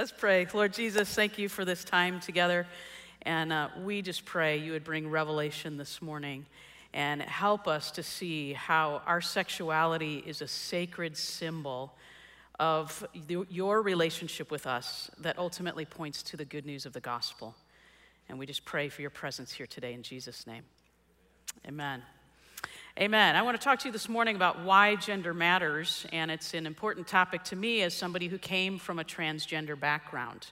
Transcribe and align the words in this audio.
Let's 0.00 0.12
pray. 0.12 0.46
Lord 0.54 0.72
Jesus, 0.72 1.14
thank 1.14 1.38
you 1.38 1.50
for 1.50 1.66
this 1.66 1.84
time 1.84 2.20
together. 2.20 2.66
And 3.20 3.52
uh, 3.52 3.68
we 3.82 4.00
just 4.00 4.24
pray 4.24 4.56
you 4.56 4.72
would 4.72 4.82
bring 4.82 5.10
revelation 5.10 5.76
this 5.76 6.00
morning 6.00 6.46
and 6.94 7.20
help 7.20 7.68
us 7.68 7.90
to 7.90 8.02
see 8.02 8.54
how 8.54 9.02
our 9.06 9.20
sexuality 9.20 10.24
is 10.26 10.40
a 10.40 10.48
sacred 10.48 11.18
symbol 11.18 11.92
of 12.58 13.06
your 13.50 13.82
relationship 13.82 14.50
with 14.50 14.66
us 14.66 15.10
that 15.18 15.38
ultimately 15.38 15.84
points 15.84 16.22
to 16.22 16.38
the 16.38 16.46
good 16.46 16.64
news 16.64 16.86
of 16.86 16.94
the 16.94 17.00
gospel. 17.00 17.54
And 18.30 18.38
we 18.38 18.46
just 18.46 18.64
pray 18.64 18.88
for 18.88 19.02
your 19.02 19.10
presence 19.10 19.52
here 19.52 19.66
today 19.66 19.92
in 19.92 20.02
Jesus' 20.02 20.46
name. 20.46 20.62
Amen. 21.68 22.02
Amen. 23.00 23.34
I 23.34 23.40
want 23.40 23.58
to 23.58 23.64
talk 23.64 23.78
to 23.78 23.88
you 23.88 23.92
this 23.92 24.10
morning 24.10 24.36
about 24.36 24.62
why 24.62 24.94
gender 24.94 25.32
matters, 25.32 26.04
and 26.12 26.30
it's 26.30 26.52
an 26.52 26.66
important 26.66 27.06
topic 27.06 27.42
to 27.44 27.56
me 27.56 27.80
as 27.80 27.94
somebody 27.94 28.28
who 28.28 28.36
came 28.36 28.78
from 28.78 28.98
a 28.98 29.04
transgender 29.04 29.80
background. 29.80 30.48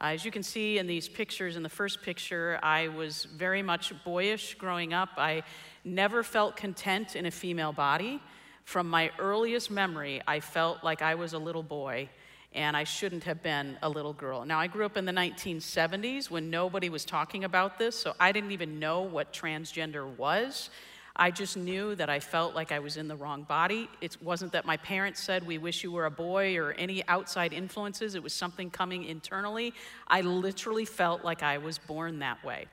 Uh, 0.00 0.06
as 0.06 0.24
you 0.24 0.30
can 0.30 0.42
see 0.42 0.78
in 0.78 0.86
these 0.86 1.06
pictures, 1.06 1.54
in 1.54 1.62
the 1.62 1.68
first 1.68 2.00
picture, 2.00 2.58
I 2.62 2.88
was 2.88 3.24
very 3.24 3.60
much 3.60 3.92
boyish 4.04 4.54
growing 4.54 4.94
up. 4.94 5.10
I 5.18 5.42
never 5.84 6.22
felt 6.22 6.56
content 6.56 7.14
in 7.14 7.26
a 7.26 7.30
female 7.30 7.74
body. 7.74 8.22
From 8.64 8.88
my 8.88 9.10
earliest 9.18 9.70
memory, 9.70 10.22
I 10.26 10.40
felt 10.40 10.82
like 10.82 11.02
I 11.02 11.14
was 11.16 11.34
a 11.34 11.38
little 11.38 11.62
boy 11.62 12.08
and 12.54 12.74
I 12.74 12.84
shouldn't 12.84 13.24
have 13.24 13.42
been 13.42 13.76
a 13.82 13.88
little 13.90 14.14
girl. 14.14 14.46
Now, 14.46 14.58
I 14.58 14.66
grew 14.66 14.86
up 14.86 14.96
in 14.96 15.04
the 15.04 15.12
1970s 15.12 16.30
when 16.30 16.48
nobody 16.48 16.88
was 16.88 17.04
talking 17.04 17.44
about 17.44 17.78
this, 17.78 17.98
so 17.98 18.14
I 18.18 18.32
didn't 18.32 18.52
even 18.52 18.78
know 18.78 19.02
what 19.02 19.34
transgender 19.34 20.06
was. 20.16 20.70
I 21.16 21.30
just 21.30 21.56
knew 21.56 21.94
that 21.96 22.08
I 22.08 22.20
felt 22.20 22.54
like 22.54 22.72
I 22.72 22.78
was 22.78 22.96
in 22.96 23.06
the 23.06 23.16
wrong 23.16 23.42
body. 23.42 23.88
It 24.00 24.16
wasn't 24.22 24.52
that 24.52 24.64
my 24.64 24.78
parents 24.78 25.22
said, 25.22 25.46
We 25.46 25.58
wish 25.58 25.84
you 25.84 25.92
were 25.92 26.06
a 26.06 26.10
boy, 26.10 26.56
or 26.56 26.72
any 26.72 27.06
outside 27.06 27.52
influences. 27.52 28.14
It 28.14 28.22
was 28.22 28.32
something 28.32 28.70
coming 28.70 29.04
internally. 29.04 29.74
I 30.08 30.22
literally 30.22 30.86
felt 30.86 31.24
like 31.24 31.42
I 31.42 31.58
was 31.58 31.78
born 31.78 32.20
that 32.20 32.42
way. 32.44 32.66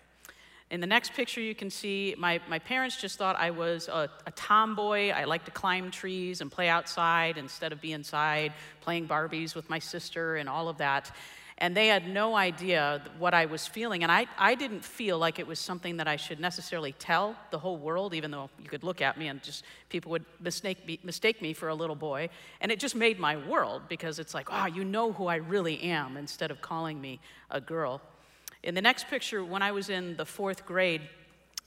In 0.72 0.82
the 0.82 0.88
next 0.88 1.14
picture, 1.14 1.42
you 1.42 1.56
can 1.56 1.72
see 1.72 2.14
my, 2.18 2.40
my 2.48 2.60
parents 2.60 3.02
just 3.02 3.18
thought 3.18 3.36
I 3.36 3.50
was 3.50 3.88
a, 3.88 4.10
a 4.28 4.32
tomboy. 4.32 5.10
I 5.10 5.24
liked 5.24 5.46
to 5.46 5.52
climb 5.52 5.90
trees 5.90 6.42
and 6.42 6.52
play 6.52 6.70
outside 6.70 7.38
instead 7.38 7.72
of 7.72 7.82
be 7.82 7.92
inside, 7.92 8.54
playing 8.80 9.08
Barbies 9.08 9.56
with 9.56 9.68
my 9.68 9.80
sister 9.80 10.36
and 10.36 10.48
all 10.48 10.70
of 10.70 10.78
that 10.78 11.12
and 11.60 11.76
they 11.76 11.88
had 11.88 12.08
no 12.08 12.36
idea 12.36 13.02
what 13.18 13.34
I 13.34 13.46
was 13.46 13.68
feeling. 13.68 14.04
And 14.04 14.12
I, 14.12 14.28
I 14.38 14.56
didn't 14.56 14.84
feel 14.84 15.20
like 15.20 15.40
it 15.40 15.46
was 15.46 15.60
something 15.60 15.98
that 15.98 16.08
I 16.08 16.16
should 16.16 16.40
necessarily 16.40 16.94
tell 16.94 17.36
the 17.52 17.60
whole 17.60 17.76
world, 17.76 18.14
even 18.14 18.32
though 18.32 18.50
you 18.64 18.70
could 18.70 18.84
look 18.84 19.02
at 19.02 19.18
me 19.18 19.28
and 19.28 19.44
just 19.44 19.66
people 19.90 20.10
would 20.12 20.24
mistake 20.40 20.88
me, 20.88 21.00
mistake 21.04 21.42
me 21.42 21.52
for 21.52 21.68
a 21.68 21.76
little 21.76 21.98
boy. 21.98 22.30
And 22.62 22.72
it 22.72 22.80
just 22.80 22.96
made 22.96 23.20
my 23.20 23.36
world 23.36 23.84
because 23.90 24.20
it's 24.20 24.34
like, 24.34 24.48
oh, 24.50 24.68
you 24.68 24.86
know 24.86 25.12
who 25.12 25.28
I 25.28 25.36
really 25.36 25.82
am 25.82 26.16
instead 26.16 26.50
of 26.50 26.62
calling 26.62 27.00
me 27.02 27.20
a 27.52 27.60
girl. 27.60 28.02
In 28.64 28.74
the 28.74 28.82
next 28.82 29.10
picture, 29.10 29.44
when 29.44 29.62
I 29.62 29.74
was 29.74 29.90
in 29.90 30.16
the 30.16 30.26
fourth 30.26 30.66
grade, 30.66 31.02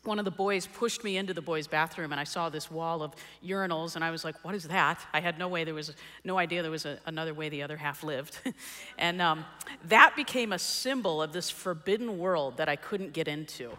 one 0.04 0.18
of 0.18 0.24
the 0.24 0.30
boys 0.30 0.66
pushed 0.66 1.04
me 1.04 1.16
into 1.16 1.32
the 1.32 1.42
boys' 1.42 1.66
bathroom 1.66 2.10
and 2.10 2.20
I 2.20 2.24
saw 2.24 2.48
this 2.48 2.70
wall 2.70 3.02
of 3.02 3.14
urinals 3.44 3.94
and 3.94 4.04
I 4.04 4.10
was 4.10 4.24
like, 4.24 4.34
what 4.44 4.54
is 4.54 4.64
that? 4.64 5.00
I 5.12 5.20
had 5.20 5.38
no 5.38 5.48
way 5.48 5.64
there 5.64 5.74
was 5.74 5.94
no 6.24 6.38
idea 6.38 6.62
there 6.62 6.70
was 6.70 6.86
a, 6.86 6.98
another 7.06 7.34
way 7.34 7.48
the 7.48 7.62
other 7.62 7.76
half 7.76 8.02
lived. 8.02 8.38
and 8.98 9.22
um, 9.22 9.44
that 9.84 10.14
became 10.16 10.52
a 10.52 10.58
symbol 10.58 11.22
of 11.22 11.32
this 11.32 11.50
forbidden 11.50 12.18
world 12.18 12.56
that 12.56 12.68
I 12.68 12.76
couldn't 12.76 13.12
get 13.12 13.28
into. 13.28 13.70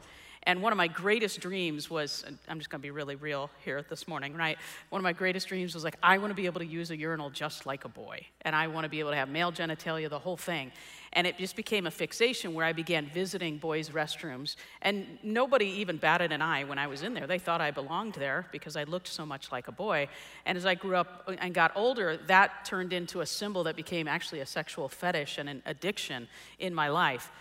And 0.45 0.61
one 0.61 0.73
of 0.73 0.77
my 0.77 0.88
greatest 0.88 1.39
dreams 1.39 1.89
was, 1.89 2.25
I'm 2.49 2.58
just 2.58 2.69
gonna 2.69 2.81
be 2.81 2.91
really 2.91 3.16
real 3.16 3.49
here 3.63 3.86
this 3.89 4.08
morning, 4.08 4.36
right? 4.36 4.58
One 4.89 4.99
of 4.99 5.03
my 5.03 5.13
greatest 5.13 5.47
dreams 5.47 5.73
was 5.73 5.83
like, 5.83 5.97
I 6.03 6.17
wanna 6.17 6.33
be 6.33 6.45
able 6.45 6.59
to 6.59 6.66
use 6.66 6.91
a 6.91 6.97
urinal 6.97 7.30
just 7.30 7.66
like 7.66 7.86
a 7.86 7.89
boy. 7.89 8.25
And 8.41 8.55
I 8.55 8.67
wanna 8.67 8.89
be 8.89 8.99
able 8.99 9.11
to 9.11 9.16
have 9.16 9.30
male 9.30 9.52
genitalia, 9.52 10.09
the 10.09 10.19
whole 10.19 10.36
thing. 10.36 10.71
And 11.14 11.25
it 11.27 11.38
just 11.38 11.55
became 11.55 11.88
a 11.88 11.91
fixation 11.91 12.53
where 12.53 12.66
I 12.66 12.73
began 12.73 13.05
visiting 13.05 13.58
boys' 13.58 13.89
restrooms. 13.89 14.55
And 14.81 15.19
nobody 15.23 15.67
even 15.67 15.97
batted 15.97 16.31
an 16.31 16.41
eye 16.41 16.64
when 16.64 16.77
I 16.77 16.88
was 16.88 17.03
in 17.03 17.14
there. 17.14 17.27
They 17.27 17.39
thought 17.39 17.61
I 17.61 17.71
belonged 17.71 18.16
there 18.16 18.48
because 18.52 18.76
I 18.76 18.83
looked 18.83 19.08
so 19.08 19.26
much 19.26 19.52
like 19.52 19.67
a 19.67 19.71
boy. 19.71 20.09
And 20.45 20.58
as 20.58 20.65
I 20.65 20.76
grew 20.76 20.95
up 20.95 21.30
and 21.39 21.53
got 21.53 21.71
older, 21.76 22.17
that 22.27 22.65
turned 22.65 22.93
into 22.93 23.21
a 23.21 23.26
symbol 23.26 23.64
that 23.65 23.76
became 23.76 24.08
actually 24.08 24.42
a 24.42 24.45
sexual 24.45 24.89
fetish 24.89 25.37
and 25.37 25.48
an 25.48 25.61
addiction 25.65 26.27
in 26.59 26.73
my 26.73 26.89
life. 26.89 27.32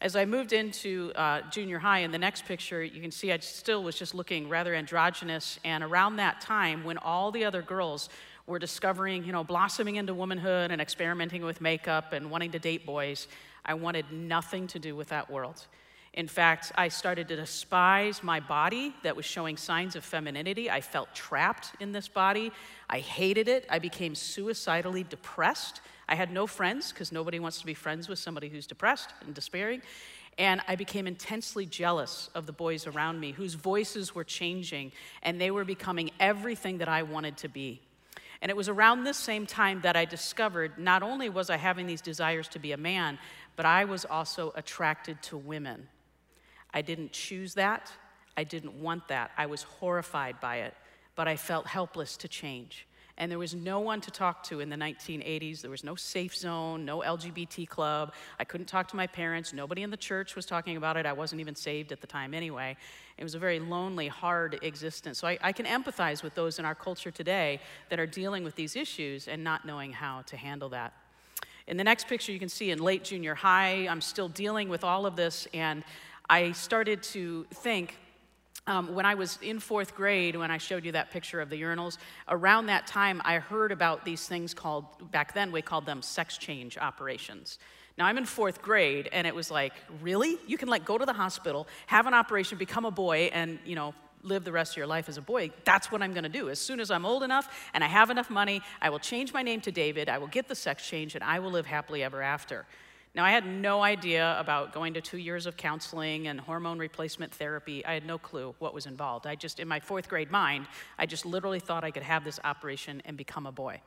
As 0.00 0.14
I 0.14 0.26
moved 0.26 0.52
into 0.52 1.10
uh, 1.14 1.40
junior 1.50 1.78
high, 1.78 2.00
in 2.00 2.12
the 2.12 2.18
next 2.18 2.44
picture, 2.44 2.84
you 2.84 3.00
can 3.00 3.10
see 3.10 3.32
I 3.32 3.38
still 3.38 3.82
was 3.82 3.96
just 3.96 4.14
looking 4.14 4.48
rather 4.48 4.74
androgynous. 4.74 5.58
And 5.64 5.82
around 5.82 6.16
that 6.16 6.42
time, 6.42 6.84
when 6.84 6.98
all 6.98 7.30
the 7.30 7.46
other 7.46 7.62
girls 7.62 8.10
were 8.46 8.58
discovering, 8.58 9.24
you 9.24 9.32
know, 9.32 9.42
blossoming 9.42 9.96
into 9.96 10.12
womanhood 10.12 10.70
and 10.70 10.82
experimenting 10.82 11.42
with 11.42 11.62
makeup 11.62 12.12
and 12.12 12.30
wanting 12.30 12.52
to 12.52 12.58
date 12.58 12.84
boys, 12.84 13.26
I 13.64 13.72
wanted 13.72 14.12
nothing 14.12 14.66
to 14.68 14.78
do 14.78 14.94
with 14.94 15.08
that 15.08 15.30
world. 15.30 15.66
In 16.12 16.28
fact, 16.28 16.72
I 16.76 16.88
started 16.88 17.28
to 17.28 17.36
despise 17.36 18.22
my 18.22 18.38
body 18.38 18.94
that 19.02 19.16
was 19.16 19.24
showing 19.24 19.56
signs 19.56 19.96
of 19.96 20.04
femininity. 20.04 20.70
I 20.70 20.82
felt 20.82 21.14
trapped 21.14 21.72
in 21.80 21.92
this 21.92 22.08
body. 22.08 22.52
I 22.88 23.00
hated 23.00 23.48
it. 23.48 23.66
I 23.70 23.78
became 23.78 24.14
suicidally 24.14 25.04
depressed 25.04 25.80
I 26.08 26.14
had 26.14 26.30
no 26.30 26.46
friends 26.46 26.92
because 26.92 27.10
nobody 27.10 27.38
wants 27.38 27.58
to 27.60 27.66
be 27.66 27.74
friends 27.74 28.08
with 28.08 28.18
somebody 28.18 28.48
who's 28.48 28.66
depressed 28.66 29.10
and 29.24 29.34
despairing. 29.34 29.82
And 30.38 30.60
I 30.68 30.76
became 30.76 31.06
intensely 31.06 31.66
jealous 31.66 32.28
of 32.34 32.46
the 32.46 32.52
boys 32.52 32.86
around 32.86 33.20
me 33.20 33.32
whose 33.32 33.54
voices 33.54 34.14
were 34.14 34.24
changing 34.24 34.92
and 35.22 35.40
they 35.40 35.50
were 35.50 35.64
becoming 35.64 36.10
everything 36.20 36.78
that 36.78 36.88
I 36.88 37.02
wanted 37.02 37.38
to 37.38 37.48
be. 37.48 37.80
And 38.42 38.50
it 38.50 38.56
was 38.56 38.68
around 38.68 39.04
this 39.04 39.16
same 39.16 39.46
time 39.46 39.80
that 39.80 39.96
I 39.96 40.04
discovered 40.04 40.78
not 40.78 41.02
only 41.02 41.30
was 41.30 41.48
I 41.48 41.56
having 41.56 41.86
these 41.86 42.02
desires 42.02 42.48
to 42.48 42.58
be 42.58 42.72
a 42.72 42.76
man, 42.76 43.18
but 43.56 43.64
I 43.64 43.86
was 43.86 44.04
also 44.04 44.52
attracted 44.54 45.22
to 45.22 45.38
women. 45.38 45.88
I 46.72 46.82
didn't 46.82 47.12
choose 47.12 47.54
that. 47.54 47.90
I 48.36 48.44
didn't 48.44 48.74
want 48.74 49.08
that. 49.08 49.30
I 49.38 49.46
was 49.46 49.62
horrified 49.62 50.38
by 50.40 50.56
it, 50.56 50.74
but 51.14 51.26
I 51.26 51.36
felt 51.36 51.66
helpless 51.66 52.18
to 52.18 52.28
change 52.28 52.86
and 53.18 53.30
there 53.30 53.38
was 53.38 53.54
no 53.54 53.80
one 53.80 54.00
to 54.02 54.10
talk 54.10 54.42
to 54.44 54.60
in 54.60 54.68
the 54.68 54.76
1980s. 54.76 55.62
There 55.62 55.70
was 55.70 55.84
no 55.84 55.94
safe 55.94 56.36
zone, 56.36 56.84
no 56.84 57.00
LGBT 57.00 57.66
club. 57.68 58.12
I 58.38 58.44
couldn't 58.44 58.66
talk 58.66 58.88
to 58.88 58.96
my 58.96 59.06
parents. 59.06 59.52
Nobody 59.52 59.82
in 59.82 59.90
the 59.90 59.96
church 59.96 60.36
was 60.36 60.44
talking 60.44 60.76
about 60.76 60.96
it. 60.96 61.06
I 61.06 61.12
wasn't 61.12 61.40
even 61.40 61.54
saved 61.54 61.92
at 61.92 62.00
the 62.00 62.06
time 62.06 62.34
anyway. 62.34 62.76
It 63.16 63.22
was 63.22 63.34
a 63.34 63.38
very 63.38 63.58
lonely, 63.58 64.08
hard 64.08 64.58
existence. 64.62 65.18
So 65.18 65.28
I, 65.28 65.38
I 65.42 65.52
can 65.52 65.64
empathize 65.64 66.22
with 66.22 66.34
those 66.34 66.58
in 66.58 66.66
our 66.66 66.74
culture 66.74 67.10
today 67.10 67.60
that 67.88 67.98
are 67.98 68.06
dealing 68.06 68.44
with 68.44 68.54
these 68.54 68.76
issues 68.76 69.28
and 69.28 69.42
not 69.42 69.64
knowing 69.64 69.92
how 69.92 70.22
to 70.26 70.36
handle 70.36 70.68
that. 70.70 70.92
In 71.66 71.78
the 71.78 71.84
next 71.84 72.06
picture, 72.06 72.32
you 72.32 72.38
can 72.38 72.50
see 72.50 72.70
in 72.70 72.78
late 72.78 73.02
junior 73.02 73.34
high, 73.34 73.88
I'm 73.88 74.02
still 74.02 74.28
dealing 74.28 74.68
with 74.68 74.84
all 74.84 75.06
of 75.06 75.16
this, 75.16 75.48
and 75.52 75.82
I 76.28 76.52
started 76.52 77.02
to 77.04 77.44
think 77.54 77.96
um, 78.66 78.94
when 78.94 79.06
I 79.06 79.14
was 79.14 79.38
in 79.42 79.60
fourth 79.60 79.94
grade, 79.94 80.36
when 80.36 80.50
I 80.50 80.58
showed 80.58 80.84
you 80.84 80.92
that 80.92 81.10
picture 81.10 81.40
of 81.40 81.50
the 81.50 81.60
urinals, 81.60 81.98
around 82.28 82.66
that 82.66 82.86
time 82.86 83.22
I 83.24 83.38
heard 83.38 83.70
about 83.72 84.04
these 84.04 84.26
things 84.26 84.54
called, 84.54 85.10
back 85.10 85.34
then 85.34 85.52
we 85.52 85.62
called 85.62 85.86
them 85.86 86.02
sex 86.02 86.36
change 86.36 86.76
operations. 86.76 87.58
Now 87.96 88.06
I'm 88.06 88.18
in 88.18 88.26
fourth 88.26 88.60
grade, 88.60 89.08
and 89.12 89.26
it 89.26 89.34
was 89.34 89.50
like, 89.50 89.72
really? 90.02 90.36
You 90.46 90.58
can 90.58 90.68
like 90.68 90.84
go 90.84 90.98
to 90.98 91.06
the 91.06 91.12
hospital, 91.12 91.66
have 91.86 92.06
an 92.06 92.14
operation, 92.14 92.58
become 92.58 92.84
a 92.84 92.90
boy, 92.90 93.30
and 93.32 93.58
you 93.64 93.74
know, 93.74 93.94
live 94.22 94.44
the 94.44 94.52
rest 94.52 94.72
of 94.72 94.76
your 94.78 94.86
life 94.86 95.08
as 95.08 95.16
a 95.16 95.22
boy. 95.22 95.50
That's 95.64 95.90
what 95.90 96.02
I'm 96.02 96.12
gonna 96.12 96.28
do. 96.28 96.50
As 96.50 96.58
soon 96.58 96.80
as 96.80 96.90
I'm 96.90 97.06
old 97.06 97.22
enough 97.22 97.70
and 97.72 97.82
I 97.84 97.86
have 97.86 98.10
enough 98.10 98.28
money, 98.28 98.60
I 98.82 98.90
will 98.90 98.98
change 98.98 99.32
my 99.32 99.42
name 99.42 99.60
to 99.62 99.72
David, 99.72 100.08
I 100.08 100.18
will 100.18 100.26
get 100.26 100.48
the 100.48 100.54
sex 100.54 100.86
change, 100.86 101.14
and 101.14 101.22
I 101.22 101.38
will 101.38 101.50
live 101.50 101.66
happily 101.66 102.02
ever 102.02 102.20
after. 102.20 102.66
Now, 103.16 103.24
I 103.24 103.30
had 103.30 103.46
no 103.46 103.82
idea 103.82 104.36
about 104.38 104.74
going 104.74 104.92
to 104.92 105.00
two 105.00 105.16
years 105.16 105.46
of 105.46 105.56
counseling 105.56 106.28
and 106.28 106.38
hormone 106.38 106.78
replacement 106.78 107.32
therapy. 107.32 107.82
I 107.82 107.94
had 107.94 108.04
no 108.04 108.18
clue 108.18 108.54
what 108.58 108.74
was 108.74 108.84
involved. 108.84 109.26
I 109.26 109.34
just, 109.34 109.58
in 109.58 109.66
my 109.66 109.80
fourth 109.80 110.06
grade 110.06 110.30
mind, 110.30 110.66
I 110.98 111.06
just 111.06 111.24
literally 111.24 111.58
thought 111.58 111.82
I 111.82 111.90
could 111.90 112.02
have 112.02 112.24
this 112.24 112.38
operation 112.44 113.00
and 113.06 113.16
become 113.16 113.46
a 113.46 113.52
boy. 113.52 113.80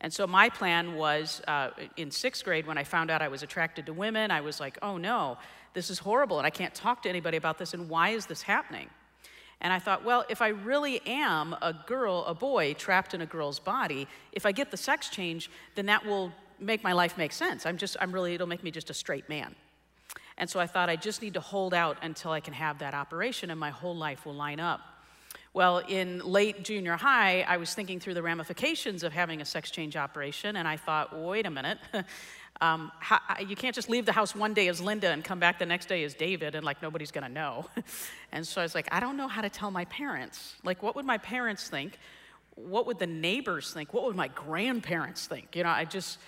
And 0.00 0.10
so 0.10 0.26
my 0.26 0.48
plan 0.48 0.94
was 0.94 1.42
uh, 1.46 1.68
in 1.98 2.10
sixth 2.10 2.44
grade, 2.44 2.66
when 2.66 2.78
I 2.78 2.84
found 2.84 3.10
out 3.10 3.20
I 3.20 3.28
was 3.28 3.42
attracted 3.42 3.84
to 3.86 3.92
women, 3.92 4.30
I 4.30 4.40
was 4.40 4.58
like, 4.58 4.78
oh 4.80 4.96
no, 4.96 5.36
this 5.74 5.90
is 5.90 5.98
horrible, 5.98 6.38
and 6.38 6.46
I 6.46 6.50
can't 6.50 6.74
talk 6.74 7.02
to 7.02 7.10
anybody 7.10 7.36
about 7.36 7.58
this, 7.58 7.74
and 7.74 7.90
why 7.90 8.08
is 8.08 8.24
this 8.24 8.40
happening? 8.40 8.88
And 9.60 9.70
I 9.70 9.80
thought, 9.80 10.02
well, 10.02 10.24
if 10.30 10.40
I 10.40 10.48
really 10.48 11.00
am 11.06 11.54
a 11.60 11.74
girl, 11.86 12.24
a 12.26 12.34
boy 12.34 12.72
trapped 12.72 13.12
in 13.12 13.20
a 13.20 13.26
girl's 13.26 13.60
body, 13.60 14.08
if 14.32 14.46
I 14.46 14.50
get 14.50 14.70
the 14.70 14.76
sex 14.78 15.10
change, 15.10 15.50
then 15.74 15.86
that 15.86 16.06
will 16.06 16.32
make 16.62 16.82
my 16.82 16.92
life 16.92 17.18
make 17.18 17.32
sense. 17.32 17.66
I'm 17.66 17.76
just, 17.76 17.96
I'm 18.00 18.12
really, 18.12 18.34
it'll 18.34 18.46
make 18.46 18.62
me 18.62 18.70
just 18.70 18.90
a 18.90 18.94
straight 18.94 19.28
man. 19.28 19.54
And 20.38 20.48
so 20.48 20.60
I 20.60 20.66
thought 20.66 20.88
I 20.88 20.96
just 20.96 21.22
need 21.22 21.34
to 21.34 21.40
hold 21.40 21.74
out 21.74 21.98
until 22.02 22.30
I 22.30 22.40
can 22.40 22.54
have 22.54 22.78
that 22.78 22.94
operation 22.94 23.50
and 23.50 23.60
my 23.60 23.70
whole 23.70 23.96
life 23.96 24.24
will 24.24 24.34
line 24.34 24.60
up. 24.60 24.80
Well, 25.54 25.78
in 25.78 26.20
late 26.20 26.64
junior 26.64 26.96
high, 26.96 27.42
I 27.42 27.58
was 27.58 27.74
thinking 27.74 28.00
through 28.00 28.14
the 28.14 28.22
ramifications 28.22 29.02
of 29.02 29.12
having 29.12 29.42
a 29.42 29.44
sex 29.44 29.70
change 29.70 29.96
operation, 29.96 30.56
and 30.56 30.66
I 30.66 30.78
thought, 30.78 31.14
wait 31.14 31.44
a 31.44 31.50
minute. 31.50 31.78
um, 32.62 32.90
how, 33.00 33.20
you 33.38 33.54
can't 33.54 33.74
just 33.74 33.90
leave 33.90 34.06
the 34.06 34.12
house 34.12 34.34
one 34.34 34.54
day 34.54 34.68
as 34.68 34.80
Linda 34.80 35.08
and 35.08 35.22
come 35.22 35.38
back 35.38 35.58
the 35.58 35.66
next 35.66 35.90
day 35.90 36.04
as 36.04 36.14
David, 36.14 36.54
and 36.54 36.64
like 36.64 36.80
nobody's 36.80 37.10
gonna 37.10 37.28
know. 37.28 37.66
and 38.32 38.46
so 38.46 38.62
I 38.62 38.64
was 38.64 38.74
like, 38.74 38.88
I 38.90 38.98
don't 38.98 39.18
know 39.18 39.28
how 39.28 39.42
to 39.42 39.50
tell 39.50 39.70
my 39.70 39.84
parents. 39.86 40.54
Like, 40.64 40.82
what 40.82 40.96
would 40.96 41.04
my 41.04 41.18
parents 41.18 41.68
think? 41.68 41.98
What 42.54 42.86
would 42.86 42.98
the 42.98 43.06
neighbors 43.06 43.74
think? 43.74 43.92
What 43.92 44.04
would 44.04 44.16
my 44.16 44.28
grandparents 44.28 45.26
think? 45.26 45.54
You 45.54 45.64
know, 45.64 45.70
I 45.70 45.84
just, 45.84 46.18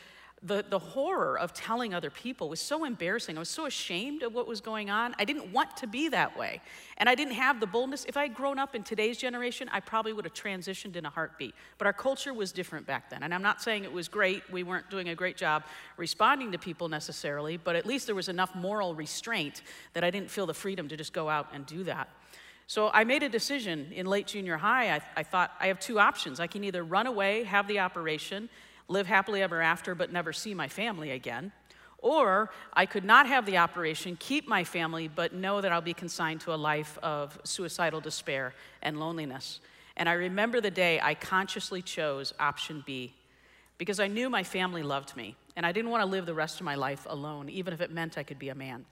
the, 0.45 0.63
the 0.69 0.79
horror 0.79 1.39
of 1.39 1.55
telling 1.55 1.95
other 1.95 2.11
people 2.11 2.51
was 2.51 2.61
so 2.61 2.85
embarrassing. 2.85 3.37
I 3.37 3.41
was 3.41 3.49
so 3.49 3.65
ashamed 3.65 4.23
of 4.23 4.35
what 4.35 4.47
was 4.47 4.61
going 4.61 4.91
on. 4.91 5.15
I 5.19 5.25
didn't 5.25 5.51
want 5.53 5.75
to 5.79 5.87
be 5.87 6.09
that 6.11 6.39
way. 6.39 6.61
And 6.99 7.09
I 7.09 7.15
didn't 7.15 7.33
have 7.33 7.61
the 7.61 7.67
boldness. 7.67 8.05
If 8.05 8.19
I 8.19 8.25
had 8.25 8.35
grown 8.35 8.59
up 8.59 8.75
in 8.75 8.83
today's 8.83 9.17
generation, 9.17 9.71
I 9.73 9.81
probably 9.81 10.13
would 10.13 10.27
have 10.27 10.35
transitioned 10.35 10.97
in 10.97 11.07
a 11.07 11.11
heartbeat. 11.11 11.55
But 11.79 11.87
our 11.87 11.95
culture 11.95 12.35
was 12.35 12.53
different 12.53 12.87
back 12.87 13.09
then. 13.09 13.23
And 13.23 13.33
I'm 13.33 13.43
not 13.43 13.63
saying 13.63 13.85
it 13.85 13.93
was 13.93 14.07
great. 14.07 14.43
We 14.53 14.63
weren't 14.63 14.91
doing 14.91 15.09
a 15.09 15.15
great 15.15 15.39
job 15.39 15.65
responding 15.97 16.53
to 16.53 16.59
people 16.59 16.91
necessarily, 16.91 17.57
but 17.57 17.75
at 17.75 17.87
least 17.87 18.05
there 18.05 18.15
was 18.15 18.29
enough 18.29 18.55
moral 18.55 18.95
restraint 18.95 19.63
that 19.95 20.05
I 20.05 20.11
didn't 20.11 20.31
feel 20.31 20.45
the 20.45 20.55
freedom 20.55 20.89
to 20.89 20.97
just 20.97 21.15
go 21.15 21.31
out 21.31 21.49
and 21.55 21.65
do 21.65 21.85
that. 21.85 22.11
So 22.67 22.91
I 22.93 23.05
made 23.05 23.23
a 23.23 23.29
decision 23.29 23.93
in 23.93 24.07
late 24.07 24.27
junior 24.27 24.59
high. 24.59 24.95
I, 24.95 25.01
I 25.17 25.23
thought 25.23 25.53
I 25.59 25.69
have 25.69 25.81
two 25.81 25.99
options. 25.99 26.39
I 26.39 26.47
can 26.47 26.65
either 26.65 26.83
run 26.83 27.07
away, 27.07 27.45
have 27.45 27.67
the 27.67 27.79
operation, 27.79 28.49
live 28.89 29.07
happily 29.07 29.43
ever 29.43 29.61
after, 29.61 29.95
but 29.95 30.13
never 30.13 30.33
see 30.33 30.55
my 30.55 30.69
family 30.69 31.11
again. 31.11 31.53
Or 31.99 32.51
I 32.75 32.85
could 32.85 33.05
not 33.05 33.27
have 33.27 33.47
the 33.47 33.57
operation, 33.57 34.17
keep 34.21 34.47
my 34.47 34.63
family, 34.63 35.09
but 35.09 35.33
know 35.33 35.61
that 35.61 35.73
I'll 35.73 35.81
be 35.81 35.95
consigned 35.95 36.43
to 36.43 36.53
a 36.53 36.57
life 36.57 36.99
of 37.03 37.39
suicidal 37.45 38.01
despair 38.01 38.55
and 38.83 39.01
loneliness. 39.01 39.61
And 39.97 40.09
I 40.09 40.13
remember 40.13 40.61
the 40.61 40.71
day 40.71 41.01
I 41.03 41.15
consciously 41.15 41.81
chose 41.81 42.35
option 42.39 42.83
B 42.85 43.15
because 43.79 44.01
I 44.01 44.07
knew 44.07 44.29
my 44.29 44.43
family 44.43 44.83
loved 44.83 45.17
me 45.17 45.37
and 45.57 45.65
I 45.65 45.73
didn't 45.73 45.91
want 45.91 46.03
to 46.03 46.07
live 46.07 46.27
the 46.27 46.35
rest 46.35 46.61
of 46.61 46.65
my 46.65 46.75
life 46.75 47.07
alone, 47.09 47.49
even 47.49 47.73
if 47.73 47.81
it 47.81 47.91
meant 47.91 48.19
I 48.19 48.23
could 48.23 48.39
be 48.39 48.51
a 48.51 48.55
man. 48.55 48.85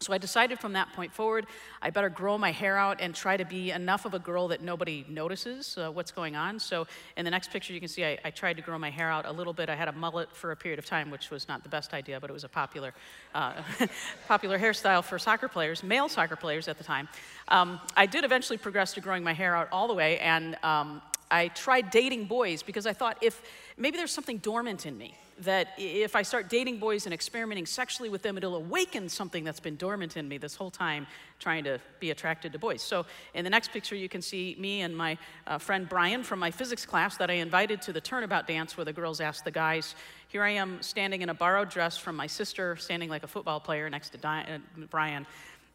So 0.00 0.12
I 0.12 0.18
decided 0.18 0.60
from 0.60 0.74
that 0.74 0.92
point 0.92 1.12
forward, 1.12 1.46
I 1.82 1.90
better 1.90 2.08
grow 2.08 2.38
my 2.38 2.52
hair 2.52 2.78
out 2.78 3.00
and 3.00 3.12
try 3.12 3.36
to 3.36 3.44
be 3.44 3.72
enough 3.72 4.04
of 4.04 4.14
a 4.14 4.20
girl 4.20 4.46
that 4.48 4.62
nobody 4.62 5.04
notices 5.08 5.76
uh, 5.76 5.90
what's 5.90 6.12
going 6.12 6.36
on. 6.36 6.60
So 6.60 6.86
in 7.16 7.24
the 7.24 7.32
next 7.32 7.50
picture, 7.50 7.72
you 7.72 7.80
can 7.80 7.88
see 7.88 8.04
I, 8.04 8.16
I, 8.24 8.30
tried 8.30 8.56
to 8.58 8.62
grow 8.62 8.78
my 8.78 8.90
hair 8.90 9.10
out 9.10 9.26
a 9.26 9.32
little 9.32 9.52
bit. 9.52 9.68
I 9.68 9.74
had 9.74 9.88
a 9.88 9.92
mullet 9.92 10.30
for 10.32 10.52
a 10.52 10.56
period 10.56 10.78
of 10.78 10.86
time, 10.86 11.10
which 11.10 11.30
was 11.30 11.48
not 11.48 11.64
the 11.64 11.68
best 11.68 11.94
idea, 11.94 12.20
but 12.20 12.30
it 12.30 12.32
was 12.32 12.44
a 12.44 12.48
popular, 12.48 12.94
uh, 13.34 13.54
popular 14.28 14.56
hairstyle 14.56 15.02
for 15.02 15.18
soccer 15.18 15.48
players, 15.48 15.82
male 15.82 16.08
soccer 16.08 16.36
players 16.36 16.68
at 16.68 16.78
the 16.78 16.84
time. 16.84 17.08
Um, 17.48 17.80
I 17.96 18.06
did 18.06 18.24
eventually 18.24 18.56
progress 18.56 18.94
to 18.94 19.00
growing 19.00 19.24
my 19.24 19.32
hair 19.32 19.56
out 19.56 19.68
all 19.72 19.88
the 19.88 19.94
way, 19.94 20.20
and 20.20 20.56
um, 20.62 21.02
I 21.28 21.48
tried 21.48 21.90
dating 21.90 22.26
boys 22.26 22.62
because 22.62 22.86
I 22.86 22.92
thought 22.92 23.18
if 23.20 23.42
maybe 23.76 23.96
there's 23.96 24.12
something 24.12 24.38
dormant 24.38 24.86
in 24.86 24.96
me 24.96 25.16
that 25.40 25.68
if 25.76 26.16
I 26.16 26.22
start 26.22 26.48
dating 26.48 26.78
boys 26.78 27.06
and 27.06 27.14
experimenting 27.14 27.66
sexually 27.66 28.08
with 28.08 28.22
them, 28.22 28.36
it'll 28.36 28.56
awaken 28.56 29.08
something 29.08 29.44
that's 29.44 29.60
been 29.60 29.76
dormant 29.76 30.16
in 30.16 30.28
me 30.28 30.38
this 30.38 30.56
whole 30.56 30.70
time 30.70 31.06
trying 31.38 31.64
to 31.64 31.78
be 32.00 32.10
attracted 32.10 32.52
to 32.52 32.58
boys. 32.58 32.82
So, 32.82 33.06
in 33.34 33.44
the 33.44 33.50
next 33.50 33.70
picture, 33.70 33.94
you 33.94 34.08
can 34.08 34.22
see 34.22 34.56
me 34.58 34.82
and 34.82 34.96
my 34.96 35.16
uh, 35.46 35.58
friend 35.58 35.88
Brian 35.88 36.22
from 36.22 36.38
my 36.38 36.50
physics 36.50 36.84
class 36.84 37.16
that 37.18 37.30
I 37.30 37.34
invited 37.34 37.80
to 37.82 37.92
the 37.92 38.00
turnabout 38.00 38.46
dance 38.46 38.76
where 38.76 38.84
the 38.84 38.92
girls 38.92 39.20
asked 39.20 39.44
the 39.44 39.50
guys. 39.50 39.94
Here 40.28 40.42
I 40.42 40.50
am 40.50 40.82
standing 40.82 41.22
in 41.22 41.28
a 41.28 41.34
borrowed 41.34 41.70
dress 41.70 41.96
from 41.96 42.16
my 42.16 42.26
sister, 42.26 42.76
standing 42.76 43.08
like 43.08 43.22
a 43.22 43.28
football 43.28 43.60
player 43.60 43.88
next 43.88 44.10
to 44.10 44.18
Di- 44.18 44.46
uh, 44.54 44.86
Brian. 44.90 45.26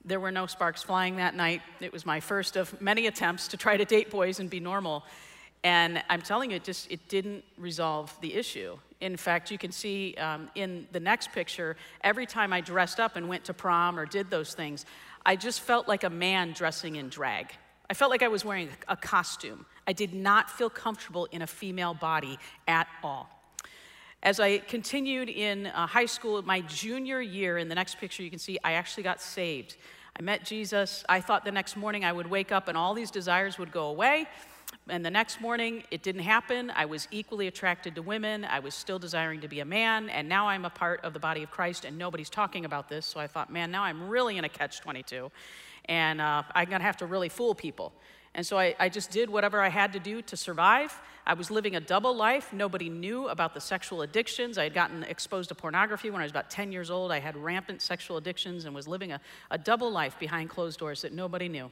There 0.06 0.20
were 0.20 0.32
no 0.32 0.48
sparks 0.48 0.84
flying 0.84 1.16
that 1.16 1.34
night. 1.34 1.62
It 1.80 1.94
was 1.94 2.06
my 2.06 2.20
first 2.20 2.58
of 2.58 2.80
many 2.82 3.08
attempts 3.08 3.48
to 3.50 3.58
try 3.58 3.78
to 3.78 3.86
date 3.86 4.12
boys 4.12 4.40
and 4.40 4.50
be 4.50 4.60
normal. 4.60 5.06
And 5.64 6.04
I'm 6.10 6.22
telling 6.22 6.52
you, 6.52 6.58
it 6.58 6.66
just 6.66 6.92
it 6.92 7.08
didn't 7.08 7.46
resolve 7.58 8.16
the 8.20 8.34
issue. 8.34 8.78
In 9.04 9.18
fact, 9.18 9.52
you 9.52 9.58
can 9.58 9.74
see 9.74 10.16
um, 10.16 10.50
in 10.56 10.88
the 10.94 11.00
next 11.00 11.34
picture, 11.34 11.76
every 12.06 12.26
time 12.26 12.54
I 12.54 12.62
dressed 12.62 13.02
up 13.02 13.18
and 13.18 13.28
went 13.28 13.44
to 13.46 13.54
prom 13.54 14.00
or 14.00 14.06
did 14.06 14.30
those 14.30 14.54
things, 14.54 14.86
I 15.26 15.36
just 15.36 15.60
felt 15.60 15.90
like 15.90 16.06
a 16.06 16.10
man 16.10 16.54
dressing 16.54 16.96
in 16.96 17.10
drag. 17.10 17.52
I 17.90 17.96
felt 17.96 18.12
like 18.12 18.24
I 18.24 18.30
was 18.30 18.46
wearing 18.46 18.70
a 18.88 18.96
costume. 18.96 19.66
I 19.86 19.92
did 19.92 20.14
not 20.14 20.50
feel 20.50 20.70
comfortable 20.70 21.26
in 21.34 21.42
a 21.42 21.48
female 21.48 21.94
body 21.94 22.40
at 22.66 22.88
all. 23.04 23.30
As 24.24 24.40
I 24.40 24.60
continued 24.60 25.28
in 25.28 25.68
uh, 25.68 25.86
high 25.86 26.06
school, 26.06 26.42
my 26.42 26.62
junior 26.62 27.20
year, 27.20 27.58
in 27.58 27.68
the 27.68 27.76
next 27.76 27.98
picture 27.98 28.24
you 28.24 28.30
can 28.30 28.40
see, 28.40 28.58
I 28.64 28.74
actually 28.74 29.04
got 29.04 29.22
saved. 29.22 29.76
I 30.18 30.22
met 30.22 30.46
Jesus. 30.46 31.04
I 31.10 31.20
thought 31.20 31.44
the 31.44 31.52
next 31.52 31.76
morning 31.76 32.06
I 32.06 32.14
would 32.14 32.30
wake 32.30 32.54
up 32.54 32.70
and 32.70 32.78
all 32.78 32.94
these 32.94 33.12
desires 33.12 33.58
would 33.58 33.74
go 33.74 33.88
away. 33.88 34.28
And 34.90 35.06
the 35.06 35.12
next 35.12 35.40
morning, 35.40 35.84
it 35.92 36.04
didn't 36.04 36.24
happen. 36.24 36.70
I 36.76 36.86
was 36.86 37.08
equally 37.10 37.48
attracted 37.48 37.96
to 37.96 38.02
women. 38.02 38.44
I 38.44 38.60
was 38.60 38.76
still 38.76 39.00
desiring 39.00 39.40
to 39.42 39.48
be 39.48 39.62
a 39.62 39.66
man. 39.66 40.10
And 40.10 40.28
now 40.28 40.50
I'm 40.50 40.66
a 40.66 40.70
part 40.70 41.00
of 41.06 41.14
the 41.14 41.20
body 41.20 41.42
of 41.44 41.52
Christ, 41.52 41.86
and 41.86 41.98
nobody's 41.98 42.30
talking 42.30 42.66
about 42.66 42.90
this. 42.90 43.06
So 43.06 43.20
I 43.20 43.28
thought, 43.28 43.50
man, 43.50 43.72
now 43.72 43.84
I'm 43.84 44.10
really 44.10 44.38
in 44.38 44.44
a 44.44 44.50
catch 44.50 44.82
22. 44.82 45.32
And 45.86 46.20
uh, 46.20 46.44
I'm 46.54 46.70
going 46.70 46.82
to 46.82 46.86
have 46.86 46.98
to 46.98 47.06
really 47.06 47.30
fool 47.30 47.56
people. 47.56 47.94
And 48.36 48.46
so 48.46 48.58
I, 48.58 48.76
I, 48.80 48.90
just 48.90 49.12
did 49.12 49.30
whatever 49.30 49.62
I 49.62 49.70
had 49.70 49.94
to 49.94 50.00
do 50.00 50.22
to 50.24 50.36
survive. 50.36 51.00
I 51.26 51.36
was 51.36 51.52
living 51.52 51.76
a 51.76 51.80
double 51.80 52.16
life. 52.16 52.52
Nobody 52.52 52.90
knew 52.90 53.28
about 53.28 53.54
the 53.54 53.62
sexual 53.62 54.02
addictions. 54.02 54.58
I 54.58 54.64
had 54.64 54.74
gotten 54.74 55.04
exposed 55.04 55.50
to 55.50 55.56
pornography 55.56 56.10
when 56.10 56.20
I 56.20 56.26
was 56.26 56.32
about 56.32 56.50
10 56.50 56.72
years 56.72 56.90
old. 56.90 57.12
I 57.12 57.20
had 57.20 57.38
rampant 57.38 57.82
sexual 57.82 58.18
addictions 58.18 58.66
and 58.66 58.74
was 58.74 58.88
living 58.88 59.12
a, 59.12 59.22
a 59.52 59.58
double 59.60 59.92
life 59.92 60.18
behind 60.18 60.50
closed 60.50 60.80
doors 60.80 61.04
that 61.04 61.14
nobody 61.14 61.48
knew. 61.48 61.70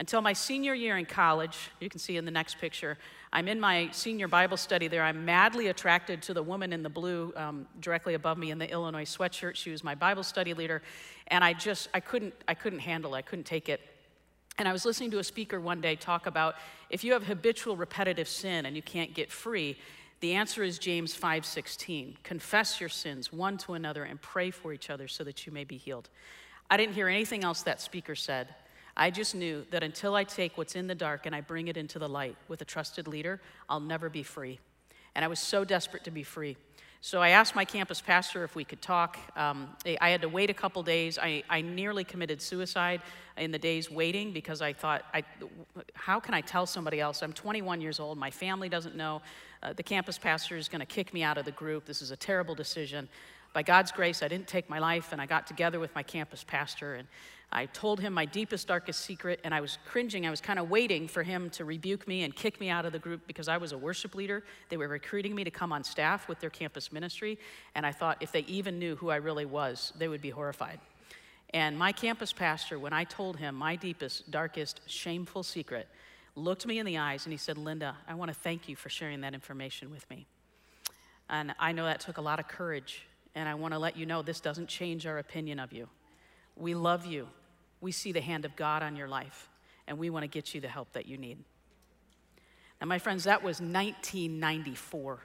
Until 0.00 0.22
my 0.22 0.32
senior 0.32 0.72
year 0.72 0.96
in 0.96 1.04
college, 1.04 1.70
you 1.78 1.90
can 1.90 2.00
see 2.00 2.16
in 2.16 2.24
the 2.24 2.30
next 2.30 2.56
picture, 2.58 2.96
I'm 3.34 3.48
in 3.48 3.60
my 3.60 3.90
senior 3.92 4.28
Bible 4.28 4.56
study 4.56 4.88
there. 4.88 5.02
I'm 5.02 5.26
madly 5.26 5.66
attracted 5.66 6.22
to 6.22 6.32
the 6.32 6.42
woman 6.42 6.72
in 6.72 6.82
the 6.82 6.88
blue 6.88 7.34
um, 7.36 7.66
directly 7.80 8.14
above 8.14 8.38
me 8.38 8.50
in 8.50 8.56
the 8.56 8.68
Illinois 8.70 9.04
sweatshirt. 9.04 9.56
She 9.56 9.70
was 9.70 9.84
my 9.84 9.94
Bible 9.94 10.22
study 10.22 10.54
leader, 10.54 10.80
and 11.26 11.44
I 11.44 11.52
just 11.52 11.90
I 11.92 12.00
couldn't 12.00 12.32
I 12.48 12.54
couldn't 12.54 12.78
handle 12.78 13.14
it. 13.14 13.18
I 13.18 13.20
couldn't 13.20 13.44
take 13.44 13.68
it. 13.68 13.82
And 14.56 14.66
I 14.66 14.72
was 14.72 14.86
listening 14.86 15.10
to 15.10 15.18
a 15.18 15.24
speaker 15.24 15.60
one 15.60 15.82
day 15.82 15.96
talk 15.96 16.24
about 16.24 16.54
if 16.88 17.04
you 17.04 17.12
have 17.12 17.26
habitual 17.26 17.76
repetitive 17.76 18.26
sin 18.26 18.64
and 18.64 18.74
you 18.74 18.82
can't 18.82 19.12
get 19.12 19.30
free, 19.30 19.76
the 20.20 20.32
answer 20.32 20.62
is 20.62 20.78
James 20.78 21.14
5:16. 21.14 22.16
Confess 22.22 22.80
your 22.80 22.88
sins 22.88 23.30
one 23.34 23.58
to 23.58 23.74
another 23.74 24.04
and 24.04 24.18
pray 24.22 24.50
for 24.50 24.72
each 24.72 24.88
other 24.88 25.08
so 25.08 25.24
that 25.24 25.44
you 25.44 25.52
may 25.52 25.64
be 25.64 25.76
healed. 25.76 26.08
I 26.70 26.78
didn't 26.78 26.94
hear 26.94 27.08
anything 27.08 27.44
else 27.44 27.60
that 27.64 27.82
speaker 27.82 28.14
said. 28.14 28.54
I 29.00 29.08
just 29.08 29.34
knew 29.34 29.64
that 29.70 29.82
until 29.82 30.14
I 30.14 30.24
take 30.24 30.58
what's 30.58 30.76
in 30.76 30.86
the 30.86 30.94
dark 30.94 31.24
and 31.24 31.34
I 31.34 31.40
bring 31.40 31.68
it 31.68 31.78
into 31.78 31.98
the 31.98 32.06
light 32.06 32.36
with 32.48 32.60
a 32.60 32.66
trusted 32.66 33.08
leader, 33.08 33.40
I'll 33.66 33.80
never 33.80 34.10
be 34.10 34.22
free. 34.22 34.60
And 35.14 35.24
I 35.24 35.28
was 35.28 35.38
so 35.40 35.64
desperate 35.64 36.04
to 36.04 36.10
be 36.10 36.22
free. 36.22 36.58
So 37.00 37.22
I 37.22 37.30
asked 37.30 37.56
my 37.56 37.64
campus 37.64 38.02
pastor 38.02 38.44
if 38.44 38.54
we 38.54 38.62
could 38.62 38.82
talk. 38.82 39.16
Um, 39.34 39.70
I 40.02 40.10
had 40.10 40.20
to 40.20 40.28
wait 40.28 40.50
a 40.50 40.54
couple 40.54 40.82
days. 40.82 41.18
I, 41.18 41.42
I, 41.48 41.62
nearly 41.62 42.04
committed 42.04 42.42
suicide 42.42 43.00
in 43.38 43.52
the 43.52 43.58
days 43.58 43.90
waiting 43.90 44.34
because 44.34 44.60
I 44.60 44.74
thought, 44.74 45.06
I, 45.14 45.24
how 45.94 46.20
can 46.20 46.34
I 46.34 46.42
tell 46.42 46.66
somebody 46.66 47.00
else? 47.00 47.22
I'm 47.22 47.32
21 47.32 47.80
years 47.80 48.00
old. 48.00 48.18
My 48.18 48.30
family 48.30 48.68
doesn't 48.68 48.96
know. 48.96 49.22
Uh, 49.62 49.72
the 49.72 49.82
campus 49.82 50.18
pastor 50.18 50.58
is 50.58 50.68
going 50.68 50.80
to 50.80 50.86
kick 50.86 51.14
me 51.14 51.22
out 51.22 51.38
of 51.38 51.46
the 51.46 51.52
group. 51.52 51.86
This 51.86 52.02
is 52.02 52.10
a 52.10 52.16
terrible 52.16 52.54
decision. 52.54 53.08
By 53.52 53.62
God's 53.62 53.90
grace, 53.90 54.22
I 54.22 54.28
didn't 54.28 54.46
take 54.46 54.70
my 54.70 54.78
life, 54.78 55.12
and 55.12 55.20
I 55.20 55.26
got 55.26 55.46
together 55.46 55.80
with 55.80 55.94
my 55.94 56.02
campus 56.02 56.44
pastor, 56.44 56.94
and 56.94 57.08
I 57.52 57.66
told 57.66 57.98
him 57.98 58.12
my 58.12 58.26
deepest, 58.26 58.68
darkest 58.68 59.00
secret, 59.00 59.40
and 59.42 59.52
I 59.52 59.60
was 59.60 59.78
cringing. 59.84 60.24
I 60.24 60.30
was 60.30 60.40
kind 60.40 60.60
of 60.60 60.70
waiting 60.70 61.08
for 61.08 61.24
him 61.24 61.50
to 61.50 61.64
rebuke 61.64 62.06
me 62.06 62.22
and 62.22 62.34
kick 62.34 62.60
me 62.60 62.68
out 62.68 62.86
of 62.86 62.92
the 62.92 63.00
group 63.00 63.26
because 63.26 63.48
I 63.48 63.56
was 63.56 63.72
a 63.72 63.78
worship 63.78 64.14
leader. 64.14 64.44
They 64.68 64.76
were 64.76 64.86
recruiting 64.86 65.34
me 65.34 65.42
to 65.42 65.50
come 65.50 65.72
on 65.72 65.82
staff 65.82 66.28
with 66.28 66.38
their 66.38 66.50
campus 66.50 66.92
ministry, 66.92 67.38
and 67.74 67.84
I 67.84 67.90
thought 67.90 68.18
if 68.20 68.30
they 68.30 68.40
even 68.40 68.78
knew 68.78 68.94
who 68.94 69.10
I 69.10 69.16
really 69.16 69.46
was, 69.46 69.92
they 69.98 70.06
would 70.06 70.22
be 70.22 70.30
horrified. 70.30 70.78
And 71.52 71.76
my 71.76 71.90
campus 71.90 72.32
pastor, 72.32 72.78
when 72.78 72.92
I 72.92 73.02
told 73.02 73.36
him 73.36 73.56
my 73.56 73.74
deepest, 73.74 74.30
darkest, 74.30 74.82
shameful 74.86 75.42
secret, 75.42 75.88
looked 76.36 76.64
me 76.66 76.78
in 76.78 76.86
the 76.86 76.98
eyes 76.98 77.26
and 77.26 77.32
he 77.32 77.36
said, 77.36 77.58
Linda, 77.58 77.96
I 78.06 78.14
want 78.14 78.30
to 78.30 78.36
thank 78.36 78.68
you 78.68 78.76
for 78.76 78.88
sharing 78.88 79.22
that 79.22 79.34
information 79.34 79.90
with 79.90 80.08
me. 80.08 80.26
And 81.28 81.52
I 81.58 81.72
know 81.72 81.84
that 81.84 81.98
took 81.98 82.18
a 82.18 82.20
lot 82.20 82.38
of 82.38 82.46
courage, 82.46 83.02
and 83.34 83.48
I 83.48 83.54
want 83.54 83.74
to 83.74 83.78
let 83.78 83.96
you 83.96 84.06
know 84.06 84.22
this 84.22 84.40
doesn't 84.40 84.68
change 84.68 85.06
our 85.06 85.18
opinion 85.18 85.58
of 85.58 85.72
you. 85.72 85.88
We 86.56 86.74
love 86.74 87.06
you 87.06 87.28
we 87.80 87.92
see 87.92 88.12
the 88.12 88.20
hand 88.20 88.44
of 88.44 88.56
God 88.56 88.82
on 88.82 88.96
your 88.96 89.08
life, 89.08 89.48
and 89.86 89.98
we 89.98 90.10
want 90.10 90.24
to 90.24 90.28
get 90.28 90.54
you 90.54 90.60
the 90.60 90.68
help 90.68 90.92
that 90.92 91.06
you 91.06 91.16
need. 91.16 91.38
Now, 92.80 92.86
my 92.86 92.98
friends, 92.98 93.24
that 93.24 93.42
was 93.42 93.60
1994. 93.60 95.20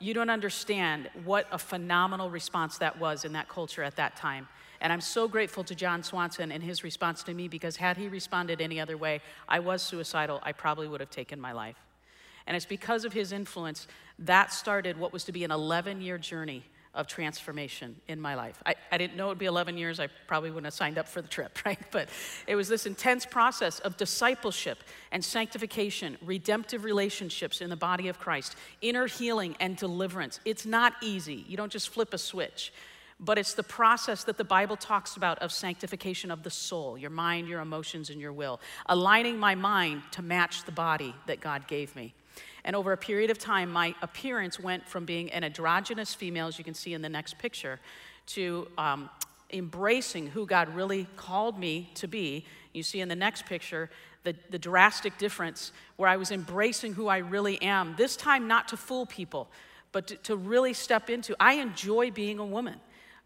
You 0.00 0.14
don't 0.14 0.30
understand 0.30 1.10
what 1.24 1.46
a 1.50 1.58
phenomenal 1.58 2.30
response 2.30 2.78
that 2.78 2.98
was 2.98 3.24
in 3.24 3.32
that 3.32 3.48
culture 3.48 3.82
at 3.82 3.96
that 3.96 4.16
time. 4.16 4.48
And 4.80 4.92
I'm 4.92 5.00
so 5.00 5.26
grateful 5.26 5.64
to 5.64 5.74
John 5.74 6.04
Swanson 6.04 6.52
and 6.52 6.62
his 6.62 6.84
response 6.84 7.24
to 7.24 7.34
me 7.34 7.48
because 7.48 7.76
had 7.76 7.96
he 7.96 8.06
responded 8.06 8.60
any 8.60 8.78
other 8.78 8.96
way, 8.96 9.20
I 9.48 9.58
was 9.58 9.82
suicidal, 9.82 10.38
I 10.44 10.52
probably 10.52 10.86
would 10.86 11.00
have 11.00 11.10
taken 11.10 11.40
my 11.40 11.50
life. 11.50 11.76
And 12.46 12.56
it's 12.56 12.64
because 12.64 13.04
of 13.04 13.12
his 13.12 13.32
influence 13.32 13.88
that 14.20 14.52
started 14.52 14.96
what 14.96 15.12
was 15.12 15.24
to 15.24 15.32
be 15.32 15.42
an 15.42 15.50
11 15.50 16.00
year 16.00 16.16
journey 16.16 16.64
of 16.98 17.06
transformation 17.06 17.96
in 18.08 18.20
my 18.20 18.34
life. 18.34 18.60
I, 18.66 18.74
I 18.92 18.98
didn't 18.98 19.16
know 19.16 19.26
it 19.26 19.28
would 19.30 19.38
be 19.38 19.46
11 19.46 19.78
years. 19.78 20.00
I 20.00 20.08
probably 20.26 20.50
wouldn't 20.50 20.66
have 20.66 20.74
signed 20.74 20.98
up 20.98 21.08
for 21.08 21.22
the 21.22 21.28
trip, 21.28 21.58
right? 21.64 21.78
But 21.90 22.10
it 22.46 22.56
was 22.56 22.68
this 22.68 22.84
intense 22.84 23.24
process 23.24 23.78
of 23.78 23.96
discipleship 23.96 24.78
and 25.12 25.24
sanctification, 25.24 26.18
redemptive 26.20 26.84
relationships 26.84 27.60
in 27.60 27.70
the 27.70 27.76
body 27.76 28.08
of 28.08 28.18
Christ, 28.18 28.56
inner 28.82 29.06
healing 29.06 29.56
and 29.60 29.76
deliverance. 29.76 30.40
It's 30.44 30.66
not 30.66 30.92
easy. 31.00 31.44
You 31.48 31.56
don't 31.56 31.72
just 31.72 31.88
flip 31.88 32.12
a 32.12 32.18
switch. 32.18 32.72
But 33.20 33.38
it's 33.38 33.54
the 33.54 33.64
process 33.64 34.24
that 34.24 34.36
the 34.36 34.44
Bible 34.44 34.76
talks 34.76 35.16
about 35.16 35.40
of 35.40 35.50
sanctification 35.50 36.30
of 36.30 36.44
the 36.44 36.50
soul, 36.50 36.96
your 36.96 37.10
mind, 37.10 37.48
your 37.48 37.60
emotions, 37.60 38.10
and 38.10 38.20
your 38.20 38.32
will, 38.32 38.60
aligning 38.86 39.38
my 39.38 39.56
mind 39.56 40.02
to 40.12 40.22
match 40.22 40.64
the 40.64 40.72
body 40.72 41.14
that 41.26 41.40
God 41.40 41.66
gave 41.66 41.96
me. 41.96 42.14
And 42.68 42.76
over 42.76 42.92
a 42.92 42.98
period 42.98 43.30
of 43.30 43.38
time, 43.38 43.72
my 43.72 43.94
appearance 44.02 44.60
went 44.60 44.86
from 44.86 45.06
being 45.06 45.30
an 45.30 45.42
androgynous 45.42 46.12
female, 46.12 46.48
as 46.48 46.58
you 46.58 46.64
can 46.64 46.74
see 46.74 46.92
in 46.92 47.00
the 47.00 47.08
next 47.08 47.38
picture, 47.38 47.80
to 48.26 48.68
um, 48.76 49.08
embracing 49.50 50.26
who 50.26 50.44
God 50.44 50.74
really 50.74 51.06
called 51.16 51.58
me 51.58 51.90
to 51.94 52.06
be. 52.06 52.44
You 52.74 52.82
see 52.82 53.00
in 53.00 53.08
the 53.08 53.16
next 53.16 53.46
picture 53.46 53.88
the, 54.22 54.36
the 54.50 54.58
drastic 54.58 55.16
difference 55.16 55.72
where 55.96 56.10
I 56.10 56.18
was 56.18 56.30
embracing 56.30 56.92
who 56.92 57.08
I 57.08 57.18
really 57.18 57.60
am. 57.62 57.94
This 57.96 58.16
time, 58.16 58.46
not 58.46 58.68
to 58.68 58.76
fool 58.76 59.06
people, 59.06 59.48
but 59.90 60.08
to, 60.08 60.16
to 60.16 60.36
really 60.36 60.74
step 60.74 61.08
into. 61.08 61.34
I 61.40 61.54
enjoy 61.54 62.10
being 62.10 62.38
a 62.38 62.44
woman. 62.44 62.78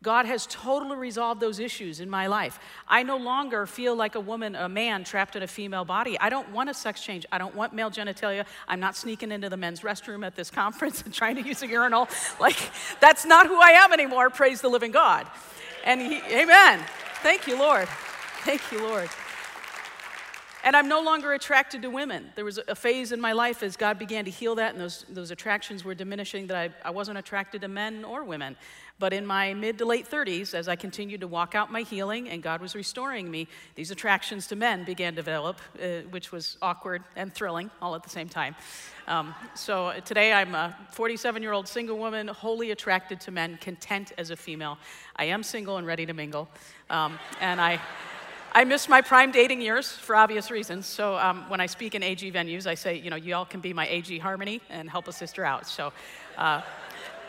God 0.02 0.26
has 0.26 0.46
totally 0.46 0.96
resolved 0.96 1.40
those 1.40 1.60
issues 1.60 2.00
in 2.00 2.10
my 2.10 2.26
life. 2.26 2.58
I 2.88 3.04
no 3.04 3.16
longer 3.16 3.66
feel 3.66 3.94
like 3.94 4.16
a 4.16 4.20
woman, 4.20 4.56
a 4.56 4.68
man 4.68 5.04
trapped 5.04 5.36
in 5.36 5.42
a 5.42 5.46
female 5.46 5.84
body. 5.84 6.18
I 6.18 6.28
don't 6.28 6.50
want 6.50 6.68
a 6.70 6.74
sex 6.74 7.02
change. 7.02 7.24
I 7.30 7.38
don't 7.38 7.54
want 7.54 7.72
male 7.72 7.90
genitalia. 7.90 8.44
I'm 8.66 8.80
not 8.80 8.96
sneaking 8.96 9.30
into 9.30 9.48
the 9.48 9.56
men's 9.56 9.80
restroom 9.80 10.26
at 10.26 10.34
this 10.34 10.50
conference 10.50 11.02
and 11.02 11.14
trying 11.14 11.36
to 11.36 11.42
use 11.42 11.62
a 11.62 11.68
urinal. 11.68 12.08
Like, 12.40 12.58
that's 13.00 13.24
not 13.24 13.46
who 13.46 13.60
I 13.60 13.70
am 13.70 13.92
anymore. 13.92 14.28
Praise 14.30 14.60
the 14.60 14.68
living 14.68 14.90
God. 14.90 15.26
And 15.84 16.00
he, 16.00 16.20
amen. 16.30 16.80
Thank 17.22 17.46
you, 17.46 17.56
Lord. 17.58 17.88
Thank 18.44 18.72
you, 18.72 18.82
Lord. 18.82 19.08
And 20.64 20.76
I'm 20.76 20.88
no 20.88 21.00
longer 21.00 21.32
attracted 21.32 21.82
to 21.82 21.90
women. 21.90 22.30
There 22.36 22.44
was 22.44 22.58
a 22.68 22.74
phase 22.74 23.10
in 23.10 23.20
my 23.20 23.32
life 23.32 23.64
as 23.64 23.76
God 23.76 23.98
began 23.98 24.24
to 24.26 24.30
heal 24.30 24.54
that, 24.54 24.72
and 24.72 24.80
those, 24.80 25.04
those 25.08 25.32
attractions 25.32 25.84
were 25.84 25.94
diminishing, 25.94 26.46
that 26.46 26.56
I, 26.56 26.88
I 26.88 26.90
wasn't 26.90 27.18
attracted 27.18 27.62
to 27.62 27.68
men 27.68 28.04
or 28.04 28.22
women. 28.22 28.56
But 29.00 29.12
in 29.12 29.26
my 29.26 29.54
mid 29.54 29.78
to 29.78 29.84
late 29.84 30.08
30s, 30.08 30.54
as 30.54 30.68
I 30.68 30.76
continued 30.76 31.22
to 31.22 31.26
walk 31.26 31.56
out 31.56 31.72
my 31.72 31.82
healing 31.82 32.28
and 32.28 32.40
God 32.40 32.60
was 32.60 32.76
restoring 32.76 33.28
me, 33.28 33.48
these 33.74 33.90
attractions 33.90 34.46
to 34.48 34.56
men 34.56 34.84
began 34.84 35.14
to 35.14 35.16
develop, 35.16 35.58
uh, 35.82 36.02
which 36.10 36.30
was 36.30 36.56
awkward 36.62 37.02
and 37.16 37.34
thrilling 37.34 37.68
all 37.80 37.96
at 37.96 38.04
the 38.04 38.10
same 38.10 38.28
time. 38.28 38.54
Um, 39.08 39.34
so 39.56 39.92
today 40.04 40.32
I'm 40.32 40.54
a 40.54 40.76
47 40.92 41.42
year 41.42 41.52
old 41.52 41.66
single 41.66 41.98
woman, 41.98 42.28
wholly 42.28 42.70
attracted 42.70 43.20
to 43.22 43.32
men, 43.32 43.58
content 43.60 44.12
as 44.18 44.30
a 44.30 44.36
female. 44.36 44.78
I 45.16 45.24
am 45.24 45.42
single 45.42 45.78
and 45.78 45.86
ready 45.86 46.06
to 46.06 46.12
mingle. 46.12 46.48
Um, 46.88 47.18
and 47.40 47.60
I. 47.60 47.80
I 48.54 48.64
missed 48.64 48.90
my 48.90 49.00
prime 49.00 49.32
dating 49.32 49.62
years 49.62 49.90
for 49.90 50.14
obvious 50.14 50.50
reasons. 50.50 50.84
So 50.84 51.16
um, 51.16 51.48
when 51.48 51.58
I 51.58 51.64
speak 51.64 51.94
in 51.94 52.02
AG 52.02 52.30
venues, 52.32 52.66
I 52.66 52.74
say, 52.74 52.98
you 52.98 53.08
know, 53.08 53.16
you 53.16 53.34
all 53.34 53.46
can 53.46 53.60
be 53.60 53.72
my 53.72 53.88
AG 53.88 54.18
harmony 54.18 54.60
and 54.68 54.90
help 54.90 55.08
a 55.08 55.12
sister 55.12 55.42
out. 55.42 55.66
So 55.66 55.90
uh, 56.36 56.60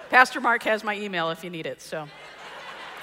Pastor 0.10 0.42
Mark 0.42 0.64
has 0.64 0.84
my 0.84 0.98
email 0.98 1.30
if 1.30 1.42
you 1.42 1.50
need 1.50 1.66
it. 1.66 1.82
So 1.82 2.10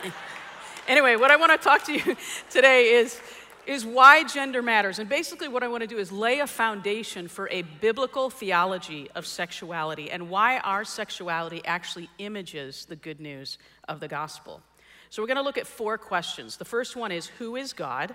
anyway, 0.88 1.16
what 1.16 1.30
I 1.30 1.36
want 1.36 1.52
to 1.52 1.58
talk 1.58 1.84
to 1.84 1.92
you 1.94 2.16
today 2.50 2.90
is 2.90 3.18
is 3.66 3.84
why 3.84 4.24
gender 4.24 4.62
matters. 4.62 4.98
And 4.98 5.08
basically, 5.08 5.46
what 5.46 5.62
I 5.62 5.68
want 5.68 5.82
to 5.82 5.86
do 5.86 5.98
is 5.98 6.10
lay 6.10 6.40
a 6.40 6.46
foundation 6.46 7.28
for 7.28 7.48
a 7.50 7.62
biblical 7.62 8.28
theology 8.28 9.08
of 9.14 9.26
sexuality 9.26 10.10
and 10.10 10.28
why 10.28 10.58
our 10.58 10.84
sexuality 10.84 11.62
actually 11.64 12.08
images 12.18 12.86
the 12.86 12.96
good 12.96 13.20
news 13.20 13.58
of 13.86 14.00
the 14.00 14.08
gospel. 14.08 14.62
So 15.10 15.20
we're 15.20 15.26
going 15.26 15.36
to 15.38 15.42
look 15.42 15.58
at 15.58 15.66
four 15.66 15.98
questions. 15.98 16.56
The 16.56 16.64
first 16.64 16.94
one 16.94 17.10
is 17.10 17.26
Who 17.26 17.56
is 17.56 17.72
God? 17.72 18.14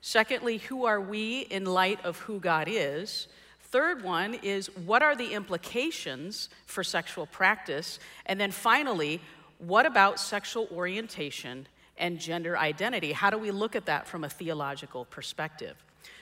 Secondly, 0.00 0.56
who 0.56 0.86
are 0.86 1.00
we 1.00 1.40
in 1.40 1.66
light 1.66 2.02
of 2.04 2.18
who 2.20 2.40
God 2.40 2.66
is? 2.70 3.28
Third 3.60 4.02
one 4.02 4.34
is 4.34 4.74
what 4.86 5.02
are 5.02 5.14
the 5.14 5.34
implications 5.34 6.48
for 6.64 6.82
sexual 6.82 7.26
practice? 7.26 7.98
And 8.24 8.40
then 8.40 8.50
finally, 8.50 9.20
what 9.58 9.84
about 9.84 10.18
sexual 10.18 10.66
orientation 10.72 11.68
and 11.98 12.18
gender 12.18 12.56
identity? 12.56 13.12
How 13.12 13.28
do 13.28 13.36
we 13.36 13.50
look 13.50 13.76
at 13.76 13.84
that 13.86 14.08
from 14.08 14.24
a 14.24 14.30
theological 14.30 15.04
perspective? 15.04 15.76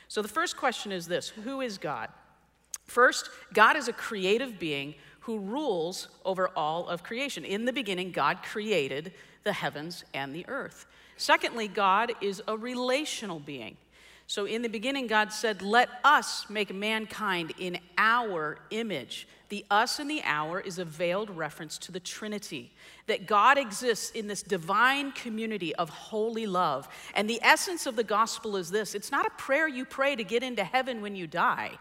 So 0.08 0.20
the 0.20 0.28
first 0.28 0.56
question 0.56 0.90
is 0.90 1.06
this 1.06 1.28
Who 1.28 1.60
is 1.60 1.78
God? 1.78 2.08
First, 2.84 3.30
God 3.54 3.76
is 3.76 3.86
a 3.86 3.92
creative 3.92 4.58
being 4.58 4.96
who 5.20 5.38
rules 5.38 6.08
over 6.24 6.48
all 6.56 6.88
of 6.88 7.04
creation. 7.04 7.44
In 7.44 7.66
the 7.66 7.72
beginning, 7.72 8.10
God 8.10 8.42
created 8.42 9.12
the 9.48 9.54
heavens 9.54 10.04
and 10.12 10.34
the 10.34 10.46
earth. 10.46 10.84
Secondly, 11.16 11.68
God 11.68 12.12
is 12.20 12.42
a 12.46 12.54
relational 12.54 13.40
being. 13.40 13.78
So 14.26 14.44
in 14.44 14.60
the 14.60 14.68
beginning, 14.68 15.06
God 15.06 15.32
said, 15.32 15.62
Let 15.62 15.88
us 16.04 16.50
make 16.50 16.72
mankind 16.74 17.54
in 17.58 17.78
our 17.96 18.58
image. 18.70 19.26
The 19.48 19.64
us 19.70 19.98
and 19.98 20.10
the 20.10 20.20
our 20.22 20.60
is 20.60 20.78
a 20.78 20.84
veiled 20.84 21.30
reference 21.30 21.78
to 21.78 21.92
the 21.92 21.98
Trinity, 21.98 22.70
that 23.06 23.26
God 23.26 23.56
exists 23.56 24.10
in 24.10 24.26
this 24.26 24.42
divine 24.42 25.12
community 25.12 25.74
of 25.76 25.88
holy 25.88 26.46
love. 26.46 26.86
And 27.14 27.28
the 27.28 27.40
essence 27.42 27.86
of 27.86 27.96
the 27.96 28.04
gospel 28.04 28.54
is 28.54 28.70
this 28.70 28.94
it's 28.94 29.10
not 29.10 29.26
a 29.26 29.30
prayer 29.30 29.66
you 29.66 29.86
pray 29.86 30.14
to 30.14 30.24
get 30.24 30.42
into 30.42 30.62
heaven 30.62 31.00
when 31.00 31.16
you 31.16 31.26
die. 31.26 31.78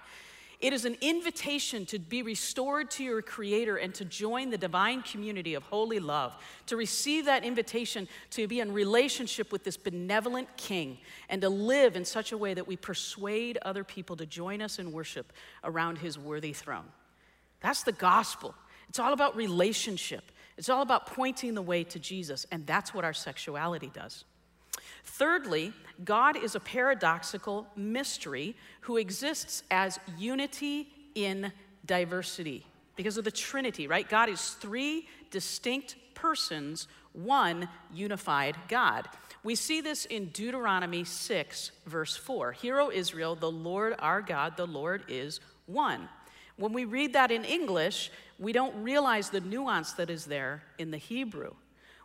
It 0.60 0.74
is 0.74 0.86
an 0.86 0.98
invitation 1.02 1.86
to 1.88 2.00
be 2.00 2.24
restored 2.24 2.90
to 2.92 3.04
your 3.04 3.22
Creator 3.22 3.78
and 3.78 3.94
to 3.94 4.06
join 4.06 4.50
the 4.50 4.58
divine 4.58 5.04
community 5.04 5.54
of 5.54 5.62
holy 5.62 6.00
love, 6.00 6.34
to 6.66 6.76
receive 6.76 7.26
that 7.26 7.44
invitation 7.44 8.08
to 8.32 8.48
be 8.48 8.60
in 8.60 8.74
relationship 8.74 9.52
with 9.52 9.64
this 9.64 9.78
benevolent 9.78 10.48
King, 10.58 10.98
and 11.30 11.42
to 11.44 11.50
live 11.50 11.96
in 11.96 12.04
such 12.04 12.32
a 12.32 12.38
way 12.38 12.56
that 12.56 12.68
we 12.68 12.76
persuade 12.76 13.60
other 13.62 13.84
people 13.84 14.16
to 14.16 14.26
join 14.26 14.64
us 14.64 14.80
in 14.80 14.92
worship 14.92 15.32
around 15.64 16.00
His 16.00 16.18
worthy 16.18 16.54
throne. 16.54 16.86
That's 17.62 17.84
the 17.84 17.92
gospel. 17.92 18.56
It's 18.90 19.00
all 19.00 19.14
about 19.14 19.36
relationship, 19.36 20.24
it's 20.58 20.70
all 20.70 20.82
about 20.82 21.06
pointing 21.06 21.54
the 21.54 21.62
way 21.62 21.84
to 21.84 22.00
Jesus, 22.00 22.48
and 22.52 22.66
that's 22.66 22.96
what 22.96 23.06
our 23.06 23.14
sexuality 23.14 23.92
does. 23.94 24.26
Thirdly, 25.08 25.74
God 26.04 26.36
is 26.36 26.54
a 26.54 26.60
paradoxical 26.60 27.66
mystery 27.76 28.56
who 28.82 28.98
exists 28.98 29.64
as 29.72 30.00
unity 30.18 30.90
in 31.16 31.52
diversity 31.86 32.66
because 32.96 33.18
of 33.18 33.24
the 33.24 33.32
Trinity, 33.32 33.88
right? 33.88 34.08
God 34.08 34.30
is 34.30 34.50
three 34.50 35.08
distinct 35.32 35.96
persons, 36.14 36.88
one 37.14 37.70
unified 37.94 38.58
God. 38.68 39.08
We 39.44 39.56
see 39.56 39.82
this 39.82 40.06
in 40.06 40.28
Deuteronomy 40.28 41.06
6, 41.06 41.72
verse 41.86 42.18
4. 42.18 42.52
Hear, 42.52 42.80
O 42.80 42.92
Israel, 42.92 43.36
the 43.36 43.50
Lord 43.50 43.96
our 44.00 44.22
God, 44.22 44.58
the 44.58 44.68
Lord 44.68 45.04
is 45.08 45.40
one. 45.68 46.10
When 46.58 46.74
we 46.74 46.86
read 46.86 47.14
that 47.14 47.32
in 47.32 47.46
English, 47.46 48.12
we 48.38 48.52
don't 48.52 48.84
realize 48.84 49.30
the 49.30 49.42
nuance 49.42 49.94
that 49.94 50.10
is 50.10 50.26
there 50.26 50.64
in 50.78 50.92
the 50.92 50.98
Hebrew. 50.98 51.54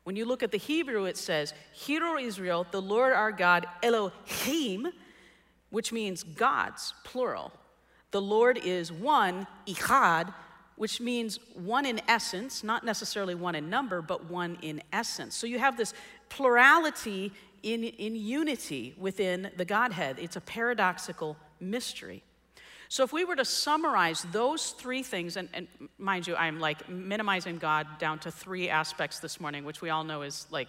When 0.05 0.17
you 0.17 0.25
look 0.25 0.43
at 0.43 0.51
the 0.51 0.59
Hebrew, 0.59 1.05
it 1.05 1.17
says, 1.17 1.55
Hear, 1.73 2.05
O 2.05 2.19
Israel, 2.19 2.67
the 2.71 2.83
Lord 2.83 3.13
our 3.13 3.33
God, 3.33 3.67
Elohim, 3.83 4.89
which 5.71 5.93
means 5.93 6.23
gods, 6.23 6.95
plural. 7.05 7.53
The 8.11 8.21
Lord 8.21 8.59
is 8.59 8.93
one, 8.93 9.47
Ichad, 9.67 10.35
which 10.77 11.01
means 11.01 11.39
one 11.55 11.87
in 11.87 12.01
essence, 12.09 12.65
not 12.65 12.85
necessarily 12.85 13.35
one 13.35 13.55
in 13.55 13.71
number, 13.71 14.03
but 14.03 14.29
one 14.29 14.59
in 14.63 14.83
essence. 14.93 15.37
So 15.37 15.47
you 15.47 15.59
have 15.59 15.77
this 15.77 15.95
plurality 16.29 17.33
in, 17.63 17.85
in 17.85 18.17
unity 18.17 18.95
within 18.99 19.51
the 19.57 19.65
Godhead. 19.65 20.19
It's 20.19 20.37
a 20.37 20.41
paradoxical 20.41 21.37
mystery. 21.61 22.23
So, 22.93 23.05
if 23.05 23.11
we 23.11 23.25
were 23.25 23.37
to 23.37 23.45
summarize 23.47 24.27
those 24.33 24.73
three 24.73 25.03
things, 25.03 25.39
and, 25.39 25.49
and, 25.55 25.67
mind 25.97 26.27
you, 26.27 26.37
I'm 26.37 26.61
like 26.61 26.91
minimizing 26.91 27.57
God 27.57 27.87
down 27.99 28.19
to 28.19 28.31
three 28.31 28.69
aspects 28.69 29.19
this 29.19 29.41
morning, 29.41 29.65
which 29.65 29.81
we 29.81 29.89
all 29.89 30.05
know 30.05 30.21
is 30.21 30.47
like 30.51 30.69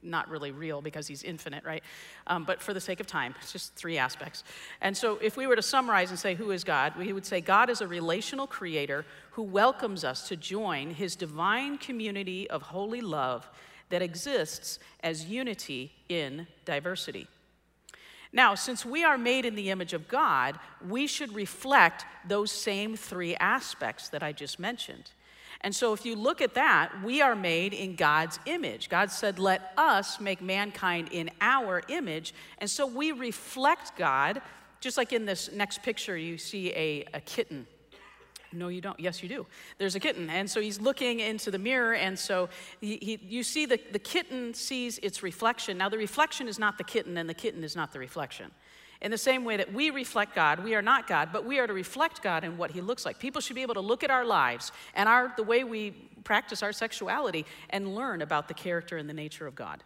not 0.00 0.28
really 0.28 0.52
real 0.52 0.80
because 0.80 1.08
he's 1.08 1.24
infinite, 1.24 1.64
right? 1.64 1.82
Um, 2.28 2.44
but 2.44 2.62
for 2.62 2.72
the 2.72 2.80
sake 2.80 3.00
of 3.00 3.08
time, 3.08 3.34
it's 3.42 3.50
just 3.50 3.74
three 3.74 3.98
aspects. 3.98 4.44
And 4.80 4.96
so, 4.96 5.18
if 5.20 5.36
we 5.36 5.48
were 5.48 5.56
to 5.56 5.62
summarize 5.62 6.10
and 6.10 6.18
say, 6.20 6.36
Who 6.36 6.52
is 6.52 6.62
God? 6.62 6.94
we 6.96 7.12
would 7.12 7.26
say, 7.26 7.40
God 7.40 7.68
is 7.68 7.80
a 7.80 7.88
relational 7.88 8.46
creator 8.46 9.04
who 9.32 9.42
welcomes 9.42 10.04
us 10.04 10.28
to 10.28 10.36
join 10.36 10.90
his 10.90 11.16
divine 11.16 11.78
community 11.78 12.48
of 12.48 12.62
holy 12.62 13.00
love 13.00 13.50
that 13.88 14.02
exists 14.02 14.78
as 15.02 15.24
unity 15.24 15.90
in 16.08 16.46
diversity. 16.64 17.26
Now, 18.32 18.54
since 18.54 18.84
we 18.84 19.02
are 19.02 19.18
made 19.18 19.44
in 19.44 19.56
the 19.56 19.70
image 19.70 19.92
of 19.92 20.08
God, 20.08 20.58
we 20.86 21.06
should 21.06 21.34
reflect 21.34 22.04
those 22.26 22.52
same 22.52 22.96
three 22.96 23.34
aspects 23.36 24.08
that 24.10 24.22
I 24.22 24.32
just 24.32 24.58
mentioned. 24.58 25.10
And 25.62 25.74
so, 25.74 25.92
if 25.92 26.06
you 26.06 26.16
look 26.16 26.40
at 26.40 26.54
that, 26.54 27.02
we 27.04 27.20
are 27.20 27.34
made 27.34 27.74
in 27.74 27.96
God's 27.96 28.38
image. 28.46 28.88
God 28.88 29.10
said, 29.10 29.38
Let 29.38 29.72
us 29.76 30.20
make 30.20 30.40
mankind 30.40 31.08
in 31.10 31.30
our 31.40 31.82
image. 31.88 32.32
And 32.58 32.70
so, 32.70 32.86
we 32.86 33.12
reflect 33.12 33.96
God, 33.96 34.40
just 34.80 34.96
like 34.96 35.12
in 35.12 35.26
this 35.26 35.50
next 35.52 35.82
picture, 35.82 36.16
you 36.16 36.38
see 36.38 36.70
a, 36.70 37.04
a 37.12 37.20
kitten 37.20 37.66
no, 38.52 38.68
you 38.68 38.80
don't. 38.80 38.98
Yes, 38.98 39.22
you 39.22 39.28
do. 39.28 39.46
There's 39.78 39.94
a 39.94 40.00
kitten. 40.00 40.28
And 40.28 40.50
so 40.50 40.60
he's 40.60 40.80
looking 40.80 41.20
into 41.20 41.50
the 41.50 41.58
mirror, 41.58 41.94
and 41.94 42.18
so 42.18 42.48
he, 42.80 42.98
he, 43.00 43.18
you 43.22 43.42
see 43.42 43.66
the, 43.66 43.80
the 43.92 43.98
kitten 43.98 44.54
sees 44.54 44.98
its 44.98 45.22
reflection. 45.22 45.78
Now, 45.78 45.88
the 45.88 45.98
reflection 45.98 46.48
is 46.48 46.58
not 46.58 46.76
the 46.76 46.84
kitten, 46.84 47.16
and 47.16 47.28
the 47.28 47.34
kitten 47.34 47.62
is 47.62 47.76
not 47.76 47.92
the 47.92 47.98
reflection. 47.98 48.50
In 49.00 49.10
the 49.10 49.18
same 49.18 49.44
way 49.44 49.56
that 49.56 49.72
we 49.72 49.90
reflect 49.90 50.34
God, 50.34 50.62
we 50.62 50.74
are 50.74 50.82
not 50.82 51.06
God, 51.06 51.30
but 51.32 51.44
we 51.44 51.58
are 51.58 51.66
to 51.66 51.72
reflect 51.72 52.22
God 52.22 52.44
in 52.44 52.58
what 52.58 52.72
He 52.72 52.80
looks 52.80 53.06
like. 53.06 53.18
People 53.18 53.40
should 53.40 53.56
be 53.56 53.62
able 53.62 53.74
to 53.74 53.80
look 53.80 54.04
at 54.04 54.10
our 54.10 54.24
lives 54.24 54.72
and 54.94 55.08
our, 55.08 55.32
the 55.36 55.42
way 55.42 55.64
we 55.64 55.92
practice 56.24 56.62
our 56.62 56.72
sexuality 56.72 57.46
and 57.70 57.94
learn 57.94 58.20
about 58.20 58.48
the 58.48 58.54
character 58.54 58.98
and 58.98 59.08
the 59.08 59.14
nature 59.14 59.46
of 59.46 59.54
God. 59.54 59.82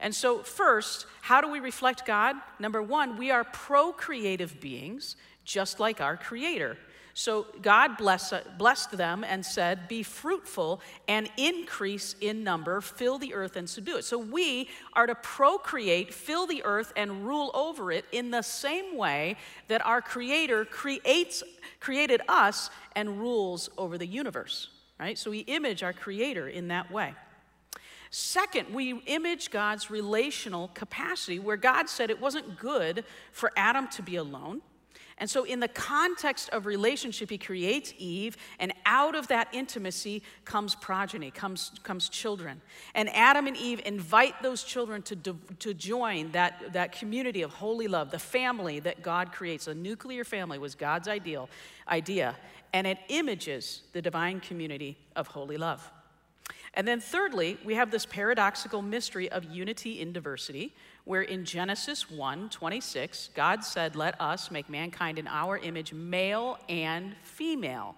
And 0.00 0.14
so, 0.14 0.42
first, 0.42 1.06
how 1.22 1.40
do 1.40 1.48
we 1.48 1.60
reflect 1.60 2.04
God? 2.04 2.36
Number 2.58 2.82
one, 2.82 3.16
we 3.16 3.30
are 3.30 3.44
procreative 3.44 4.60
beings, 4.60 5.16
just 5.44 5.78
like 5.78 6.00
our 6.00 6.16
Creator. 6.16 6.76
So 7.18 7.46
God 7.62 7.96
bless, 7.96 8.30
uh, 8.30 8.42
blessed 8.58 8.90
them 8.90 9.24
and 9.24 9.44
said, 9.44 9.88
Be 9.88 10.02
fruitful 10.02 10.82
and 11.08 11.30
increase 11.38 12.14
in 12.20 12.44
number, 12.44 12.82
fill 12.82 13.16
the 13.16 13.32
earth 13.32 13.56
and 13.56 13.66
subdue 13.66 13.96
it. 13.96 14.04
So 14.04 14.18
we 14.18 14.68
are 14.92 15.06
to 15.06 15.14
procreate, 15.14 16.12
fill 16.12 16.46
the 16.46 16.62
earth, 16.62 16.92
and 16.94 17.26
rule 17.26 17.50
over 17.54 17.90
it 17.90 18.04
in 18.12 18.30
the 18.30 18.42
same 18.42 18.98
way 18.98 19.36
that 19.68 19.84
our 19.86 20.02
Creator 20.02 20.66
creates, 20.66 21.42
created 21.80 22.20
us 22.28 22.68
and 22.94 23.18
rules 23.18 23.70
over 23.78 23.96
the 23.96 24.06
universe, 24.06 24.68
right? 25.00 25.16
So 25.16 25.30
we 25.30 25.38
image 25.38 25.82
our 25.82 25.94
Creator 25.94 26.48
in 26.48 26.68
that 26.68 26.90
way. 26.90 27.14
Second, 28.10 28.74
we 28.74 28.92
image 29.06 29.50
God's 29.50 29.90
relational 29.90 30.68
capacity, 30.74 31.38
where 31.38 31.56
God 31.56 31.88
said 31.88 32.10
it 32.10 32.20
wasn't 32.20 32.58
good 32.58 33.04
for 33.32 33.52
Adam 33.56 33.88
to 33.88 34.02
be 34.02 34.16
alone. 34.16 34.60
And 35.18 35.30
so, 35.30 35.44
in 35.44 35.60
the 35.60 35.68
context 35.68 36.50
of 36.50 36.66
relationship, 36.66 37.30
he 37.30 37.38
creates 37.38 37.94
Eve, 37.96 38.36
and 38.58 38.72
out 38.84 39.14
of 39.14 39.28
that 39.28 39.48
intimacy 39.52 40.22
comes 40.44 40.74
progeny, 40.74 41.30
comes, 41.30 41.72
comes 41.82 42.08
children. 42.10 42.60
And 42.94 43.08
Adam 43.14 43.46
and 43.46 43.56
Eve 43.56 43.80
invite 43.86 44.42
those 44.42 44.62
children 44.62 45.00
to, 45.02 45.16
to 45.58 45.72
join 45.72 46.32
that, 46.32 46.72
that 46.74 46.92
community 46.92 47.42
of 47.42 47.52
holy 47.52 47.88
love, 47.88 48.10
the 48.10 48.18
family 48.18 48.78
that 48.80 49.02
God 49.02 49.32
creates. 49.32 49.66
A 49.68 49.74
nuclear 49.74 50.24
family 50.24 50.58
was 50.58 50.74
God's 50.74 51.08
ideal 51.08 51.48
idea, 51.88 52.36
and 52.74 52.86
it 52.86 52.98
images 53.08 53.82
the 53.92 54.02
divine 54.02 54.40
community 54.40 54.98
of 55.14 55.28
holy 55.28 55.56
love. 55.56 55.90
And 56.76 56.86
then, 56.86 57.00
thirdly, 57.00 57.56
we 57.64 57.74
have 57.74 57.90
this 57.90 58.04
paradoxical 58.04 58.82
mystery 58.82 59.32
of 59.32 59.44
unity 59.44 59.98
in 59.98 60.12
diversity, 60.12 60.74
where 61.04 61.22
in 61.22 61.46
Genesis 61.46 62.10
1 62.10 62.50
26, 62.50 63.30
God 63.34 63.64
said, 63.64 63.96
Let 63.96 64.20
us 64.20 64.50
make 64.50 64.68
mankind 64.68 65.18
in 65.18 65.26
our 65.26 65.56
image, 65.56 65.94
male 65.94 66.58
and 66.68 67.16
female. 67.22 67.96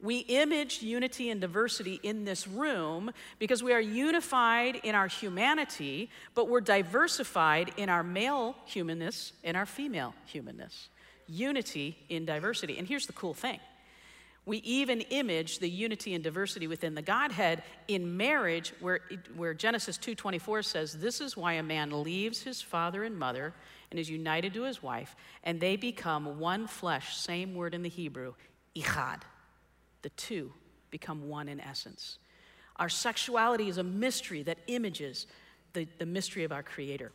We 0.00 0.18
image 0.20 0.82
unity 0.82 1.30
and 1.30 1.40
diversity 1.40 2.00
in 2.02 2.24
this 2.24 2.48
room 2.48 3.10
because 3.38 3.62
we 3.62 3.72
are 3.74 3.80
unified 3.80 4.76
in 4.84 4.94
our 4.94 5.06
humanity, 5.06 6.10
but 6.34 6.48
we're 6.48 6.62
diversified 6.62 7.72
in 7.76 7.90
our 7.90 8.02
male 8.02 8.56
humanness 8.64 9.34
and 9.44 9.56
our 9.56 9.66
female 9.66 10.14
humanness. 10.24 10.88
Unity 11.26 11.96
in 12.08 12.24
diversity. 12.24 12.78
And 12.78 12.88
here's 12.88 13.06
the 13.06 13.12
cool 13.12 13.34
thing 13.34 13.60
we 14.46 14.58
even 14.58 15.00
image 15.02 15.58
the 15.58 15.68
unity 15.68 16.14
and 16.14 16.22
diversity 16.22 16.66
within 16.66 16.94
the 16.94 17.02
Godhead 17.02 17.62
in 17.88 18.16
marriage, 18.16 18.74
where, 18.80 19.00
where 19.36 19.54
Genesis 19.54 19.96
2.24 19.96 20.64
says, 20.64 20.92
This 20.92 21.20
is 21.20 21.36
why 21.36 21.54
a 21.54 21.62
man 21.62 22.02
leaves 22.02 22.42
his 22.42 22.60
father 22.60 23.04
and 23.04 23.18
mother 23.18 23.54
and 23.90 23.98
is 23.98 24.10
united 24.10 24.52
to 24.54 24.62
his 24.62 24.82
wife, 24.82 25.16
and 25.44 25.60
they 25.60 25.76
become 25.76 26.38
one 26.38 26.66
flesh, 26.66 27.16
same 27.16 27.54
word 27.54 27.74
in 27.74 27.82
the 27.82 27.88
Hebrew, 27.88 28.34
ichad. 28.76 29.22
The 30.02 30.10
two 30.10 30.52
become 30.90 31.28
one 31.28 31.48
in 31.48 31.60
essence. 31.60 32.18
Our 32.76 32.88
sexuality 32.88 33.68
is 33.68 33.78
a 33.78 33.82
mystery 33.82 34.42
that 34.42 34.58
images 34.66 35.26
the, 35.72 35.88
the 35.98 36.06
mystery 36.06 36.44
of 36.44 36.52
our 36.52 36.62
Creator. 36.62 37.12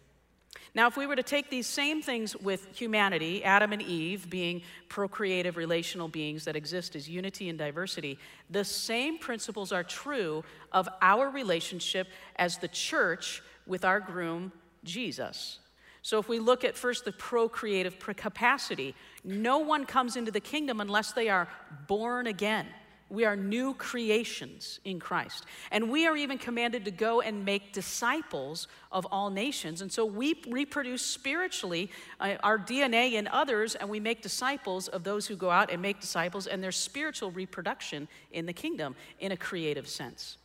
Now, 0.76 0.88
if 0.88 0.98
we 0.98 1.08
were 1.08 1.16
to 1.16 1.24
take 1.24 1.50
these 1.50 1.66
same 1.66 2.02
things 2.02 2.36
with 2.36 2.68
humanity, 2.78 3.44
Adam 3.44 3.74
and 3.74 3.82
Eve 3.82 4.30
being 4.30 4.62
procreative 4.88 5.58
relational 5.58 6.08
beings 6.08 6.46
that 6.46 6.56
exist 6.56 6.96
as 6.96 7.10
unity 7.10 7.50
and 7.50 7.58
diversity, 7.58 8.20
the 8.50 8.64
same 8.64 9.18
principles 9.18 9.72
are 9.72 9.84
true 9.84 10.44
of 10.72 10.88
our 11.02 11.30
relationship 11.30 12.08
as 12.36 12.58
the 12.58 12.68
church 12.68 13.42
with 13.66 13.84
our 13.84 14.00
groom, 14.00 14.52
Jesus. 14.84 15.60
So, 16.02 16.18
if 16.20 16.30
we 16.30 16.40
look 16.40 16.64
at 16.64 16.78
first 16.78 17.04
the 17.04 17.12
procreative 17.12 18.00
capacity, 18.00 18.96
no 19.24 19.60
one 19.60 19.86
comes 19.86 20.16
into 20.16 20.32
the 20.32 20.40
kingdom 20.40 20.80
unless 20.80 21.12
they 21.12 21.30
are 21.30 21.48
born 21.88 22.28
again. 22.28 22.68
We 23.10 23.26
are 23.26 23.36
new 23.36 23.74
creations 23.74 24.80
in 24.86 25.00
Christ. 25.00 25.46
And 25.72 25.90
we 25.90 26.06
are 26.06 26.16
even 26.16 26.38
commanded 26.38 26.86
to 26.86 26.92
go 26.92 27.22
and 27.22 27.44
make 27.44 27.74
disciples 27.74 28.68
of 28.92 29.06
all 29.12 29.30
nations. 29.30 29.82
And 29.82 29.92
so 29.92 30.06
we 30.06 30.42
reproduce 30.48 31.02
spiritually 31.02 31.90
uh, 32.20 32.36
our 32.44 32.60
DNA 32.60 33.14
in 33.14 33.28
others, 33.28 33.76
and 33.76 33.90
we 33.90 34.00
make 34.00 34.22
disciples 34.22 34.88
of 34.88 35.04
those 35.04 35.28
who 35.28 35.36
go 35.36 35.50
out 35.50 35.72
and 35.72 35.82
make 35.82 36.00
disciples, 36.00 36.48
and 36.48 36.64
there's 36.64 36.76
spiritual 36.76 37.32
reproduction 37.32 38.08
in 38.32 38.46
the 38.46 38.54
kingdom 38.54 38.96
in 39.20 39.32
a 39.32 39.38
creative 39.38 39.88
sense. 39.88 40.38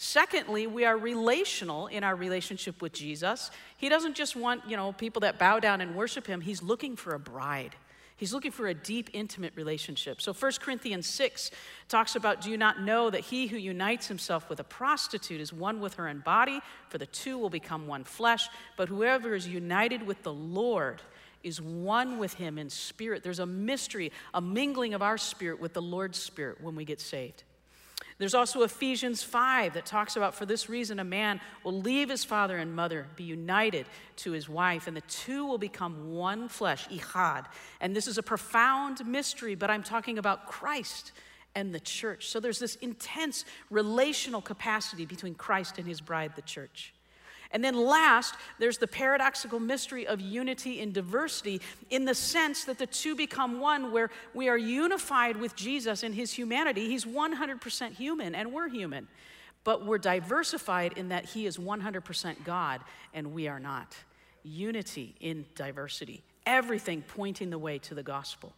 Secondly, 0.00 0.68
we 0.68 0.84
are 0.84 0.96
relational 0.96 1.88
in 1.88 2.04
our 2.04 2.14
relationship 2.14 2.80
with 2.80 2.92
Jesus. 2.92 3.50
He 3.76 3.88
doesn't 3.88 4.14
just 4.14 4.36
want, 4.36 4.62
you 4.68 4.76
know, 4.76 4.92
people 4.92 5.20
that 5.20 5.40
bow 5.40 5.58
down 5.58 5.80
and 5.80 5.96
worship 5.96 6.24
him. 6.24 6.40
He's 6.40 6.62
looking 6.62 6.94
for 6.94 7.14
a 7.14 7.18
bride. 7.18 7.74
He's 8.18 8.34
looking 8.34 8.50
for 8.50 8.66
a 8.66 8.74
deep, 8.74 9.10
intimate 9.12 9.52
relationship. 9.54 10.20
So 10.20 10.32
1 10.32 10.52
Corinthians 10.60 11.06
6 11.06 11.52
talks 11.88 12.16
about 12.16 12.40
Do 12.40 12.50
you 12.50 12.58
not 12.58 12.82
know 12.82 13.10
that 13.10 13.20
he 13.20 13.46
who 13.46 13.56
unites 13.56 14.08
himself 14.08 14.50
with 14.50 14.58
a 14.58 14.64
prostitute 14.64 15.40
is 15.40 15.52
one 15.52 15.80
with 15.80 15.94
her 15.94 16.08
in 16.08 16.18
body? 16.18 16.60
For 16.88 16.98
the 16.98 17.06
two 17.06 17.38
will 17.38 17.48
become 17.48 17.86
one 17.86 18.02
flesh. 18.02 18.48
But 18.76 18.88
whoever 18.88 19.36
is 19.36 19.46
united 19.46 20.04
with 20.04 20.24
the 20.24 20.32
Lord 20.32 21.00
is 21.44 21.62
one 21.62 22.18
with 22.18 22.34
him 22.34 22.58
in 22.58 22.70
spirit. 22.70 23.22
There's 23.22 23.38
a 23.38 23.46
mystery, 23.46 24.10
a 24.34 24.40
mingling 24.40 24.94
of 24.94 25.02
our 25.02 25.16
spirit 25.16 25.60
with 25.60 25.72
the 25.72 25.82
Lord's 25.82 26.18
spirit 26.18 26.60
when 26.60 26.74
we 26.74 26.84
get 26.84 27.00
saved. 27.00 27.44
There's 28.18 28.34
also 28.34 28.62
Ephesians 28.62 29.22
5 29.22 29.74
that 29.74 29.86
talks 29.86 30.16
about 30.16 30.34
for 30.34 30.44
this 30.44 30.68
reason 30.68 30.98
a 30.98 31.04
man 31.04 31.40
will 31.62 31.80
leave 31.80 32.10
his 32.10 32.24
father 32.24 32.58
and 32.58 32.74
mother, 32.74 33.06
be 33.14 33.22
united 33.22 33.86
to 34.16 34.32
his 34.32 34.48
wife, 34.48 34.88
and 34.88 34.96
the 34.96 35.02
two 35.02 35.46
will 35.46 35.58
become 35.58 36.12
one 36.12 36.48
flesh, 36.48 36.88
ichad. 36.88 37.46
And 37.80 37.94
this 37.94 38.08
is 38.08 38.18
a 38.18 38.22
profound 38.22 39.06
mystery, 39.06 39.54
but 39.54 39.70
I'm 39.70 39.84
talking 39.84 40.18
about 40.18 40.46
Christ 40.46 41.12
and 41.54 41.72
the 41.72 41.80
church. 41.80 42.28
So 42.28 42.40
there's 42.40 42.58
this 42.58 42.74
intense 42.76 43.44
relational 43.70 44.40
capacity 44.40 45.06
between 45.06 45.36
Christ 45.36 45.78
and 45.78 45.86
his 45.86 46.00
bride, 46.00 46.32
the 46.34 46.42
church. 46.42 46.92
And 47.50 47.64
then 47.64 47.74
last, 47.74 48.34
there's 48.58 48.78
the 48.78 48.86
paradoxical 48.86 49.58
mystery 49.58 50.06
of 50.06 50.20
unity 50.20 50.80
in 50.80 50.92
diversity 50.92 51.62
in 51.88 52.04
the 52.04 52.14
sense 52.14 52.64
that 52.64 52.78
the 52.78 52.86
two 52.86 53.16
become 53.16 53.58
one, 53.58 53.90
where 53.90 54.10
we 54.34 54.48
are 54.48 54.58
unified 54.58 55.36
with 55.36 55.56
Jesus 55.56 56.02
in 56.02 56.12
his 56.12 56.32
humanity. 56.32 56.88
He's 56.88 57.06
100% 57.06 57.92
human, 57.92 58.34
and 58.34 58.52
we're 58.52 58.68
human. 58.68 59.08
But 59.64 59.86
we're 59.86 59.98
diversified 59.98 60.94
in 60.96 61.08
that 61.08 61.24
he 61.24 61.46
is 61.46 61.56
100% 61.56 62.44
God, 62.44 62.80
and 63.14 63.32
we 63.32 63.48
are 63.48 63.60
not. 63.60 63.96
Unity 64.42 65.14
in 65.20 65.46
diversity, 65.54 66.22
everything 66.44 67.02
pointing 67.02 67.50
the 67.50 67.58
way 67.58 67.78
to 67.78 67.94
the 67.94 68.02
gospel. 68.02 68.52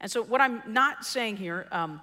And 0.00 0.10
so, 0.10 0.22
what 0.22 0.40
I'm 0.40 0.62
not 0.66 1.04
saying 1.04 1.36
here, 1.36 1.66
um, 1.70 2.00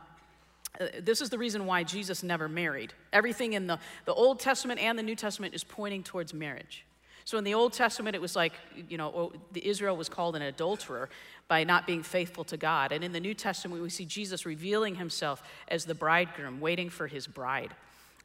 this 0.99 1.21
is 1.21 1.29
the 1.29 1.37
reason 1.37 1.65
why 1.65 1.83
Jesus 1.83 2.23
never 2.23 2.47
married. 2.47 2.93
Everything 3.11 3.53
in 3.53 3.67
the, 3.67 3.79
the 4.05 4.13
Old 4.13 4.39
Testament 4.39 4.79
and 4.79 4.97
the 4.97 5.03
New 5.03 5.15
Testament 5.15 5.53
is 5.53 5.63
pointing 5.63 6.03
towards 6.03 6.33
marriage. 6.33 6.85
So 7.25 7.37
in 7.37 7.43
the 7.43 7.55
Old 7.55 7.73
Testament, 7.73 8.15
it 8.15 8.21
was 8.21 8.35
like, 8.35 8.53
you 8.87 8.97
know, 8.97 9.11
oh, 9.13 9.33
Israel 9.53 9.97
was 9.97 10.07
called 10.07 10.35
an 10.35 10.43
adulterer 10.43 11.09
by 11.49 11.63
not 11.65 11.85
being 11.85 12.01
faithful 12.01 12.45
to 12.45 12.55
God. 12.57 12.91
And 12.91 13.03
in 13.03 13.11
the 13.11 13.19
New 13.19 13.33
Testament, 13.33 13.81
we 13.81 13.89
see 13.89 14.05
Jesus 14.05 14.45
revealing 14.45 14.95
himself 14.95 15.43
as 15.67 15.83
the 15.83 15.93
bridegroom, 15.95 16.61
waiting 16.61 16.89
for 16.89 17.07
his 17.07 17.27
bride. 17.27 17.71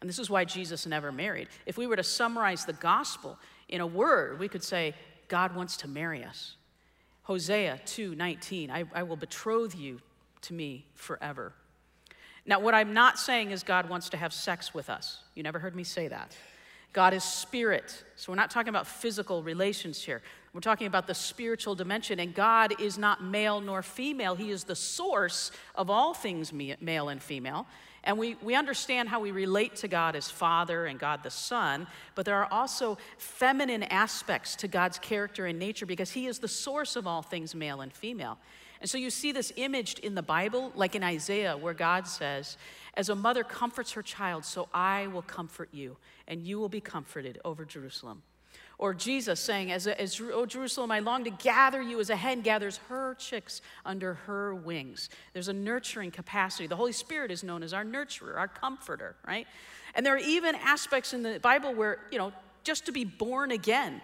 And 0.01 0.09
this 0.09 0.19
is 0.19 0.31
why 0.31 0.45
Jesus 0.45 0.87
never 0.87 1.11
married. 1.11 1.49
If 1.67 1.77
we 1.79 1.87
were 1.87 1.97
to 1.97 2.05
summarize 2.05 2.65
the 2.65 2.75
gospel 2.75 3.39
in 3.69 3.81
a 3.81 3.87
word, 3.87 4.39
we 4.39 4.49
could 4.49 4.63
say, 4.63 4.95
God 5.27 5.57
wants 5.57 5.77
to 5.79 5.89
marry 5.89 6.23
us. 6.23 6.57
Hosea 7.25 7.81
2 7.87 8.15
19, 8.15 8.71
I, 8.71 8.85
I 8.95 9.03
will 9.05 9.17
betroth 9.17 9.77
you 9.77 10.01
to 10.43 10.55
me 10.55 10.87
forever. 10.95 11.55
Now, 12.45 12.61
what 12.61 12.75
I'm 12.75 12.93
not 12.93 13.19
saying 13.19 13.51
is 13.51 13.63
God 13.63 13.89
wants 13.89 14.09
to 14.11 14.17
have 14.17 14.33
sex 14.33 14.75
with 14.75 14.91
us. 14.91 15.21
You 15.35 15.43
never 15.43 15.59
heard 15.59 15.77
me 15.77 15.85
say 15.85 16.09
that. 16.09 16.37
God 16.93 17.15
is 17.15 17.25
spirit. 17.25 18.05
So 18.17 18.33
we're 18.33 18.37
not 18.37 18.51
talking 18.51 18.69
about 18.69 18.87
physical 18.87 19.43
relations 19.43 20.03
here. 20.03 20.21
We're 20.53 20.61
talking 20.61 20.87
about 20.87 21.07
the 21.07 21.15
spiritual 21.15 21.75
dimension. 21.75 22.21
And 22.21 22.35
God 22.35 22.79
is 22.81 22.99
not 22.99 23.25
male 23.25 23.61
nor 23.61 23.83
female, 23.83 24.35
He 24.35 24.51
is 24.51 24.65
the 24.65 24.77
source 24.77 25.51
of 25.75 25.89
all 25.89 26.15
things 26.15 26.53
male 26.53 27.09
and 27.09 27.23
female. 27.23 27.67
And 28.05 28.19
we, 28.19 28.35
we 28.43 28.57
understand 28.57 29.09
how 29.09 29.21
we 29.21 29.31
relate 29.31 29.77
to 29.77 29.89
God 29.89 30.17
as 30.17 30.29
Father 30.29 30.87
and 30.87 30.99
God 30.99 31.23
the 31.23 31.31
Son, 31.31 31.87
but 32.17 32.27
there 32.27 32.35
are 32.35 32.53
also 32.53 32.99
feminine 33.17 33.85
aspects 33.85 34.57
to 34.57 34.69
God's 34.69 34.99
character 34.99 35.47
and 35.47 35.57
nature 35.57 35.87
because 35.87 36.11
He 36.11 36.27
is 36.27 36.41
the 36.41 36.49
source 36.49 36.97
of 36.97 37.07
all 37.07 37.23
things 37.23 37.55
male 37.55 37.81
and 37.81 37.93
female. 37.93 38.39
And 38.83 38.91
so 38.91 38.99
you 38.99 39.11
see 39.11 39.31
this 39.31 39.53
imaged 39.55 40.01
in 40.01 40.17
the 40.17 40.23
Bible, 40.23 40.73
like 40.75 40.97
in 40.97 41.05
Isaiah, 41.05 41.57
where 41.57 41.73
God 41.73 42.09
says, 42.09 42.57
As 42.95 43.09
a 43.09 43.15
mother 43.15 43.45
comforts 43.45 43.93
her 43.93 44.03
child, 44.03 44.45
so 44.45 44.69
I 44.75 45.07
will 45.07 45.23
comfort 45.23 45.69
you, 45.71 45.99
and 46.27 46.43
you 46.43 46.59
will 46.59 46.69
be 46.69 46.81
comforted 46.81 47.41
over 47.45 47.65
Jerusalem. 47.65 48.23
Or 48.79 48.93
Jesus 48.93 49.39
saying, 49.39 49.71
as, 49.71 49.87
as 49.87 50.21
oh, 50.21 50.47
Jerusalem, 50.47 50.91
I 50.91 50.99
long 50.99 51.23
to 51.23 51.31
gather 51.31 51.81
you 51.81 52.01
as 52.01 52.11
a 52.11 52.17
hen 52.17 52.41
gathers 52.41 52.79
her 52.89 53.15
chicks 53.15 53.61
under 53.87 54.15
her 54.15 54.53
wings. 54.53 55.09
There's 55.33 55.47
a 55.47 55.53
nurturing 55.53 56.11
capacity. 56.11 56.67
The 56.67 56.75
Holy 56.75 56.91
Spirit 56.91 57.31
is 57.31 57.45
known 57.45 57.63
as 57.63 57.73
our 57.73 57.85
nurturer, 57.85 58.37
our 58.37 58.49
comforter, 58.49 59.15
right? 59.25 59.47
And 59.95 60.05
there 60.05 60.15
are 60.15 60.19
even 60.19 60.57
aspects 60.57 61.15
in 61.15 61.23
the 61.23 61.39
Bible 61.39 61.73
where, 61.73 62.01
you 62.11 62.19
know, 62.19 62.33
just 62.65 62.87
to 62.87 62.93
be 62.93 63.05
born 63.05 63.53
again 63.53 64.03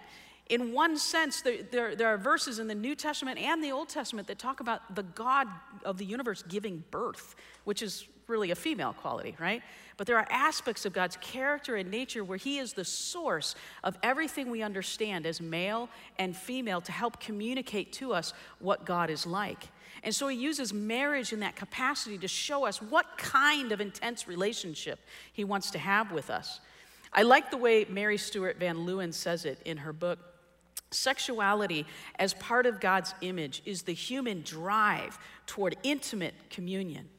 In 0.49 0.73
one 0.73 0.97
sense, 0.97 1.41
there, 1.41 1.95
there, 1.95 2.07
are 2.07 2.17
verses 2.17 2.57
in 2.57 2.67
the 2.67 2.75
New 2.75 2.95
Testament 2.95 3.37
and 3.37 3.63
the 3.63 3.71
Old 3.71 3.87
Testament 3.87 4.27
that 4.27 4.39
talk 4.39 4.59
about 4.59 4.95
the 4.95 5.03
God 5.03 5.47
of 5.85 5.99
the 5.99 6.05
universe 6.05 6.43
giving 6.47 6.83
birth, 6.89 7.35
which 7.65 7.83
is 7.83 8.07
really 8.25 8.49
a 8.49 8.55
female 8.55 8.93
quality, 8.93 9.35
right? 9.39 9.61
But 9.97 10.07
there 10.07 10.17
are 10.17 10.27
aspects 10.29 10.85
of 10.85 10.93
God's 10.93 11.17
character 11.17 11.75
and 11.75 11.91
nature 11.91 12.23
where 12.23 12.37
He 12.37 12.57
is 12.57 12.73
the 12.73 12.85
source 12.85 13.53
of 13.83 13.97
everything 14.01 14.49
we 14.49 14.63
understand 14.63 15.27
as 15.27 15.39
male 15.39 15.87
and 16.17 16.35
female 16.35 16.81
to 16.81 16.91
help 16.91 17.19
communicate 17.19 17.93
to 17.93 18.13
us 18.13 18.33
what 18.59 18.85
God 18.85 19.09
is 19.09 19.27
like. 19.27 19.67
And 20.03 20.15
so 20.15 20.27
He 20.29 20.37
uses 20.37 20.73
marriage 20.73 21.33
in 21.33 21.41
that 21.41 21.55
capacity 21.55 22.17
to 22.19 22.27
show 22.27 22.65
us 22.65 22.81
what 22.81 23.17
kind 23.17 23.71
of 23.71 23.81
intense 23.81 24.27
relationship 24.27 24.99
He 25.33 25.43
wants 25.43 25.69
to 25.71 25.79
have 25.79 26.11
with 26.11 26.29
us. 26.29 26.59
I 27.11 27.23
like 27.23 27.51
the 27.51 27.57
way 27.57 27.85
Mary 27.89 28.17
Stewart 28.17 28.57
Van 28.57 28.77
Leeuwen 28.77 29.13
says 29.13 29.45
it 29.45 29.59
in 29.65 29.77
her 29.77 29.91
book. 29.93 30.19
Sexuality, 30.91 31.85
as 32.17 32.33
part 32.33 32.65
of 32.65 32.79
God's 32.79 33.13
image, 33.21 33.61
is 33.65 33.83
the 33.83 33.93
human 33.93 34.41
drive 34.41 35.17
toward 35.45 35.75
intimate 35.83 36.33
communion. 36.49 37.09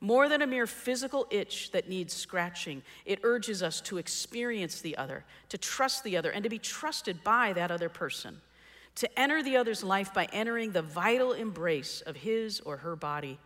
More 0.00 0.28
than 0.28 0.42
a 0.42 0.46
mere 0.46 0.66
physical 0.66 1.26
itch 1.30 1.70
that 1.72 1.88
needs 1.88 2.12
scratching, 2.14 2.82
it 3.04 3.20
urges 3.22 3.62
us 3.62 3.80
to 3.82 3.98
experience 3.98 4.80
the 4.80 4.96
other, 4.96 5.24
to 5.48 5.58
trust 5.58 6.04
the 6.04 6.16
other, 6.16 6.30
and 6.30 6.44
to 6.44 6.50
be 6.50 6.58
trusted 6.58 7.24
by 7.24 7.52
that 7.54 7.70
other 7.70 7.88
person. 7.88 8.40
To 8.96 9.18
enter 9.18 9.42
the 9.42 9.56
other's 9.56 9.82
life 9.82 10.14
by 10.14 10.26
entering 10.32 10.72
the 10.72 10.82
vital 10.82 11.32
embrace 11.32 12.02
of 12.02 12.16
his 12.16 12.60
or 12.60 12.78
her 12.78 12.96
body. 12.96 13.38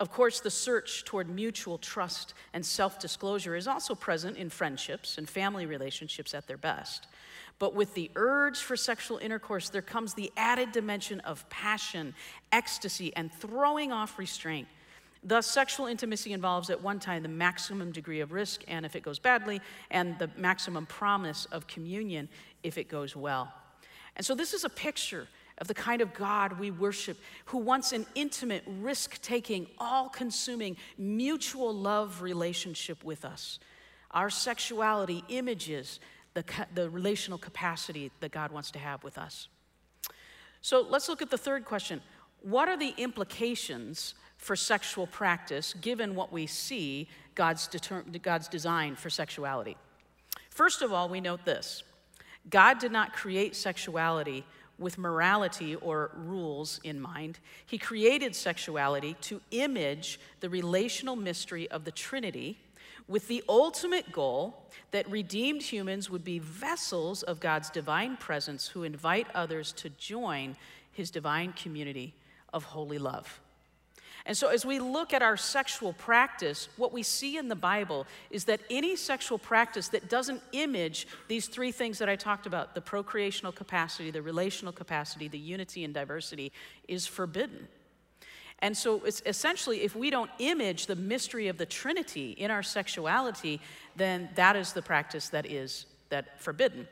Of 0.00 0.10
course, 0.10 0.40
the 0.40 0.50
search 0.50 1.04
toward 1.04 1.28
mutual 1.28 1.78
trust 1.78 2.34
and 2.52 2.66
self 2.66 2.98
disclosure 2.98 3.54
is 3.54 3.68
also 3.68 3.94
present 3.94 4.36
in 4.36 4.50
friendships 4.50 5.18
and 5.18 5.28
family 5.28 5.66
relationships 5.66 6.34
at 6.34 6.46
their 6.46 6.56
best. 6.56 7.06
But 7.58 7.74
with 7.74 7.94
the 7.94 8.10
urge 8.16 8.58
for 8.58 8.76
sexual 8.76 9.18
intercourse, 9.18 9.68
there 9.68 9.82
comes 9.82 10.14
the 10.14 10.32
added 10.36 10.72
dimension 10.72 11.20
of 11.20 11.48
passion, 11.50 12.14
ecstasy, 12.52 13.14
and 13.14 13.32
throwing 13.32 13.92
off 13.92 14.18
restraint. 14.18 14.68
Thus, 15.22 15.46
sexual 15.46 15.86
intimacy 15.86 16.32
involves 16.32 16.68
at 16.68 16.82
one 16.82 17.00
time 17.00 17.22
the 17.22 17.28
maximum 17.28 17.92
degree 17.92 18.20
of 18.20 18.32
risk, 18.32 18.62
and 18.68 18.84
if 18.84 18.94
it 18.94 19.02
goes 19.02 19.18
badly, 19.18 19.62
and 19.90 20.18
the 20.18 20.30
maximum 20.36 20.84
promise 20.84 21.46
of 21.46 21.66
communion 21.66 22.28
if 22.62 22.76
it 22.76 22.88
goes 22.88 23.16
well. 23.16 23.52
And 24.16 24.26
so, 24.26 24.34
this 24.34 24.52
is 24.52 24.64
a 24.64 24.68
picture 24.68 25.26
of 25.58 25.68
the 25.68 25.74
kind 25.74 26.02
of 26.02 26.12
God 26.12 26.58
we 26.58 26.70
worship, 26.70 27.16
who 27.46 27.58
wants 27.58 27.92
an 27.92 28.04
intimate, 28.14 28.64
risk 28.66 29.22
taking, 29.22 29.66
all 29.78 30.08
consuming, 30.08 30.76
mutual 30.98 31.72
love 31.72 32.20
relationship 32.20 33.02
with 33.04 33.24
us. 33.24 33.60
Our 34.10 34.30
sexuality 34.30 35.24
images 35.28 36.00
the, 36.34 36.44
the 36.74 36.90
relational 36.90 37.38
capacity 37.38 38.10
that 38.20 38.32
God 38.32 38.52
wants 38.52 38.70
to 38.72 38.78
have 38.78 39.02
with 39.02 39.18
us. 39.18 39.48
So 40.60 40.80
let's 40.88 41.08
look 41.08 41.22
at 41.22 41.30
the 41.30 41.38
third 41.38 41.64
question 41.64 42.00
What 42.42 42.68
are 42.68 42.76
the 42.76 42.94
implications 42.96 44.14
for 44.36 44.56
sexual 44.56 45.06
practice 45.06 45.74
given 45.80 46.14
what 46.14 46.32
we 46.32 46.46
see 46.46 47.08
God's, 47.34 47.68
God's 48.22 48.48
design 48.48 48.96
for 48.96 49.10
sexuality? 49.10 49.76
First 50.50 50.82
of 50.82 50.92
all, 50.92 51.08
we 51.08 51.20
note 51.20 51.44
this 51.44 51.82
God 52.48 52.78
did 52.78 52.92
not 52.92 53.12
create 53.12 53.56
sexuality 53.56 54.44
with 54.78 54.98
morality 54.98 55.76
or 55.76 56.10
rules 56.16 56.80
in 56.82 57.00
mind. 57.00 57.38
He 57.64 57.78
created 57.78 58.34
sexuality 58.34 59.16
to 59.22 59.40
image 59.50 60.18
the 60.40 60.50
relational 60.50 61.14
mystery 61.14 61.70
of 61.70 61.84
the 61.84 61.92
Trinity 61.92 62.58
with 63.06 63.28
the 63.28 63.44
ultimate 63.48 64.12
goal 64.12 64.62
that 64.90 65.10
redeemed 65.10 65.62
humans 65.62 66.08
would 66.08 66.24
be 66.24 66.38
vessels 66.38 67.22
of 67.22 67.40
God's 67.40 67.70
divine 67.70 68.16
presence 68.16 68.68
who 68.68 68.82
invite 68.82 69.26
others 69.34 69.72
to 69.72 69.90
join 69.90 70.56
his 70.92 71.10
divine 71.10 71.52
community 71.52 72.14
of 72.52 72.64
holy 72.64 72.98
love. 72.98 73.40
And 74.26 74.34
so, 74.34 74.48
as 74.48 74.64
we 74.64 74.78
look 74.78 75.12
at 75.12 75.20
our 75.20 75.36
sexual 75.36 75.92
practice, 75.92 76.68
what 76.78 76.94
we 76.94 77.02
see 77.02 77.36
in 77.36 77.48
the 77.48 77.54
Bible 77.54 78.06
is 78.30 78.44
that 78.44 78.60
any 78.70 78.96
sexual 78.96 79.36
practice 79.36 79.88
that 79.88 80.08
doesn't 80.08 80.40
image 80.52 81.06
these 81.28 81.46
three 81.46 81.72
things 81.72 81.98
that 81.98 82.08
I 82.08 82.16
talked 82.16 82.46
about 82.46 82.74
the 82.74 82.80
procreational 82.80 83.54
capacity, 83.54 84.10
the 84.10 84.22
relational 84.22 84.72
capacity, 84.72 85.28
the 85.28 85.38
unity 85.38 85.84
and 85.84 85.92
diversity 85.92 86.52
is 86.88 87.06
forbidden. 87.06 87.68
And 88.64 88.74
so 88.74 89.02
it's 89.04 89.20
essentially, 89.26 89.82
if 89.82 89.94
we 89.94 90.08
don't 90.08 90.30
image 90.38 90.86
the 90.86 90.96
mystery 90.96 91.48
of 91.48 91.58
the 91.58 91.66
Trinity 91.66 92.30
in 92.30 92.50
our 92.50 92.62
sexuality, 92.62 93.60
then 93.94 94.30
that 94.36 94.56
is 94.56 94.72
the 94.72 94.80
practice 94.80 95.28
that 95.28 95.44
is 95.44 95.84
that 96.08 96.40
forbidden. 96.40 96.88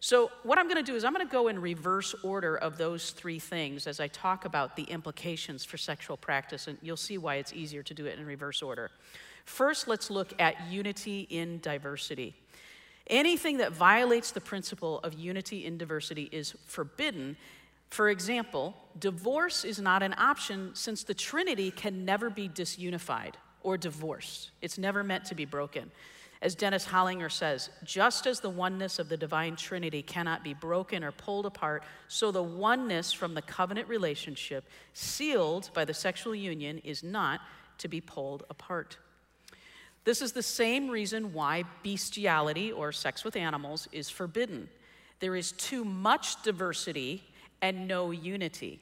So 0.00 0.30
what 0.42 0.58
I'm 0.58 0.68
going 0.68 0.84
to 0.84 0.92
do 0.92 0.94
is 0.94 1.02
I'm 1.02 1.14
going 1.14 1.26
to 1.26 1.32
go 1.32 1.48
in 1.48 1.58
reverse 1.58 2.14
order 2.22 2.58
of 2.58 2.76
those 2.76 3.12
three 3.12 3.38
things 3.38 3.86
as 3.86 4.00
I 4.00 4.08
talk 4.08 4.44
about 4.44 4.76
the 4.76 4.82
implications 4.82 5.64
for 5.64 5.78
sexual 5.78 6.18
practice, 6.18 6.66
and 6.66 6.76
you'll 6.82 6.98
see 6.98 7.16
why 7.16 7.36
it's 7.36 7.54
easier 7.54 7.82
to 7.84 7.94
do 7.94 8.04
it 8.04 8.18
in 8.18 8.26
reverse 8.26 8.60
order. 8.60 8.90
First, 9.46 9.88
let's 9.88 10.10
look 10.10 10.34
at 10.38 10.68
unity 10.68 11.26
in 11.30 11.58
diversity. 11.60 12.34
Anything 13.06 13.56
that 13.58 13.72
violates 13.72 14.30
the 14.30 14.42
principle 14.42 14.98
of 14.98 15.14
unity 15.14 15.64
in 15.64 15.78
diversity 15.78 16.28
is 16.32 16.54
forbidden 16.66 17.38
for 17.90 18.08
example, 18.08 18.74
divorce 18.98 19.64
is 19.64 19.78
not 19.78 20.02
an 20.02 20.14
option 20.18 20.70
since 20.74 21.04
the 21.04 21.14
Trinity 21.14 21.70
can 21.70 22.04
never 22.04 22.30
be 22.30 22.48
disunified 22.48 23.34
or 23.62 23.76
divorced. 23.76 24.50
It's 24.60 24.78
never 24.78 25.02
meant 25.02 25.24
to 25.26 25.34
be 25.34 25.44
broken. 25.44 25.90
As 26.42 26.54
Dennis 26.54 26.84
Hollinger 26.84 27.32
says, 27.32 27.70
just 27.84 28.26
as 28.26 28.40
the 28.40 28.50
oneness 28.50 28.98
of 28.98 29.08
the 29.08 29.16
divine 29.16 29.56
Trinity 29.56 30.02
cannot 30.02 30.44
be 30.44 30.52
broken 30.52 31.02
or 31.02 31.10
pulled 31.10 31.46
apart, 31.46 31.84
so 32.06 32.30
the 32.30 32.42
oneness 32.42 33.12
from 33.12 33.32
the 33.32 33.40
covenant 33.40 33.88
relationship 33.88 34.64
sealed 34.92 35.70
by 35.72 35.86
the 35.86 35.94
sexual 35.94 36.34
union 36.34 36.78
is 36.84 37.02
not 37.02 37.40
to 37.78 37.88
be 37.88 38.00
pulled 38.00 38.44
apart. 38.50 38.98
This 40.04 40.20
is 40.20 40.32
the 40.32 40.42
same 40.42 40.90
reason 40.90 41.32
why 41.32 41.64
bestiality 41.82 42.70
or 42.70 42.92
sex 42.92 43.24
with 43.24 43.36
animals 43.36 43.88
is 43.90 44.10
forbidden. 44.10 44.68
There 45.20 45.34
is 45.36 45.52
too 45.52 45.82
much 45.82 46.42
diversity 46.42 47.24
and 47.62 47.88
no 47.88 48.10
unity. 48.10 48.80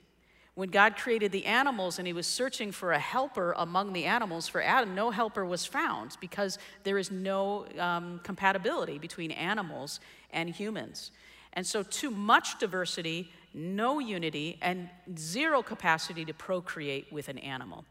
When 0.54 0.68
God 0.68 0.96
created 0.96 1.32
the 1.32 1.46
animals 1.46 1.98
and 1.98 2.06
he 2.06 2.12
was 2.12 2.26
searching 2.26 2.72
for 2.72 2.92
a 2.92 2.98
helper 2.98 3.54
among 3.56 3.94
the 3.94 4.04
animals 4.04 4.48
for 4.48 4.62
Adam, 4.62 4.94
no 4.94 5.11
helper 5.11 5.46
was 5.46 5.64
found 5.64 6.16
because 6.20 6.58
there 6.85 6.98
is 6.98 7.11
no 7.11 7.66
um, 7.78 8.20
compatibility 8.22 8.98
between 8.98 9.30
animals 9.30 9.98
and 10.30 10.50
humans. 10.50 11.11
And 11.54 11.66
so, 11.66 11.82
too 11.82 12.11
much 12.11 12.58
diversity, 12.58 13.30
no 13.54 13.98
unity, 13.98 14.58
and 14.61 14.90
zero 15.16 15.62
capacity 15.62 16.24
to 16.26 16.35
procreate 16.35 17.11
with 17.11 17.28
an 17.28 17.38
animal. 17.38 17.85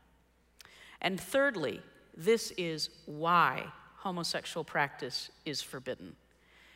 And 1.02 1.20
thirdly, 1.20 1.82
this 2.16 2.52
is 2.58 2.90
why 3.06 3.66
homosexual 3.98 4.64
practice 4.64 5.30
is 5.46 5.62
forbidden 5.62 6.16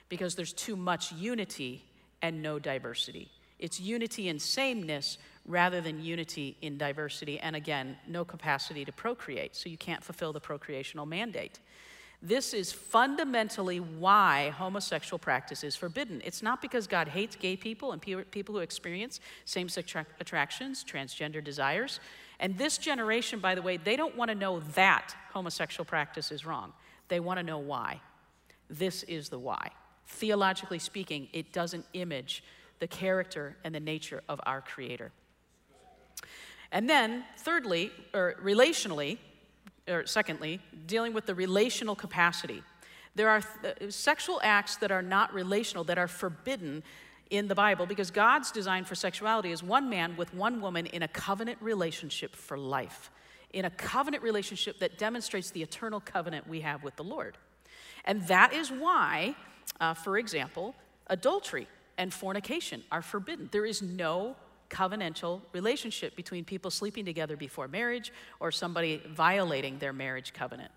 because 0.09 0.35
there's 0.35 0.53
too 0.53 0.75
much 0.75 1.11
unity 1.11 1.83
and 2.21 2.41
no 2.41 2.59
diversity. 2.59 3.29
It's 3.59 3.79
unity 3.79 4.27
in 4.27 4.39
sameness 4.39 5.17
rather 5.47 5.79
than 5.79 6.03
unity 6.03 6.57
in 6.61 6.77
diversity, 6.77 7.39
and 7.39 7.55
again, 7.55 7.97
no 8.07 8.25
capacity 8.25 8.83
to 8.83 8.91
procreate, 8.91 9.55
so 9.55 9.69
you 9.69 9.77
can't 9.77 10.03
fulfill 10.03 10.33
the 10.33 10.41
procreational 10.41 11.07
mandate. 11.07 11.59
This 12.21 12.53
is 12.55 12.71
fundamentally 12.71 13.79
why 13.79 14.49
homosexual 14.57 15.19
practice 15.19 15.63
is 15.63 15.75
forbidden. 15.75 16.21
It's 16.25 16.41
not 16.41 16.61
because 16.61 16.87
God 16.87 17.07
hates 17.07 17.35
gay 17.35 17.55
people 17.55 17.91
and 17.91 18.01
people 18.01 18.55
who 18.55 18.61
experience 18.61 19.19
same 19.43 19.69
sex 19.69 19.93
attractions, 20.19 20.83
transgender 20.83 21.43
desires. 21.43 21.99
And 22.39 22.57
this 22.57 22.79
generation, 22.79 23.39
by 23.39 23.53
the 23.53 23.61
way, 23.61 23.77
they 23.77 23.95
don't 23.95 24.15
want 24.15 24.29
to 24.29 24.35
know 24.35 24.61
that 24.73 25.13
homosexual 25.31 25.85
practice 25.85 26.31
is 26.31 26.45
wrong. 26.45 26.73
They 27.09 27.19
want 27.19 27.37
to 27.37 27.43
know 27.43 27.59
why. 27.59 28.01
This 28.69 29.03
is 29.03 29.29
the 29.29 29.37
why. 29.37 29.69
Theologically 30.07 30.79
speaking, 30.79 31.27
it 31.31 31.53
doesn't 31.53 31.85
image 31.93 32.43
the 32.79 32.87
character 32.87 33.55
and 33.63 33.73
the 33.73 33.79
nature 33.79 34.21
of 34.27 34.39
our 34.45 34.61
Creator. 34.61 35.11
And 36.71 36.89
then, 36.89 37.23
thirdly, 37.37 37.91
or 38.13 38.35
relationally, 38.43 39.17
or 39.87 40.05
secondly, 40.05 40.59
dealing 40.87 41.13
with 41.13 41.25
the 41.25 41.35
relational 41.35 41.95
capacity. 41.95 42.63
There 43.13 43.29
are 43.29 43.41
th- 43.41 43.93
sexual 43.93 44.41
acts 44.43 44.77
that 44.77 44.91
are 44.91 45.01
not 45.01 45.33
relational, 45.33 45.83
that 45.85 45.97
are 45.97 46.07
forbidden 46.07 46.83
in 47.29 47.47
the 47.47 47.55
Bible 47.55 47.85
because 47.85 48.11
God's 48.11 48.51
design 48.51 48.83
for 48.83 48.95
sexuality 48.95 49.51
is 49.51 49.63
one 49.63 49.89
man 49.89 50.15
with 50.17 50.33
one 50.33 50.61
woman 50.61 50.85
in 50.87 51.03
a 51.03 51.07
covenant 51.07 51.59
relationship 51.61 52.35
for 52.35 52.57
life, 52.57 53.09
in 53.53 53.65
a 53.65 53.69
covenant 53.69 54.21
relationship 54.21 54.79
that 54.79 54.97
demonstrates 54.97 55.51
the 55.51 55.61
eternal 55.61 55.99
covenant 55.99 56.47
we 56.47 56.61
have 56.61 56.83
with 56.83 56.95
the 56.97 57.03
Lord. 57.03 57.37
And 58.03 58.27
that 58.27 58.53
is 58.53 58.69
why, 58.69 59.35
uh, 59.79 59.93
for 59.93 60.17
example, 60.17 60.75
adultery 61.07 61.67
and 61.97 62.13
fornication 62.13 62.83
are 62.91 63.01
forbidden. 63.01 63.49
There 63.51 63.65
is 63.65 63.81
no 63.81 64.35
covenantal 64.69 65.41
relationship 65.53 66.15
between 66.15 66.43
people 66.43 66.71
sleeping 66.71 67.05
together 67.05 67.37
before 67.37 67.67
marriage 67.67 68.11
or 68.39 68.51
somebody 68.51 69.01
violating 69.07 69.77
their 69.79 69.93
marriage 69.93 70.33
covenant. 70.33 70.71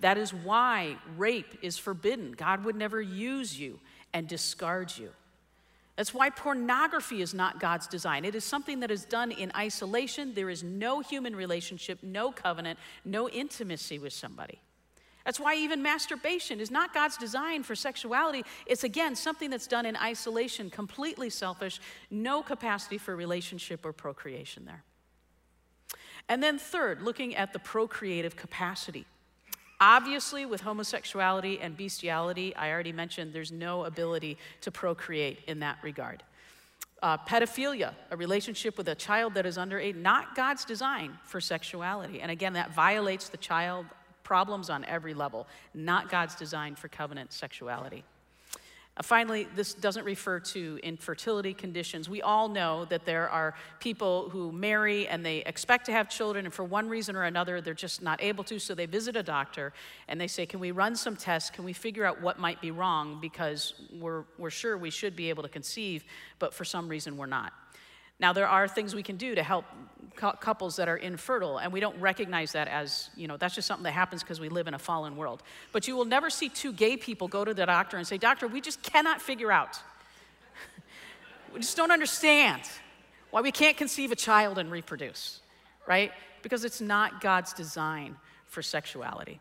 That 0.00 0.18
is 0.18 0.32
why 0.34 0.96
rape 1.16 1.58
is 1.62 1.78
forbidden. 1.78 2.32
God 2.32 2.64
would 2.64 2.76
never 2.76 3.00
use 3.00 3.58
you 3.58 3.80
and 4.12 4.28
discard 4.28 4.96
you. 4.96 5.10
That's 5.96 6.14
why 6.14 6.30
pornography 6.30 7.20
is 7.20 7.34
not 7.34 7.60
God's 7.60 7.86
design. 7.86 8.24
It 8.24 8.34
is 8.34 8.44
something 8.44 8.80
that 8.80 8.90
is 8.90 9.04
done 9.04 9.30
in 9.30 9.52
isolation. 9.54 10.34
There 10.34 10.48
is 10.48 10.62
no 10.62 11.00
human 11.00 11.36
relationship, 11.36 11.98
no 12.02 12.32
covenant, 12.32 12.78
no 13.04 13.28
intimacy 13.28 13.98
with 13.98 14.12
somebody. 14.12 14.58
That's 15.24 15.38
why 15.38 15.54
even 15.54 15.82
masturbation 15.82 16.60
is 16.60 16.70
not 16.70 16.92
God's 16.92 17.16
design 17.16 17.62
for 17.62 17.74
sexuality. 17.74 18.44
It's 18.66 18.84
again 18.84 19.14
something 19.14 19.50
that's 19.50 19.66
done 19.66 19.86
in 19.86 19.96
isolation, 19.96 20.70
completely 20.70 21.30
selfish, 21.30 21.80
no 22.10 22.42
capacity 22.42 22.98
for 22.98 23.14
relationship 23.14 23.84
or 23.84 23.92
procreation 23.92 24.64
there. 24.64 24.84
And 26.28 26.42
then, 26.42 26.58
third, 26.58 27.02
looking 27.02 27.34
at 27.36 27.52
the 27.52 27.58
procreative 27.58 28.36
capacity. 28.36 29.06
Obviously, 29.80 30.46
with 30.46 30.60
homosexuality 30.60 31.58
and 31.60 31.76
bestiality, 31.76 32.54
I 32.54 32.70
already 32.70 32.92
mentioned 32.92 33.32
there's 33.32 33.50
no 33.50 33.84
ability 33.84 34.38
to 34.60 34.70
procreate 34.70 35.40
in 35.48 35.58
that 35.60 35.78
regard. 35.82 36.22
Uh, 37.02 37.18
pedophilia, 37.18 37.92
a 38.12 38.16
relationship 38.16 38.78
with 38.78 38.86
a 38.86 38.94
child 38.94 39.34
that 39.34 39.44
is 39.44 39.58
under 39.58 39.80
eight, 39.80 39.96
not 39.96 40.36
God's 40.36 40.64
design 40.64 41.18
for 41.24 41.40
sexuality. 41.40 42.20
And 42.20 42.30
again, 42.30 42.52
that 42.52 42.72
violates 42.72 43.28
the 43.28 43.36
child 43.38 43.86
problems 44.22 44.70
on 44.70 44.84
every 44.84 45.14
level, 45.14 45.46
not 45.74 46.10
God's 46.10 46.34
design 46.34 46.74
for 46.74 46.88
covenant 46.88 47.32
sexuality. 47.32 48.04
Uh, 48.94 49.02
finally, 49.02 49.48
this 49.56 49.72
doesn't 49.72 50.04
refer 50.04 50.38
to 50.38 50.78
infertility 50.82 51.54
conditions. 51.54 52.10
We 52.10 52.20
all 52.20 52.46
know 52.48 52.84
that 52.86 53.06
there 53.06 53.28
are 53.30 53.54
people 53.80 54.28
who 54.28 54.52
marry 54.52 55.08
and 55.08 55.24
they 55.24 55.38
expect 55.38 55.86
to 55.86 55.92
have 55.92 56.10
children, 56.10 56.44
and 56.44 56.52
for 56.52 56.64
one 56.64 56.90
reason 56.90 57.16
or 57.16 57.22
another, 57.22 57.62
they're 57.62 57.72
just 57.72 58.02
not 58.02 58.22
able 58.22 58.44
to. 58.44 58.58
So 58.58 58.74
they 58.74 58.84
visit 58.84 59.16
a 59.16 59.22
doctor 59.22 59.72
and 60.08 60.20
they 60.20 60.28
say, 60.28 60.44
Can 60.44 60.60
we 60.60 60.72
run 60.72 60.94
some 60.94 61.16
tests? 61.16 61.48
Can 61.48 61.64
we 61.64 61.72
figure 61.72 62.04
out 62.04 62.20
what 62.20 62.38
might 62.38 62.60
be 62.60 62.70
wrong? 62.70 63.18
Because 63.18 63.72
we're, 63.98 64.24
we're 64.36 64.50
sure 64.50 64.76
we 64.76 64.90
should 64.90 65.16
be 65.16 65.30
able 65.30 65.42
to 65.42 65.48
conceive, 65.48 66.04
but 66.38 66.52
for 66.52 66.64
some 66.64 66.86
reason, 66.86 67.16
we're 67.16 67.26
not. 67.26 67.54
Now, 68.18 68.32
there 68.32 68.48
are 68.48 68.68
things 68.68 68.94
we 68.94 69.02
can 69.02 69.16
do 69.16 69.34
to 69.34 69.42
help 69.42 69.64
couples 70.16 70.76
that 70.76 70.88
are 70.88 70.96
infertile, 70.96 71.58
and 71.58 71.72
we 71.72 71.80
don't 71.80 71.98
recognize 72.00 72.52
that 72.52 72.68
as, 72.68 73.10
you 73.16 73.26
know, 73.26 73.36
that's 73.36 73.54
just 73.54 73.66
something 73.66 73.84
that 73.84 73.92
happens 73.92 74.22
because 74.22 74.40
we 74.40 74.48
live 74.48 74.68
in 74.68 74.74
a 74.74 74.78
fallen 74.78 75.16
world. 75.16 75.42
But 75.72 75.88
you 75.88 75.96
will 75.96 76.04
never 76.04 76.30
see 76.30 76.48
two 76.48 76.72
gay 76.72 76.96
people 76.96 77.28
go 77.28 77.44
to 77.44 77.54
the 77.54 77.66
doctor 77.66 77.96
and 77.96 78.06
say, 78.06 78.18
Doctor, 78.18 78.46
we 78.46 78.60
just 78.60 78.82
cannot 78.82 79.20
figure 79.20 79.50
out. 79.50 79.80
we 81.52 81.60
just 81.60 81.76
don't 81.76 81.90
understand 81.90 82.62
why 83.30 83.40
we 83.40 83.50
can't 83.50 83.76
conceive 83.76 84.12
a 84.12 84.16
child 84.16 84.58
and 84.58 84.70
reproduce, 84.70 85.40
right? 85.86 86.12
Because 86.42 86.64
it's 86.64 86.80
not 86.80 87.20
God's 87.20 87.52
design 87.52 88.16
for 88.46 88.62
sexuality. 88.62 89.40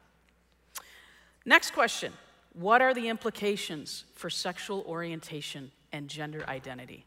Next 1.45 1.71
question 1.71 2.13
What 2.53 2.81
are 2.81 2.93
the 2.93 3.09
implications 3.09 4.05
for 4.15 4.29
sexual 4.29 4.83
orientation 4.87 5.71
and 5.91 6.07
gender 6.07 6.43
identity? 6.47 7.05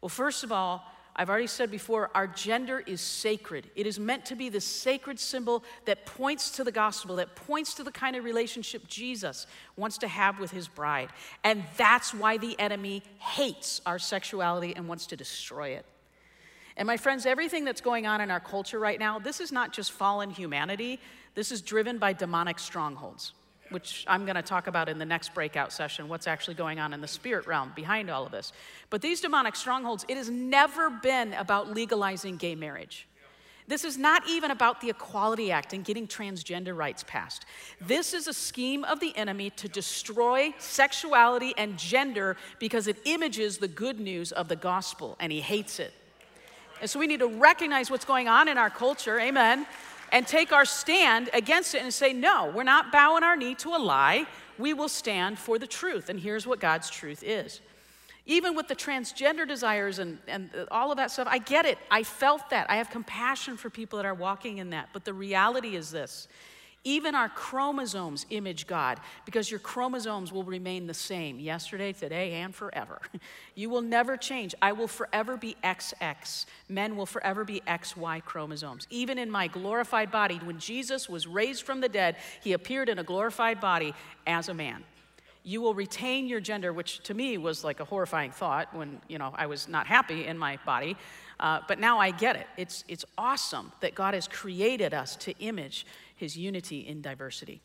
Well, 0.00 0.08
first 0.08 0.44
of 0.44 0.52
all, 0.52 0.84
I've 1.16 1.28
already 1.28 1.48
said 1.48 1.72
before, 1.72 2.10
our 2.14 2.28
gender 2.28 2.80
is 2.86 3.00
sacred. 3.00 3.68
It 3.74 3.88
is 3.88 3.98
meant 3.98 4.26
to 4.26 4.36
be 4.36 4.50
the 4.50 4.60
sacred 4.60 5.18
symbol 5.18 5.64
that 5.84 6.06
points 6.06 6.50
to 6.52 6.64
the 6.64 6.70
gospel, 6.70 7.16
that 7.16 7.34
points 7.34 7.74
to 7.74 7.82
the 7.82 7.90
kind 7.90 8.14
of 8.14 8.22
relationship 8.22 8.86
Jesus 8.86 9.48
wants 9.76 9.98
to 9.98 10.08
have 10.08 10.38
with 10.38 10.52
his 10.52 10.68
bride. 10.68 11.08
And 11.42 11.64
that's 11.76 12.14
why 12.14 12.38
the 12.38 12.58
enemy 12.60 13.02
hates 13.18 13.80
our 13.84 13.98
sexuality 13.98 14.76
and 14.76 14.86
wants 14.86 15.06
to 15.06 15.16
destroy 15.16 15.70
it. 15.70 15.84
And 16.76 16.86
my 16.86 16.96
friends, 16.96 17.26
everything 17.26 17.64
that's 17.64 17.80
going 17.80 18.06
on 18.06 18.20
in 18.20 18.30
our 18.30 18.38
culture 18.38 18.78
right 18.78 19.00
now, 19.00 19.18
this 19.18 19.40
is 19.40 19.50
not 19.50 19.72
just 19.72 19.90
fallen 19.90 20.30
humanity, 20.30 21.00
this 21.34 21.50
is 21.50 21.62
driven 21.62 21.98
by 21.98 22.12
demonic 22.12 22.60
strongholds 22.60 23.32
which 23.70 24.04
I'm 24.08 24.24
going 24.24 24.36
to 24.36 24.42
talk 24.42 24.66
about 24.66 24.88
in 24.88 24.98
the 24.98 25.04
next 25.04 25.34
breakout 25.34 25.72
session, 25.72 26.08
what's 26.08 26.26
actually 26.26 26.54
going 26.54 26.78
on 26.78 26.92
in 26.92 27.00
the 27.00 27.08
spirit 27.08 27.46
realm 27.46 27.72
behind 27.74 28.10
all 28.10 28.24
of 28.24 28.32
this. 28.32 28.52
But 28.90 29.02
these 29.02 29.20
demonic 29.20 29.56
strongholds, 29.56 30.04
it 30.08 30.16
has 30.16 30.30
never 30.30 30.90
been 30.90 31.34
about 31.34 31.74
legalizing 31.74 32.36
gay 32.36 32.54
marriage. 32.54 33.06
This 33.68 33.84
is 33.84 33.98
not 33.98 34.26
even 34.26 34.50
about 34.50 34.80
the 34.80 34.88
Equality 34.88 35.52
Act 35.52 35.74
and 35.74 35.84
getting 35.84 36.06
transgender 36.08 36.74
rights 36.74 37.04
passed. 37.06 37.44
This 37.82 38.14
is 38.14 38.26
a 38.26 38.32
scheme 38.32 38.82
of 38.84 38.98
the 38.98 39.14
enemy 39.14 39.50
to 39.50 39.68
destroy 39.68 40.54
sexuality 40.58 41.52
and 41.58 41.76
gender 41.76 42.38
because 42.58 42.86
it 42.86 42.96
images 43.04 43.58
the 43.58 43.68
good 43.68 44.00
news 44.00 44.32
of 44.32 44.48
the 44.48 44.56
gospel, 44.56 45.16
and 45.20 45.30
he 45.30 45.42
hates 45.42 45.78
it. 45.78 45.92
And 46.80 46.88
so 46.88 46.98
we 46.98 47.06
need 47.06 47.20
to 47.20 47.26
recognize 47.26 47.90
what's 47.90 48.06
going 48.06 48.26
on 48.26 48.48
in 48.48 48.56
our 48.56 48.70
culture, 48.70 49.20
amen, 49.20 49.66
and 50.12 50.26
take 50.26 50.52
our 50.52 50.64
stand 50.64 51.30
against 51.32 51.74
it 51.74 51.82
and 51.82 51.92
say, 51.92 52.12
no, 52.12 52.52
we're 52.54 52.62
not 52.62 52.92
bowing 52.92 53.22
our 53.22 53.36
knee 53.36 53.54
to 53.56 53.70
a 53.70 53.78
lie. 53.78 54.26
We 54.58 54.74
will 54.74 54.88
stand 54.88 55.38
for 55.38 55.58
the 55.58 55.66
truth. 55.66 56.08
And 56.08 56.18
here's 56.18 56.46
what 56.46 56.60
God's 56.60 56.90
truth 56.90 57.22
is. 57.22 57.60
Even 58.26 58.54
with 58.54 58.68
the 58.68 58.76
transgender 58.76 59.48
desires 59.48 59.98
and, 59.98 60.18
and 60.26 60.50
all 60.70 60.90
of 60.90 60.98
that 60.98 61.10
stuff, 61.10 61.26
I 61.30 61.38
get 61.38 61.64
it. 61.64 61.78
I 61.90 62.02
felt 62.02 62.50
that. 62.50 62.70
I 62.70 62.76
have 62.76 62.90
compassion 62.90 63.56
for 63.56 63.70
people 63.70 63.96
that 63.96 64.04
are 64.04 64.14
walking 64.14 64.58
in 64.58 64.70
that. 64.70 64.90
But 64.92 65.04
the 65.04 65.14
reality 65.14 65.76
is 65.76 65.90
this 65.90 66.28
even 66.88 67.14
our 67.14 67.28
chromosomes 67.28 68.24
image 68.30 68.66
God 68.66 68.98
because 69.26 69.50
your 69.50 69.60
chromosomes 69.60 70.32
will 70.32 70.42
remain 70.42 70.86
the 70.86 70.94
same 70.94 71.38
yesterday, 71.38 71.92
today, 71.92 72.32
and 72.32 72.54
forever. 72.54 73.00
You 73.54 73.70
will 73.70 73.82
never 73.82 74.16
change. 74.16 74.54
I 74.62 74.70
will 74.70 74.86
forever 74.86 75.36
be 75.36 75.56
XX. 75.64 76.46
Men 76.68 76.96
will 76.96 77.06
forever 77.06 77.44
be 77.44 77.60
XY 77.66 78.24
chromosomes. 78.24 78.86
Even 78.88 79.18
in 79.18 79.28
my 79.28 79.48
glorified 79.48 80.12
body, 80.12 80.36
when 80.44 80.60
Jesus 80.60 81.08
was 81.08 81.26
raised 81.26 81.64
from 81.64 81.80
the 81.80 81.88
dead, 81.88 82.14
he 82.40 82.52
appeared 82.52 82.88
in 82.88 83.00
a 83.00 83.02
glorified 83.02 83.60
body 83.60 83.94
as 84.28 84.48
a 84.48 84.54
man. 84.54 84.84
You 85.42 85.60
will 85.60 85.74
retain 85.74 86.28
your 86.28 86.38
gender, 86.38 86.72
which 86.72 87.00
to 87.00 87.14
me 87.14 87.36
was 87.36 87.64
like 87.64 87.80
a 87.80 87.84
horrifying 87.84 88.30
thought 88.30 88.72
when 88.72 89.00
you 89.08 89.18
know 89.18 89.34
I 89.34 89.46
was 89.46 89.66
not 89.66 89.88
happy 89.88 90.24
in 90.24 90.38
my 90.38 90.58
body. 90.64 90.96
Uh, 91.40 91.60
but 91.68 91.78
now 91.78 91.98
I 91.98 92.10
get 92.10 92.36
it. 92.36 92.46
It's, 92.56 92.84
it's 92.88 93.04
awesome 93.16 93.70
that 93.80 93.94
God 93.94 94.14
has 94.14 94.26
created 94.26 94.92
us 94.92 95.14
to 95.16 95.36
image 95.38 95.86
his 96.18 96.36
unity 96.36 96.86
in 96.86 97.00
diversity. 97.00 97.60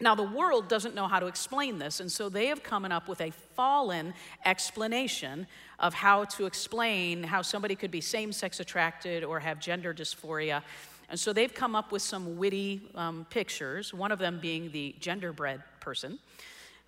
Now, 0.00 0.16
the 0.16 0.24
world 0.24 0.68
doesn't 0.68 0.94
know 0.96 1.06
how 1.06 1.20
to 1.20 1.26
explain 1.26 1.78
this, 1.78 2.00
and 2.00 2.10
so 2.10 2.28
they 2.28 2.46
have 2.46 2.64
come 2.64 2.84
up 2.84 3.08
with 3.08 3.20
a 3.20 3.30
fallen 3.30 4.12
explanation 4.44 5.46
of 5.78 5.94
how 5.94 6.24
to 6.24 6.46
explain 6.46 7.22
how 7.22 7.42
somebody 7.42 7.76
could 7.76 7.92
be 7.92 8.00
same 8.00 8.32
sex 8.32 8.58
attracted 8.58 9.22
or 9.22 9.38
have 9.38 9.60
gender 9.60 9.94
dysphoria. 9.94 10.62
And 11.10 11.20
so 11.20 11.32
they've 11.32 11.54
come 11.54 11.76
up 11.76 11.92
with 11.92 12.02
some 12.02 12.36
witty 12.36 12.82
um, 12.96 13.24
pictures, 13.30 13.94
one 13.94 14.10
of 14.10 14.18
them 14.18 14.40
being 14.40 14.72
the 14.72 14.96
genderbread 15.00 15.62
person. 15.78 16.18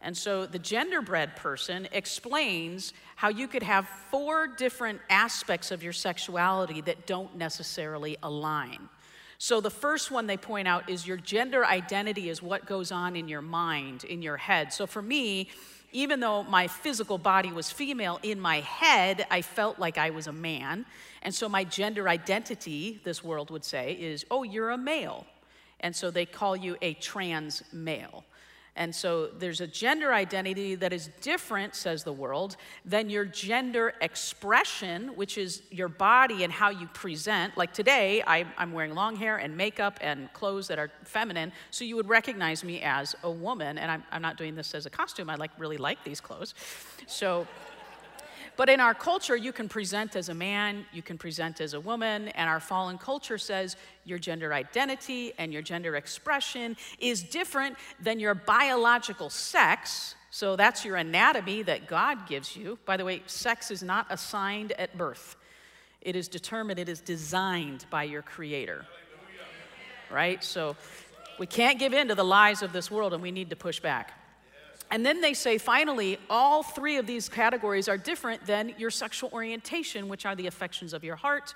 And 0.01 0.17
so 0.17 0.45
the 0.45 0.59
genderbread 0.59 1.37
person 1.37 1.89
explains 1.93 2.93
how 3.15 3.29
you 3.29 3.47
could 3.49 3.63
have 3.63 3.89
four 4.11 4.47
different 4.47 5.01
aspects 5.11 5.71
of 5.71 5.83
your 5.83 5.93
sexuality 5.93 6.81
that 6.83 7.07
don't 7.07 7.37
necessarily 7.37 8.17
align. 8.23 8.89
So, 9.38 9.61
the 9.61 9.70
first 9.70 10.11
one 10.11 10.27
they 10.27 10.37
point 10.37 10.66
out 10.66 10.88
is 10.88 11.07
your 11.07 11.18
gender 11.18 11.64
identity 11.64 12.31
is 12.31 12.42
what 12.42 12.64
goes 12.64 12.90
on 12.90 13.16
in 13.16 13.29
your 13.29 13.42
mind, 13.42 14.05
in 14.05 14.22
your 14.22 14.38
head. 14.38 14.72
So, 14.72 14.87
for 14.87 15.03
me, 15.03 15.51
even 15.92 16.20
though 16.20 16.42
my 16.42 16.66
physical 16.66 17.18
body 17.18 17.53
was 17.53 17.70
female, 17.70 18.18
in 18.22 18.40
my 18.40 18.61
head, 18.61 19.27
I 19.31 19.42
felt 19.42 19.79
like 19.79 19.99
I 19.99 20.11
was 20.11 20.27
a 20.27 20.33
man. 20.33 20.87
And 21.22 21.35
so, 21.35 21.49
my 21.49 21.64
gender 21.64 22.09
identity, 22.09 23.01
this 23.05 23.22
world 23.22 23.51
would 23.51 23.64
say, 23.64 23.92
is 23.92 24.25
oh, 24.31 24.42
you're 24.42 24.70
a 24.70 24.79
male. 24.79 25.27
And 25.81 25.94
so, 25.94 26.11
they 26.11 26.25
call 26.25 26.57
you 26.57 26.77
a 26.81 26.94
trans 26.94 27.62
male. 27.72 28.25
And 28.77 28.95
so 28.95 29.27
there's 29.27 29.61
a 29.61 29.67
gender 29.67 30.12
identity 30.12 30.75
that 30.77 30.93
is 30.93 31.11
different, 31.21 31.75
says 31.75 32.05
the 32.05 32.12
world, 32.12 32.57
than 32.85 33.09
your 33.11 33.25
gender 33.25 33.95
expression, 34.01 35.09
which 35.17 35.39
is 35.39 35.62
your 35.71 35.89
body 35.89 36.45
and 36.45 36.53
how 36.53 36.71
you 36.71 36.87
present. 36.89 37.57
Like 37.57 37.73
today, 37.73 38.23
I, 38.27 38.45
am 38.59 38.73
wearing 38.73 38.95
long 38.95 39.17
hair 39.17 39.39
and 39.39 39.57
makeup 39.57 39.99
and 40.03 40.33
clothes 40.35 40.69
that 40.69 40.79
are 40.79 40.91
feminine, 41.05 41.53
so 41.71 41.85
you 41.85 41.97
would 41.97 42.09
recognize 42.09 42.62
me 42.62 42.83
as 42.83 43.15
a 43.23 43.31
woman. 43.31 43.79
And 43.79 43.91
I'm, 43.91 44.05
I'm 44.12 44.23
not 44.23 44.37
doing 44.37 44.55
this 44.55 44.75
as 44.75 44.87
a 44.87 44.91
costume, 44.91 45.31
I 45.31 45.37
like 45.37 45.51
really 45.59 45.79
like 45.79 46.05
these 46.05 46.21
clothes. 46.21 46.55
So 47.07 47.47
but 48.57 48.69
in 48.69 48.81
our 48.81 48.95
culture, 48.95 49.37
you 49.37 49.53
can 49.53 49.69
present 49.69 50.16
as 50.16 50.29
a 50.29 50.35
man, 50.35 50.87
you 50.92 51.03
can 51.03 51.19
present 51.19 51.61
as 51.61 51.75
a 51.75 51.81
woman, 51.81 52.29
and 52.29 52.49
our 52.49 52.61
fallen 52.61 52.99
culture 52.99 53.38
says 53.38 53.77
your 54.05 54.19
gender 54.19 54.55
identity 54.55 55.33
and 55.38 55.53
your 55.53 55.62
gender 55.62 55.97
expression 55.97 56.77
is 56.99 57.23
different 57.23 57.77
than 58.01 58.19
your 58.19 58.35
biological 58.35 59.29
sex. 59.31 60.14
So 60.31 60.57
that's 60.57 60.85
your 60.85 60.97
anatomy 60.97 61.62
that 61.62 61.87
God 61.87 62.27
gives 62.27 62.57
you. 62.57 62.79
By 62.85 62.97
the 62.97 63.05
way, 63.05 63.23
sex 63.27 63.71
is 63.71 63.83
not 63.83 64.07
assigned 64.11 64.73
at 64.73 64.97
birth, 64.97 65.37
it 66.01 66.16
is 66.16 66.29
determined, 66.29 66.79
it 66.79 66.88
is 66.88 67.01
designed 67.01 67.85
by 67.90 68.05
your 68.05 68.23
Creator. 68.23 68.87
Right? 70.11 70.42
So 70.45 70.77
we 71.38 71.47
can't 71.47 71.79
give 71.79 71.92
in 71.92 72.09
to 72.09 72.14
the 72.14 72.25
lies 72.25 72.62
of 72.62 72.73
this 72.73 72.90
world, 72.90 73.12
and 73.12 73.23
we 73.23 73.33
need 73.33 73.51
to 73.51 73.57
push 73.57 73.81
back. 73.81 74.12
And 74.90 75.05
then 75.05 75.20
they 75.20 75.35
say, 75.35 75.59
finally, 75.59 76.18
all 76.31 76.62
three 76.62 76.96
of 76.96 77.07
these 77.07 77.29
categories 77.29 77.88
are 77.88 77.99
different 77.99 78.46
than 78.46 78.75
your 78.79 78.90
sexual 78.90 79.31
orientation, 79.33 80.09
which 80.09 80.25
are 80.25 80.37
the 80.37 80.46
affections 80.46 80.92
of 80.92 81.03
your 81.03 81.16
heart. 81.16 81.55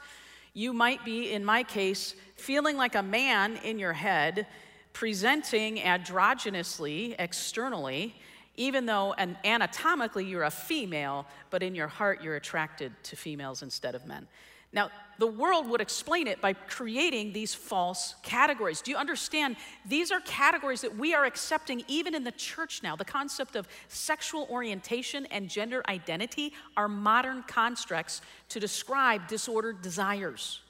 You 0.52 0.72
might 0.72 1.04
be, 1.04 1.32
in 1.32 1.44
my 1.44 1.62
case, 1.62 2.14
feeling 2.36 2.76
like 2.76 2.96
a 2.96 3.02
man 3.02 3.56
in 3.58 3.78
your 3.78 3.92
head, 3.92 4.46
presenting 4.92 5.76
androgynously 5.76 7.14
externally, 7.18 8.16
even 8.56 8.84
though 8.84 9.14
and 9.16 9.36
anatomically 9.44 10.24
you're 10.24 10.42
a 10.42 10.50
female, 10.50 11.24
but 11.50 11.62
in 11.62 11.74
your 11.74 11.86
heart 11.86 12.22
you're 12.22 12.36
attracted 12.36 12.92
to 13.04 13.14
females 13.14 13.62
instead 13.62 13.94
of 13.94 14.06
men. 14.06 14.26
Now, 14.72 14.90
the 15.20 15.26
world 15.26 15.68
would 15.68 15.82
explain 15.82 16.26
it 16.26 16.40
by 16.40 16.54
creating 16.54 17.34
these 17.34 17.52
false 17.52 18.14
categories. 18.22 18.80
Do 18.80 18.90
you 18.90 18.96
understand? 18.96 19.56
These 19.86 20.10
are 20.10 20.20
categories 20.20 20.80
that 20.80 20.96
we 20.96 21.12
are 21.12 21.26
accepting 21.26 21.84
even 21.88 22.14
in 22.14 22.24
the 22.24 22.32
church 22.32 22.82
now. 22.82 22.96
The 22.96 23.04
concept 23.04 23.54
of 23.54 23.68
sexual 23.88 24.48
orientation 24.50 25.26
and 25.26 25.50
gender 25.50 25.82
identity 25.90 26.54
are 26.74 26.88
modern 26.88 27.42
constructs 27.42 28.22
to 28.48 28.58
describe 28.58 29.28
disordered 29.28 29.82
desires. 29.82 30.60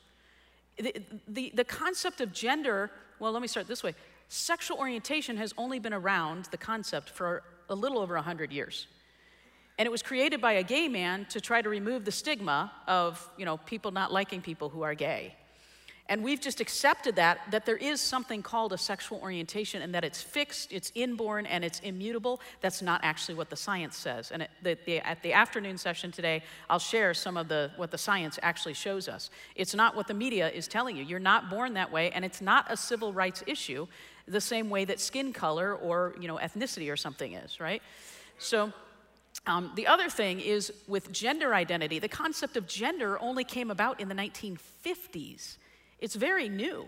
The, 0.79 1.01
the, 1.29 1.53
the 1.55 1.65
concept 1.65 2.21
of 2.21 2.33
gender, 2.33 2.91
well, 3.21 3.31
let 3.31 3.43
me 3.43 3.49
start 3.49 3.69
this 3.69 3.85
way 3.85 3.95
sexual 4.29 4.79
orientation 4.79 5.37
has 5.37 5.55
only 5.59 5.79
been 5.79 5.95
around, 5.95 6.47
the 6.47 6.59
concept, 6.59 7.11
for 7.11 7.45
a 7.69 7.75
little 7.75 8.01
over 8.01 8.17
100 8.17 8.53
years. 8.53 8.89
And 9.81 9.87
it 9.87 9.91
was 9.91 10.03
created 10.03 10.43
by 10.43 10.53
a 10.53 10.63
gay 10.63 10.89
man 10.89 11.25
to 11.31 11.41
try 11.41 11.63
to 11.63 11.69
remove 11.71 12.05
the 12.05 12.13
stigma 12.13 12.71
of, 12.87 13.27
you 13.39 13.47
know, 13.47 13.57
people 13.57 13.93
not 13.93 14.13
liking 14.13 14.43
people 14.43 14.69
who 14.69 14.83
are 14.83 14.93
gay. 14.93 15.35
And 16.07 16.23
we've 16.23 16.39
just 16.39 16.61
accepted 16.61 17.17
that, 17.17 17.39
that 17.51 17.65
there 17.65 17.79
is 17.79 17.99
something 17.99 18.43
called 18.43 18.75
a 18.75 18.77
sexual 18.77 19.21
orientation 19.23 19.81
and 19.81 19.95
that 19.95 20.05
it's 20.05 20.21
fixed, 20.21 20.71
it's 20.71 20.93
inborn, 20.95 21.47
and 21.47 21.65
it's 21.65 21.81
immutable. 21.81 22.43
That's 22.61 22.83
not 22.83 23.01
actually 23.03 23.37
what 23.37 23.49
the 23.49 23.57
science 23.57 23.97
says. 23.97 24.31
And 24.31 24.47
the, 24.63 24.77
the, 24.85 24.99
at 24.99 25.23
the 25.23 25.33
afternoon 25.33 25.79
session 25.79 26.13
today, 26.13 26.43
I'll 26.69 26.79
share 26.79 27.15
some 27.15 27.39
of 27.39 27.49
the, 27.49 27.71
what 27.77 27.91
the 27.91 27.97
science 27.97 28.39
actually 28.43 28.75
shows 28.75 29.09
us. 29.09 29.31
It's 29.57 29.75
not 29.75 29.97
what 29.97 30.09
the 30.09 30.15
media 30.15 30.51
is 30.51 30.69
telling 30.69 30.95
you. 30.95 31.05
You're 31.05 31.21
not 31.21 31.49
born 31.49 31.73
that 31.73 31.91
way, 31.91 32.11
and 32.11 32.23
it's 32.23 32.43
not 32.43 32.67
a 32.69 32.77
civil 32.77 33.15
rights 33.15 33.43
issue 33.47 33.87
the 34.29 34.43
same 34.43 34.69
way 34.69 34.85
that 34.85 35.01
skin 35.01 35.33
color 35.33 35.75
or, 35.75 36.15
you 36.21 36.29
know, 36.29 36.37
ethnicity 36.37 36.93
or 36.93 36.99
something 36.99 37.33
is, 37.33 37.61
right? 37.61 37.83
So, 38.37 38.75
um, 39.47 39.73
the 39.75 39.87
other 39.87 40.11
thing 40.11 40.41
is 40.41 40.73
with 40.87 41.11
gender 41.13 41.55
identity, 41.55 41.99
the 41.99 42.09
concept 42.09 42.57
of 42.57 42.67
gender 42.67 43.19
only 43.21 43.45
came 43.45 43.71
about 43.71 44.01
in 44.01 44.09
the 44.09 44.15
1950s. 44.15 45.57
It's 45.99 46.15
very 46.15 46.49
new. 46.49 46.87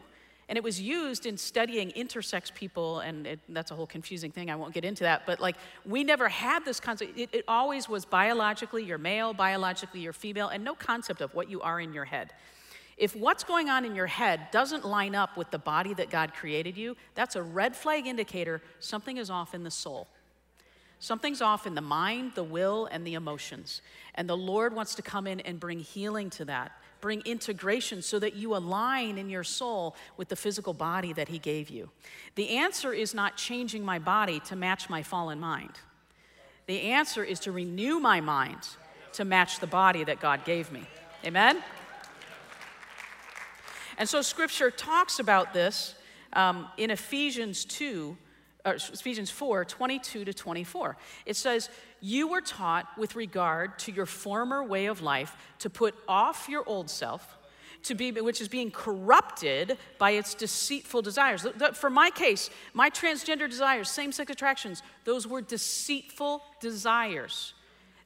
And 0.48 0.58
it 0.58 0.64
was 0.64 0.80
used 0.80 1.24
in 1.24 1.38
studying 1.38 1.92
intersex 1.92 2.52
people, 2.52 3.00
and 3.00 3.26
it, 3.26 3.40
that's 3.48 3.70
a 3.70 3.74
whole 3.74 3.86
confusing 3.86 4.30
thing. 4.30 4.50
I 4.50 4.56
won't 4.56 4.74
get 4.74 4.84
into 4.84 5.04
that. 5.04 5.22
But 5.24 5.40
like, 5.40 5.56
we 5.86 6.04
never 6.04 6.28
had 6.28 6.64
this 6.64 6.78
concept. 6.78 7.16
It, 7.16 7.30
it 7.32 7.44
always 7.48 7.88
was 7.88 8.04
biologically 8.04 8.84
you're 8.84 8.98
male, 8.98 9.32
biologically 9.32 10.00
you're 10.00 10.12
female, 10.12 10.48
and 10.48 10.62
no 10.62 10.74
concept 10.74 11.20
of 11.20 11.32
what 11.34 11.48
you 11.48 11.62
are 11.62 11.80
in 11.80 11.94
your 11.94 12.04
head. 12.04 12.32
If 12.98 13.16
what's 13.16 13.44
going 13.44 13.70
on 13.70 13.84
in 13.84 13.94
your 13.94 14.06
head 14.06 14.48
doesn't 14.50 14.84
line 14.84 15.14
up 15.14 15.36
with 15.36 15.50
the 15.50 15.58
body 15.58 15.94
that 15.94 16.10
God 16.10 16.34
created 16.34 16.76
you, 16.76 16.96
that's 17.14 17.34
a 17.34 17.42
red 17.42 17.74
flag 17.74 18.06
indicator 18.06 18.60
something 18.80 19.16
is 19.16 19.30
off 19.30 19.54
in 19.54 19.62
the 19.62 19.70
soul. 19.70 20.08
Something's 21.02 21.42
off 21.42 21.66
in 21.66 21.74
the 21.74 21.80
mind, 21.80 22.36
the 22.36 22.44
will, 22.44 22.86
and 22.86 23.04
the 23.04 23.14
emotions. 23.14 23.82
And 24.14 24.28
the 24.28 24.36
Lord 24.36 24.72
wants 24.72 24.94
to 24.94 25.02
come 25.02 25.26
in 25.26 25.40
and 25.40 25.58
bring 25.58 25.80
healing 25.80 26.30
to 26.30 26.44
that 26.44 26.70
bring 27.00 27.20
integration 27.22 28.00
so 28.00 28.20
that 28.20 28.36
you 28.36 28.54
align 28.54 29.18
in 29.18 29.28
your 29.28 29.42
soul 29.42 29.96
with 30.16 30.28
the 30.28 30.36
physical 30.36 30.72
body 30.72 31.12
that 31.12 31.26
He 31.26 31.40
gave 31.40 31.68
you. 31.68 31.90
The 32.36 32.50
answer 32.50 32.92
is 32.92 33.12
not 33.12 33.36
changing 33.36 33.84
my 33.84 33.98
body 33.98 34.38
to 34.46 34.54
match 34.54 34.88
my 34.88 35.02
fallen 35.02 35.40
mind. 35.40 35.72
The 36.66 36.82
answer 36.82 37.24
is 37.24 37.40
to 37.40 37.50
renew 37.50 37.98
my 37.98 38.20
mind 38.20 38.60
to 39.14 39.24
match 39.24 39.58
the 39.58 39.66
body 39.66 40.04
that 40.04 40.20
God 40.20 40.44
gave 40.44 40.70
me. 40.70 40.86
Amen? 41.26 41.64
And 43.98 44.08
so 44.08 44.22
Scripture 44.22 44.70
talks 44.70 45.18
about 45.18 45.52
this 45.52 45.96
um, 46.34 46.68
in 46.76 46.92
Ephesians 46.92 47.64
2 47.64 48.16
uh, 48.16 48.31
Uh, 48.64 48.74
Ephesians 48.92 49.30
4 49.30 49.64
22 49.64 50.24
to 50.24 50.32
24. 50.32 50.96
It 51.26 51.36
says, 51.36 51.68
You 52.00 52.28
were 52.28 52.40
taught 52.40 52.86
with 52.96 53.16
regard 53.16 53.78
to 53.80 53.92
your 53.92 54.06
former 54.06 54.62
way 54.62 54.86
of 54.86 55.02
life 55.02 55.36
to 55.60 55.70
put 55.70 55.94
off 56.06 56.48
your 56.48 56.62
old 56.66 56.88
self. 56.88 57.38
To 57.84 57.96
be, 57.96 58.12
which 58.12 58.40
is 58.40 58.46
being 58.46 58.70
corrupted 58.70 59.76
by 59.98 60.12
its 60.12 60.34
deceitful 60.34 61.02
desires. 61.02 61.44
For 61.74 61.90
my 61.90 62.10
case, 62.10 62.48
my 62.74 62.88
transgender 62.90 63.50
desires, 63.50 63.90
same 63.90 64.12
sex 64.12 64.30
attractions, 64.30 64.84
those 65.04 65.26
were 65.26 65.40
deceitful 65.42 66.44
desires. 66.60 67.54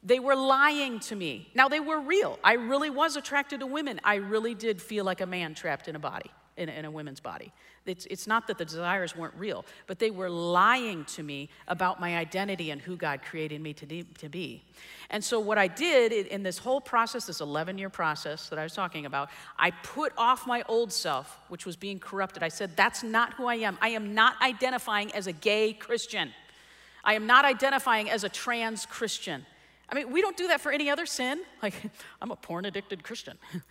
They 0.03 0.21
were 0.21 0.37
lying 0.37 1.01
to 1.01 1.17
me. 1.17 1.51
Now, 1.55 1.69
they 1.69 1.81
were 1.81 2.01
real. 2.01 2.39
I 2.45 2.55
really 2.55 2.91
was 2.91 3.17
attracted 3.17 3.61
to 3.61 3.67
women. 3.67 4.01
I 4.05 4.15
really 4.15 4.55
did 4.55 4.81
feel 4.81 5.05
like 5.05 5.21
a 5.21 5.27
man 5.27 5.55
trapped 5.55 5.89
in 5.89 5.97
a 5.97 5.99
body, 5.99 6.31
in 6.57 6.69
a, 6.69 6.73
in 6.73 6.85
a 6.85 6.91
woman's 6.91 7.21
body. 7.21 7.53
It's, 7.85 8.07
it's 8.07 8.27
not 8.27 8.47
that 8.49 8.59
the 8.59 8.65
desires 8.65 9.15
weren't 9.15 9.35
real, 9.37 9.65
but 9.87 9.99
they 9.99 10.11
were 10.11 10.31
lying 10.31 11.05
to 11.07 11.23
me 11.23 11.49
about 11.69 12.01
my 12.01 12.17
identity 12.17 12.71
and 12.71 12.81
who 12.81 12.97
God 12.97 13.21
created 13.23 13.61
me 13.61 13.73
to, 13.75 14.03
to 14.03 14.29
be. 14.29 14.65
And 15.11 15.23
so, 15.23 15.39
what 15.39 15.59
I 15.59 15.69
did 15.69 16.13
in 16.13 16.43
this 16.43 16.59
whole 16.59 16.81
process, 16.81 17.27
this 17.27 17.41
11 17.41 17.79
year 17.79 17.91
process 17.91 18.49
that 18.49 18.59
I 18.59 18.65
was 18.65 18.75
talking 18.75 19.07
about, 19.07 19.31
I 19.59 19.71
put 19.71 20.13
off 20.17 20.47
my 20.47 20.65
old 20.69 20.93
self, 20.93 21.39
which 21.49 21.65
was 21.65 21.77
being 21.77 21.99
corrupted. 21.99 22.43
I 22.43 22.49
said, 22.49 22.77
That's 22.77 23.03
not 23.03 23.35
who 23.35 23.47
I 23.47 23.57
am. 23.57 23.79
I 23.81 23.91
am 23.91 24.15
not 24.15 24.41
identifying 24.43 25.13
as 25.13 25.27
a 25.27 25.33
gay 25.33 25.73
Christian. 25.73 26.33
I 27.05 27.15
am 27.15 27.27
not 27.27 27.45
identifying 27.45 28.11
as 28.11 28.25
a 28.25 28.29
trans 28.29 28.85
Christian. 28.85 29.47
I 29.89 29.95
mean, 29.95 30.11
we 30.11 30.21
don't 30.21 30.37
do 30.37 30.49
that 30.49 30.61
for 30.61 30.73
any 30.73 30.91
other 30.91 31.07
sin. 31.07 31.41
Like, 31.63 31.75
I'm 32.21 32.33
a 32.33 32.37
porn 32.37 32.65
addicted 32.65 33.05
Christian. 33.05 33.39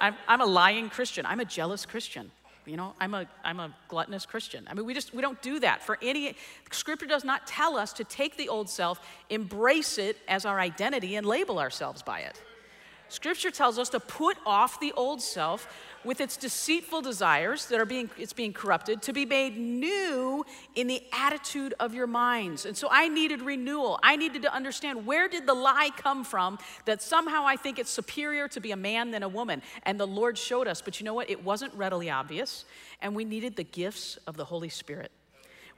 I'm, 0.00 0.14
I'm 0.26 0.40
a 0.40 0.46
lying 0.46 0.90
Christian. 0.90 1.26
I'm 1.26 1.40
a 1.40 1.44
jealous 1.44 1.86
Christian. 1.86 2.30
You 2.66 2.76
know, 2.76 2.94
I'm 3.00 3.14
a, 3.14 3.26
I'm 3.44 3.60
a 3.60 3.74
gluttonous 3.88 4.26
Christian. 4.26 4.66
I 4.70 4.74
mean, 4.74 4.84
we 4.84 4.92
just, 4.92 5.14
we 5.14 5.22
don't 5.22 5.40
do 5.40 5.58
that 5.60 5.82
for 5.82 5.98
any, 6.02 6.36
scripture 6.70 7.06
does 7.06 7.24
not 7.24 7.46
tell 7.46 7.78
us 7.78 7.94
to 7.94 8.04
take 8.04 8.36
the 8.36 8.50
old 8.50 8.68
self, 8.68 9.00
embrace 9.30 9.96
it 9.96 10.18
as 10.28 10.44
our 10.44 10.60
identity, 10.60 11.16
and 11.16 11.26
label 11.26 11.58
ourselves 11.58 12.02
by 12.02 12.20
it. 12.20 12.42
Scripture 13.08 13.50
tells 13.50 13.78
us 13.78 13.88
to 13.90 14.00
put 14.00 14.36
off 14.44 14.80
the 14.80 14.92
old 14.92 15.22
self 15.22 15.66
with 16.04 16.20
its 16.20 16.36
deceitful 16.36 17.02
desires 17.02 17.66
that 17.66 17.80
are 17.80 17.86
being 17.86 18.08
it's 18.18 18.32
being 18.32 18.52
corrupted 18.52 19.02
to 19.02 19.12
be 19.12 19.24
made 19.24 19.56
new 19.56 20.44
in 20.74 20.86
the 20.86 21.02
attitude 21.12 21.74
of 21.80 21.94
your 21.94 22.06
minds. 22.06 22.66
And 22.66 22.76
so 22.76 22.88
i 22.90 23.08
needed 23.08 23.42
renewal. 23.42 23.98
I 24.02 24.16
needed 24.16 24.42
to 24.42 24.54
understand 24.54 25.06
where 25.06 25.28
did 25.28 25.46
the 25.46 25.54
lie 25.54 25.90
come 25.96 26.24
from 26.24 26.58
that 26.84 27.02
somehow 27.02 27.44
i 27.46 27.56
think 27.56 27.78
it's 27.78 27.90
superior 27.90 28.46
to 28.48 28.60
be 28.60 28.70
a 28.70 28.76
man 28.76 29.10
than 29.10 29.22
a 29.22 29.28
woman. 29.28 29.62
And 29.82 29.98
the 29.98 30.06
lord 30.06 30.38
showed 30.38 30.68
us 30.68 30.82
but 30.82 31.00
you 31.00 31.04
know 31.04 31.14
what? 31.14 31.30
It 31.30 31.42
wasn't 31.42 31.74
readily 31.74 32.10
obvious. 32.10 32.64
And 33.00 33.14
we 33.14 33.24
needed 33.24 33.56
the 33.56 33.64
gifts 33.64 34.18
of 34.26 34.36
the 34.36 34.44
holy 34.44 34.68
spirit. 34.68 35.10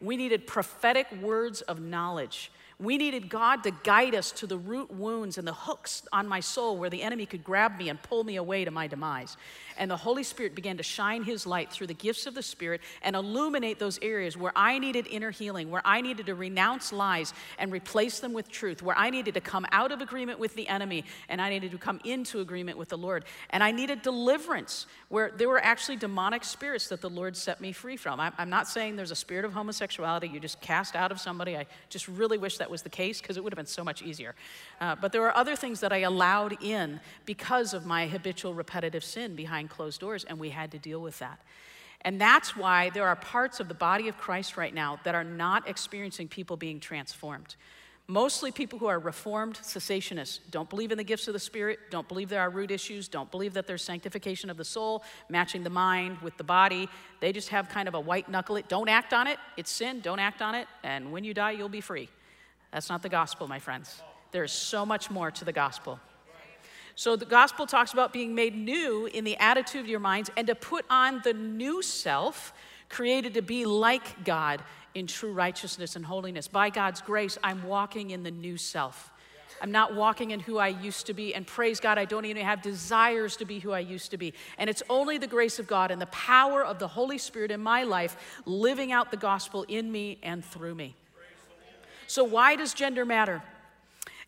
We 0.00 0.16
needed 0.16 0.46
prophetic 0.46 1.06
words 1.20 1.60
of 1.62 1.80
knowledge 1.80 2.50
we 2.80 2.96
needed 2.96 3.28
God 3.28 3.62
to 3.64 3.72
guide 3.84 4.14
us 4.14 4.32
to 4.32 4.46
the 4.46 4.56
root 4.56 4.90
wounds 4.90 5.36
and 5.36 5.46
the 5.46 5.52
hooks 5.52 6.02
on 6.12 6.26
my 6.26 6.40
soul 6.40 6.78
where 6.78 6.88
the 6.88 7.02
enemy 7.02 7.26
could 7.26 7.44
grab 7.44 7.76
me 7.76 7.90
and 7.90 8.02
pull 8.02 8.24
me 8.24 8.36
away 8.36 8.64
to 8.64 8.70
my 8.70 8.86
demise. 8.86 9.36
And 9.76 9.90
the 9.90 9.96
Holy 9.96 10.22
Spirit 10.22 10.54
began 10.54 10.76
to 10.78 10.82
shine 10.82 11.22
his 11.22 11.46
light 11.46 11.70
through 11.70 11.86
the 11.86 11.94
gifts 11.94 12.26
of 12.26 12.34
the 12.34 12.42
Spirit 12.42 12.80
and 13.02 13.16
illuminate 13.16 13.78
those 13.78 13.98
areas 14.02 14.36
where 14.36 14.52
I 14.56 14.78
needed 14.78 15.06
inner 15.06 15.30
healing, 15.30 15.70
where 15.70 15.82
I 15.84 16.00
needed 16.00 16.26
to 16.26 16.34
renounce 16.34 16.92
lies 16.92 17.32
and 17.58 17.72
replace 17.72 18.20
them 18.20 18.32
with 18.32 18.50
truth, 18.50 18.82
where 18.82 18.96
I 18.96 19.10
needed 19.10 19.34
to 19.34 19.40
come 19.40 19.66
out 19.72 19.92
of 19.92 20.00
agreement 20.00 20.38
with 20.38 20.54
the 20.54 20.68
enemy 20.68 21.04
and 21.28 21.40
I 21.40 21.50
needed 21.50 21.70
to 21.72 21.78
come 21.78 22.00
into 22.04 22.40
agreement 22.40 22.78
with 22.78 22.88
the 22.88 22.98
Lord. 22.98 23.24
And 23.50 23.62
I 23.62 23.72
needed 23.72 24.02
deliverance 24.02 24.86
where 25.08 25.30
there 25.30 25.48
were 25.48 25.62
actually 25.62 25.96
demonic 25.96 26.44
spirits 26.44 26.88
that 26.88 27.00
the 27.00 27.10
Lord 27.10 27.36
set 27.36 27.60
me 27.60 27.72
free 27.72 27.96
from. 27.96 28.20
I'm 28.20 28.50
not 28.50 28.68
saying 28.68 28.96
there's 28.96 29.10
a 29.10 29.16
spirit 29.16 29.44
of 29.44 29.52
homosexuality 29.52 30.28
you 30.28 30.40
just 30.40 30.60
cast 30.60 30.96
out 30.96 31.12
of 31.12 31.20
somebody. 31.20 31.56
I 31.56 31.66
just 31.88 32.08
really 32.08 32.38
wish 32.38 32.58
that 32.58 32.69
was 32.70 32.82
the 32.82 32.88
case 32.88 33.20
because 33.20 33.36
it 33.36 33.44
would 33.44 33.52
have 33.52 33.58
been 33.58 33.66
so 33.66 33.84
much 33.84 34.02
easier. 34.02 34.34
Uh, 34.80 34.94
but 34.94 35.12
there 35.12 35.20
were 35.20 35.36
other 35.36 35.56
things 35.56 35.80
that 35.80 35.92
I 35.92 35.98
allowed 35.98 36.62
in 36.62 37.00
because 37.26 37.74
of 37.74 37.84
my 37.84 38.06
habitual 38.06 38.54
repetitive 38.54 39.04
sin 39.04 39.34
behind 39.34 39.70
closed 39.70 40.00
doors, 40.00 40.24
and 40.24 40.38
we 40.38 40.50
had 40.50 40.70
to 40.72 40.78
deal 40.78 41.00
with 41.00 41.18
that. 41.18 41.40
And 42.02 42.20
that's 42.20 42.56
why 42.56 42.90
there 42.90 43.06
are 43.06 43.16
parts 43.16 43.60
of 43.60 43.68
the 43.68 43.74
body 43.74 44.08
of 44.08 44.16
Christ 44.16 44.56
right 44.56 44.72
now 44.72 44.98
that 45.04 45.14
are 45.14 45.24
not 45.24 45.68
experiencing 45.68 46.28
people 46.28 46.56
being 46.56 46.80
transformed. 46.80 47.56
Mostly 48.10 48.50
people 48.50 48.76
who 48.76 48.86
are 48.86 48.98
reformed 48.98 49.54
cessationists 49.62 50.40
don't 50.50 50.68
believe 50.68 50.90
in 50.90 50.98
the 50.98 51.04
gifts 51.04 51.28
of 51.28 51.32
the 51.32 51.38
Spirit, 51.38 51.78
don't 51.90 52.08
believe 52.08 52.28
there 52.28 52.40
are 52.40 52.50
root 52.50 52.72
issues, 52.72 53.06
don't 53.06 53.30
believe 53.30 53.54
that 53.54 53.68
there's 53.68 53.84
sanctification 53.84 54.50
of 54.50 54.56
the 54.56 54.64
soul, 54.64 55.04
matching 55.28 55.62
the 55.62 55.70
mind 55.70 56.18
with 56.18 56.36
the 56.36 56.42
body. 56.42 56.88
They 57.20 57.32
just 57.32 57.50
have 57.50 57.68
kind 57.68 57.86
of 57.86 57.94
a 57.94 58.00
white 58.00 58.28
knuckle 58.28 58.56
it. 58.56 58.68
Don't 58.68 58.88
act 58.88 59.12
on 59.12 59.28
it. 59.28 59.38
It's 59.56 59.70
sin. 59.70 60.00
Don't 60.00 60.18
act 60.18 60.42
on 60.42 60.56
it. 60.56 60.66
And 60.82 61.12
when 61.12 61.22
you 61.22 61.34
die, 61.34 61.52
you'll 61.52 61.68
be 61.68 61.80
free. 61.80 62.08
That's 62.72 62.88
not 62.88 63.02
the 63.02 63.08
gospel, 63.08 63.48
my 63.48 63.58
friends. 63.58 64.02
There's 64.32 64.52
so 64.52 64.86
much 64.86 65.10
more 65.10 65.30
to 65.30 65.44
the 65.44 65.52
gospel. 65.52 65.98
So 66.94 67.16
the 67.16 67.24
gospel 67.24 67.66
talks 67.66 67.92
about 67.92 68.12
being 68.12 68.34
made 68.34 68.54
new 68.54 69.06
in 69.06 69.24
the 69.24 69.36
attitude 69.38 69.80
of 69.80 69.88
your 69.88 70.00
minds 70.00 70.30
and 70.36 70.46
to 70.46 70.54
put 70.54 70.84
on 70.90 71.20
the 71.24 71.32
new 71.32 71.82
self 71.82 72.52
created 72.88 73.34
to 73.34 73.42
be 73.42 73.64
like 73.64 74.24
God 74.24 74.62
in 74.94 75.06
true 75.06 75.32
righteousness 75.32 75.96
and 75.96 76.04
holiness. 76.04 76.48
By 76.48 76.70
God's 76.70 77.00
grace, 77.00 77.38
I'm 77.42 77.62
walking 77.62 78.10
in 78.10 78.22
the 78.22 78.30
new 78.30 78.56
self. 78.56 79.10
I'm 79.62 79.70
not 79.70 79.94
walking 79.94 80.30
in 80.30 80.40
who 80.40 80.58
I 80.58 80.68
used 80.68 81.06
to 81.06 81.14
be. 81.14 81.34
And 81.34 81.46
praise 81.46 81.80
God, 81.80 81.98
I 81.98 82.04
don't 82.04 82.24
even 82.24 82.44
have 82.44 82.62
desires 82.62 83.36
to 83.36 83.44
be 83.44 83.58
who 83.58 83.72
I 83.72 83.80
used 83.80 84.10
to 84.10 84.16
be. 84.16 84.34
And 84.58 84.70
it's 84.70 84.82
only 84.88 85.18
the 85.18 85.26
grace 85.26 85.58
of 85.58 85.66
God 85.66 85.90
and 85.90 86.00
the 86.00 86.06
power 86.06 86.64
of 86.64 86.78
the 86.78 86.88
Holy 86.88 87.18
Spirit 87.18 87.50
in 87.50 87.60
my 87.60 87.82
life 87.82 88.40
living 88.46 88.90
out 88.90 89.10
the 89.10 89.16
gospel 89.16 89.64
in 89.68 89.90
me 89.92 90.18
and 90.22 90.44
through 90.44 90.74
me. 90.74 90.96
So, 92.10 92.24
why 92.24 92.56
does 92.56 92.74
gender 92.74 93.04
matter? 93.04 93.40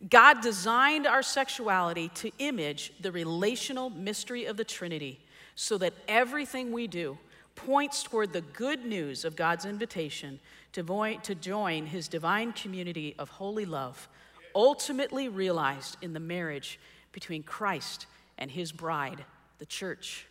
God 0.09 0.41
designed 0.41 1.05
our 1.05 1.21
sexuality 1.21 2.11
to 2.15 2.31
image 2.39 2.93
the 3.01 3.11
relational 3.11 3.91
mystery 3.91 4.45
of 4.45 4.57
the 4.57 4.63
Trinity 4.63 5.19
so 5.57 5.79
that 5.79 5.93
everything 6.07 6.71
we 6.71 6.87
do 6.87 7.19
points 7.57 8.05
toward 8.05 8.33
the 8.33 8.41
good 8.41 8.85
news 8.85 9.25
of 9.25 9.35
God's 9.35 9.65
invitation 9.65 10.39
to, 10.75 11.35
join 11.41 11.87
his 11.87 12.07
divine 12.07 12.53
community 12.53 13.17
of 13.19 13.29
holy 13.31 13.65
love, 13.65 14.09
ultimately 14.55 15.29
realized 15.29 15.97
in 16.03 16.13
the 16.13 16.21
marriage 16.21 16.79
between 17.11 17.43
Christ 17.43 18.07
and 18.39 18.49
his 18.49 18.71
bride, 18.71 19.25
the 19.59 19.67
church. 19.67 20.29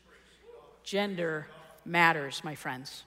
Gender 0.86 1.48
matters, 1.84 2.46
my 2.46 2.56
friends. 2.56 3.04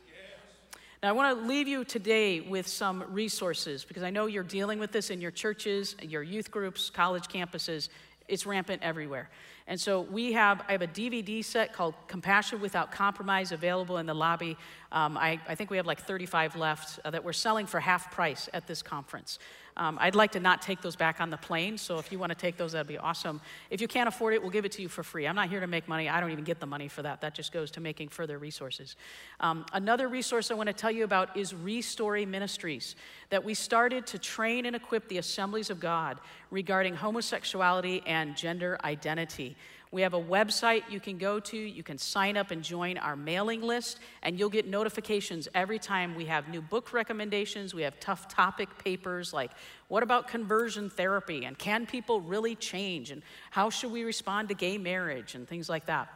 Now, 1.04 1.10
I 1.10 1.12
want 1.12 1.38
to 1.38 1.46
leave 1.46 1.68
you 1.68 1.84
today 1.84 2.40
with 2.40 2.66
some 2.66 3.04
resources 3.12 3.84
because 3.84 4.02
I 4.02 4.08
know 4.08 4.24
you're 4.24 4.42
dealing 4.42 4.78
with 4.78 4.90
this 4.90 5.10
in 5.10 5.20
your 5.20 5.30
churches, 5.30 5.96
your 6.00 6.22
youth 6.22 6.50
groups, 6.50 6.88
college 6.88 7.24
campuses. 7.24 7.90
It's 8.26 8.46
rampant 8.46 8.82
everywhere. 8.82 9.28
And 9.66 9.78
so 9.78 10.00
we 10.00 10.32
have, 10.32 10.64
I 10.66 10.72
have 10.72 10.80
a 10.80 10.86
DVD 10.86 11.44
set 11.44 11.74
called 11.74 11.92
Compassion 12.08 12.58
Without 12.58 12.90
Compromise 12.90 13.52
available 13.52 13.98
in 13.98 14.06
the 14.06 14.14
lobby. 14.14 14.56
Um, 14.92 15.18
I, 15.18 15.38
I, 15.46 15.54
think 15.54 15.68
we 15.68 15.76
have 15.76 15.86
like 15.86 16.00
35 16.00 16.56
left 16.56 16.98
uh, 17.04 17.10
that 17.10 17.22
we're 17.22 17.34
selling 17.34 17.66
for 17.66 17.80
half 17.80 18.10
price 18.10 18.48
at 18.54 18.66
this 18.66 18.80
conference. 18.80 19.38
Um, 19.76 19.98
I'd 20.00 20.14
like 20.14 20.32
to 20.32 20.40
not 20.40 20.62
take 20.62 20.80
those 20.82 20.94
back 20.94 21.20
on 21.20 21.30
the 21.30 21.36
plane, 21.36 21.76
so 21.78 21.98
if 21.98 22.12
you 22.12 22.18
want 22.18 22.30
to 22.30 22.38
take 22.38 22.56
those, 22.56 22.72
that'd 22.72 22.86
be 22.86 22.98
awesome. 22.98 23.40
If 23.70 23.80
you 23.80 23.88
can't 23.88 24.08
afford 24.08 24.34
it, 24.34 24.40
we'll 24.40 24.52
give 24.52 24.64
it 24.64 24.72
to 24.72 24.82
you 24.82 24.88
for 24.88 25.02
free. 25.02 25.26
I'm 25.26 25.34
not 25.34 25.48
here 25.48 25.60
to 25.60 25.66
make 25.66 25.88
money. 25.88 26.08
I 26.08 26.20
don't 26.20 26.30
even 26.30 26.44
get 26.44 26.60
the 26.60 26.66
money 26.66 26.86
for 26.86 27.02
that. 27.02 27.20
That 27.22 27.34
just 27.34 27.52
goes 27.52 27.70
to 27.72 27.80
making 27.80 28.10
further 28.10 28.38
resources. 28.38 28.94
Um, 29.40 29.66
another 29.72 30.08
resource 30.08 30.50
I 30.50 30.54
want 30.54 30.68
to 30.68 30.72
tell 30.72 30.92
you 30.92 31.04
about 31.04 31.36
is 31.36 31.52
Restory 31.52 32.26
Ministries, 32.26 32.94
that 33.30 33.42
we 33.42 33.54
started 33.54 34.06
to 34.08 34.18
train 34.18 34.66
and 34.66 34.76
equip 34.76 35.08
the 35.08 35.18
assemblies 35.18 35.70
of 35.70 35.80
God 35.80 36.18
regarding 36.50 36.94
homosexuality 36.94 38.02
and 38.06 38.36
gender 38.36 38.78
identity. 38.84 39.56
We 39.94 40.02
have 40.02 40.14
a 40.14 40.20
website 40.20 40.82
you 40.90 40.98
can 40.98 41.18
go 41.18 41.38
to. 41.38 41.56
You 41.56 41.84
can 41.84 41.98
sign 41.98 42.36
up 42.36 42.50
and 42.50 42.64
join 42.64 42.98
our 42.98 43.14
mailing 43.14 43.62
list, 43.62 44.00
and 44.24 44.36
you'll 44.36 44.50
get 44.50 44.66
notifications 44.66 45.46
every 45.54 45.78
time 45.78 46.16
we 46.16 46.24
have 46.24 46.48
new 46.48 46.60
book 46.60 46.92
recommendations. 46.92 47.74
We 47.74 47.82
have 47.82 48.00
tough 48.00 48.26
topic 48.26 48.68
papers 48.82 49.32
like 49.32 49.52
what 49.86 50.02
about 50.02 50.26
conversion 50.26 50.90
therapy? 50.90 51.44
And 51.44 51.56
can 51.56 51.86
people 51.86 52.20
really 52.20 52.56
change? 52.56 53.12
And 53.12 53.22
how 53.52 53.70
should 53.70 53.92
we 53.92 54.02
respond 54.02 54.48
to 54.48 54.56
gay 54.56 54.78
marriage? 54.78 55.36
And 55.36 55.46
things 55.46 55.68
like 55.68 55.86
that. 55.86 56.08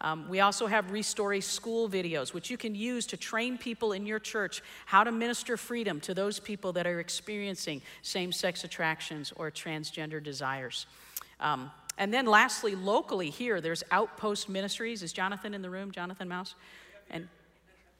Um, 0.00 0.28
we 0.28 0.38
also 0.38 0.68
have 0.68 0.92
Restory 0.92 1.42
school 1.42 1.88
videos, 1.88 2.32
which 2.32 2.48
you 2.48 2.56
can 2.56 2.76
use 2.76 3.06
to 3.06 3.16
train 3.16 3.58
people 3.58 3.90
in 3.90 4.06
your 4.06 4.20
church 4.20 4.62
how 4.84 5.02
to 5.02 5.10
minister 5.10 5.56
freedom 5.56 5.98
to 6.02 6.14
those 6.14 6.38
people 6.38 6.72
that 6.74 6.86
are 6.86 7.00
experiencing 7.00 7.82
same 8.02 8.30
sex 8.30 8.62
attractions 8.62 9.32
or 9.34 9.50
transgender 9.50 10.22
desires. 10.22 10.86
Um, 11.40 11.72
and 11.98 12.12
then 12.12 12.26
lastly, 12.26 12.74
locally 12.74 13.30
here, 13.30 13.60
there's 13.60 13.82
Outpost 13.90 14.48
Ministries. 14.48 15.02
Is 15.02 15.12
Jonathan 15.12 15.54
in 15.54 15.62
the 15.62 15.70
room? 15.70 15.90
Jonathan 15.90 16.28
Mouse? 16.28 16.54
And 17.10 17.28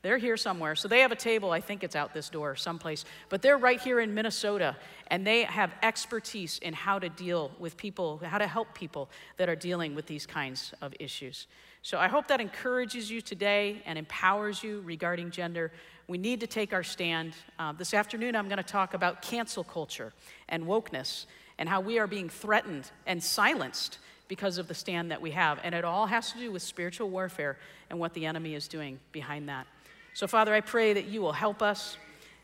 they're 0.03 0.19
here 0.19 0.37
somewhere. 0.37 0.77
So 0.77 0.87
they 0.87 1.01
have 1.01 1.11
a 1.11 1.17
table, 1.17 1.51
I 1.51 1.61
think 1.61 1.83
it's 1.83 1.97
out 1.97 2.15
this 2.15 2.29
door 2.29 2.55
someplace, 2.55 3.05
but 3.29 3.43
they're 3.43 3.59
right 3.59 3.81
here 3.81 3.99
in 3.99 4.15
Minnesota 4.15 4.77
and 5.09 5.27
they 5.27 5.43
have 5.43 5.73
expertise 5.83 6.61
in 6.61 6.75
how 6.75 7.01
to 7.01 7.09
deal 7.09 7.51
with 7.59 7.77
people, 7.77 8.21
how 8.25 8.39
to 8.39 8.47
help 8.47 8.73
people 8.73 9.09
that 9.37 9.49
are 9.49 9.57
dealing 9.57 9.97
with 9.97 10.07
these 10.07 10.25
kinds 10.25 10.73
of 10.81 10.95
issues. 11.01 11.49
So 11.83 11.99
I 11.99 12.07
hope 12.07 12.29
that 12.29 12.41
encourages 12.41 13.11
you 13.11 13.21
today 13.21 13.83
and 13.85 13.99
empowers 13.99 14.63
you 14.63 14.81
regarding 14.83 15.33
gender. 15.33 15.73
We 16.07 16.19
need 16.19 16.39
to 16.39 16.47
take 16.47 16.73
our 16.73 16.85
stand. 16.85 17.35
Uh, 17.59 17.73
this 17.73 17.93
afternoon, 17.93 18.37
I'm 18.37 18.47
going 18.47 18.59
to 18.59 18.63
talk 18.63 18.95
about 18.95 19.23
cancel 19.23 19.65
culture 19.65 20.13
and 20.49 20.67
wokeness 20.67 21.27
and 21.59 21.69
how 21.69 21.81
we 21.81 21.99
are 21.99 22.07
being 22.07 22.29
threatened 22.29 22.91
and 23.07 23.23
silenced 23.23 23.99
because 24.29 24.59
of 24.59 24.69
the 24.69 24.75
stand 24.75 25.11
that 25.11 25.21
we 25.21 25.31
have. 25.31 25.61
And 25.63 25.75
it 25.75 25.85
all 25.85 26.07
has 26.07 26.33
to 26.33 26.39
do 26.39 26.51
with 26.51 26.63
spiritual 26.63 27.09
warfare 27.11 27.59
and 27.91 27.99
what 27.99 28.15
the 28.15 28.27
enemy 28.27 28.55
is 28.55 28.69
doing 28.69 28.99
behind 29.13 29.49
that. 29.49 29.67
So, 30.15 30.27
Father, 30.27 30.55
I 30.55 30.61
pray 30.61 30.93
that 30.95 31.07
you 31.07 31.21
will 31.21 31.33
help 31.33 31.63
us 31.63 31.97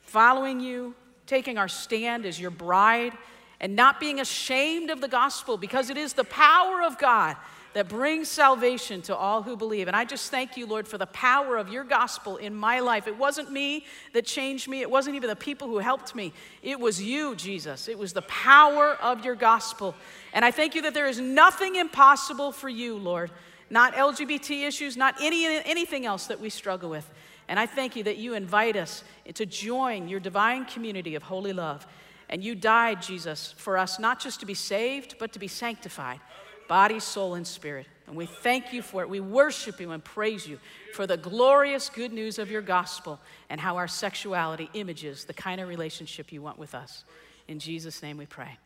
following 0.03 0.61
you, 0.61 0.95
taking 1.27 1.59
our 1.59 1.69
stand 1.69 2.27
as 2.27 2.39
your 2.39 2.51
bride, 2.51 3.13
and 3.61 3.77
not 3.77 4.01
being 4.01 4.21
ashamed 4.21 4.91
of 4.91 5.01
the 5.01 5.09
gospel 5.09 5.57
because 5.57 5.89
it 5.89 5.97
is 5.97 6.13
the 6.13 6.25
power 6.25 6.83
of 6.83 6.99
God 6.99 7.37
that 7.75 7.89
brings 7.89 8.29
salvation 8.29 9.01
to 9.03 9.17
all 9.17 9.43
who 9.43 9.57
believe. 9.57 9.89
And 9.89 9.97
I 9.97 10.05
just 10.05 10.31
thank 10.31 10.57
you, 10.57 10.67
Lord, 10.67 10.87
for 10.87 10.99
the 10.99 11.07
power 11.07 11.57
of 11.57 11.69
your 11.69 11.85
gospel 11.85 12.37
in 12.37 12.55
my 12.55 12.81
life. 12.81 13.07
It 13.07 13.17
wasn't 13.17 13.51
me 13.51 13.87
that 14.13 14.27
changed 14.27 14.69
me, 14.69 14.81
it 14.83 14.91
wasn't 14.91 15.17
even 15.17 15.29
the 15.29 15.37
people 15.37 15.69
who 15.69 15.79
helped 15.79 16.15
me. 16.15 16.33
It 16.63 16.79
was 16.79 17.03
you, 17.03 17.35
Jesus. 17.35 17.89
It 17.89 17.99
was 17.99 18.13
the 18.13 18.23
power 18.23 18.97
of 19.01 19.25
your 19.25 19.35
gospel. 19.35 19.95
And 20.33 20.45
I 20.45 20.51
thank 20.51 20.75
you 20.75 20.83
that 20.83 20.95
there 20.95 21.09
is 21.09 21.21
nothing 21.21 21.77
impossible 21.77 22.53
for 22.53 22.69
you, 22.69 22.97
Lord. 22.97 23.31
Not 23.71 23.95
LGBT 23.95 24.67
issues, 24.67 24.97
not 24.97 25.15
any, 25.21 25.47
anything 25.65 26.05
else 26.05 26.27
that 26.27 26.41
we 26.41 26.51
struggle 26.51 26.91
with. 26.91 27.09
And 27.49 27.59
I 27.59 27.67
thank 27.67 27.97
you 27.97 28.05
that 28.05 28.19
you 28.19 28.35
invite 28.35 28.77
us 28.77 29.03
to 29.33 29.47
join 29.47 30.09
your 30.09 30.21
divine 30.21 30.67
community 30.67 31.15
of 31.15 31.23
holy 31.23 31.53
love. 31.55 31.87
And 32.29 32.45
you 32.45 32.55
died, 32.55 33.03
Jesus, 33.03 33.55
for 33.57 33.77
us 33.79 33.99
not 33.99 34.21
just 34.21 34.41
to 34.41 34.47
be 34.47 34.55
saved, 34.55 35.17
but 35.19 35.33
to 35.33 35.39
be 35.39 35.49
sanctified 35.49 36.21
body, 36.69 37.01
soul, 37.01 37.35
and 37.35 37.47
spirit. 37.47 37.87
And 38.07 38.17
we 38.17 38.27
thank 38.27 38.73
you 38.73 38.83
for 38.83 39.03
it. 39.03 39.09
We 39.09 39.21
worship 39.21 39.81
you 39.81 39.91
and 39.93 40.05
praise 40.05 40.47
you 40.47 40.59
for 40.93 41.07
the 41.07 41.17
glorious 41.17 41.89
good 41.89 42.13
news 42.13 42.39
of 42.39 42.51
your 42.51 42.63
gospel 42.63 43.21
and 43.49 43.61
how 43.61 43.77
our 43.77 43.89
sexuality 43.89 44.69
images 44.75 45.25
the 45.25 45.35
kind 45.35 45.61
of 45.61 45.69
relationship 45.69 46.33
you 46.33 46.43
want 46.43 46.59
with 46.59 46.75
us. 46.75 47.05
In 47.49 47.59
Jesus' 47.59 48.03
name 48.03 48.17
we 48.17 48.27
pray. 48.27 48.59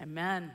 Amen. 0.00 0.52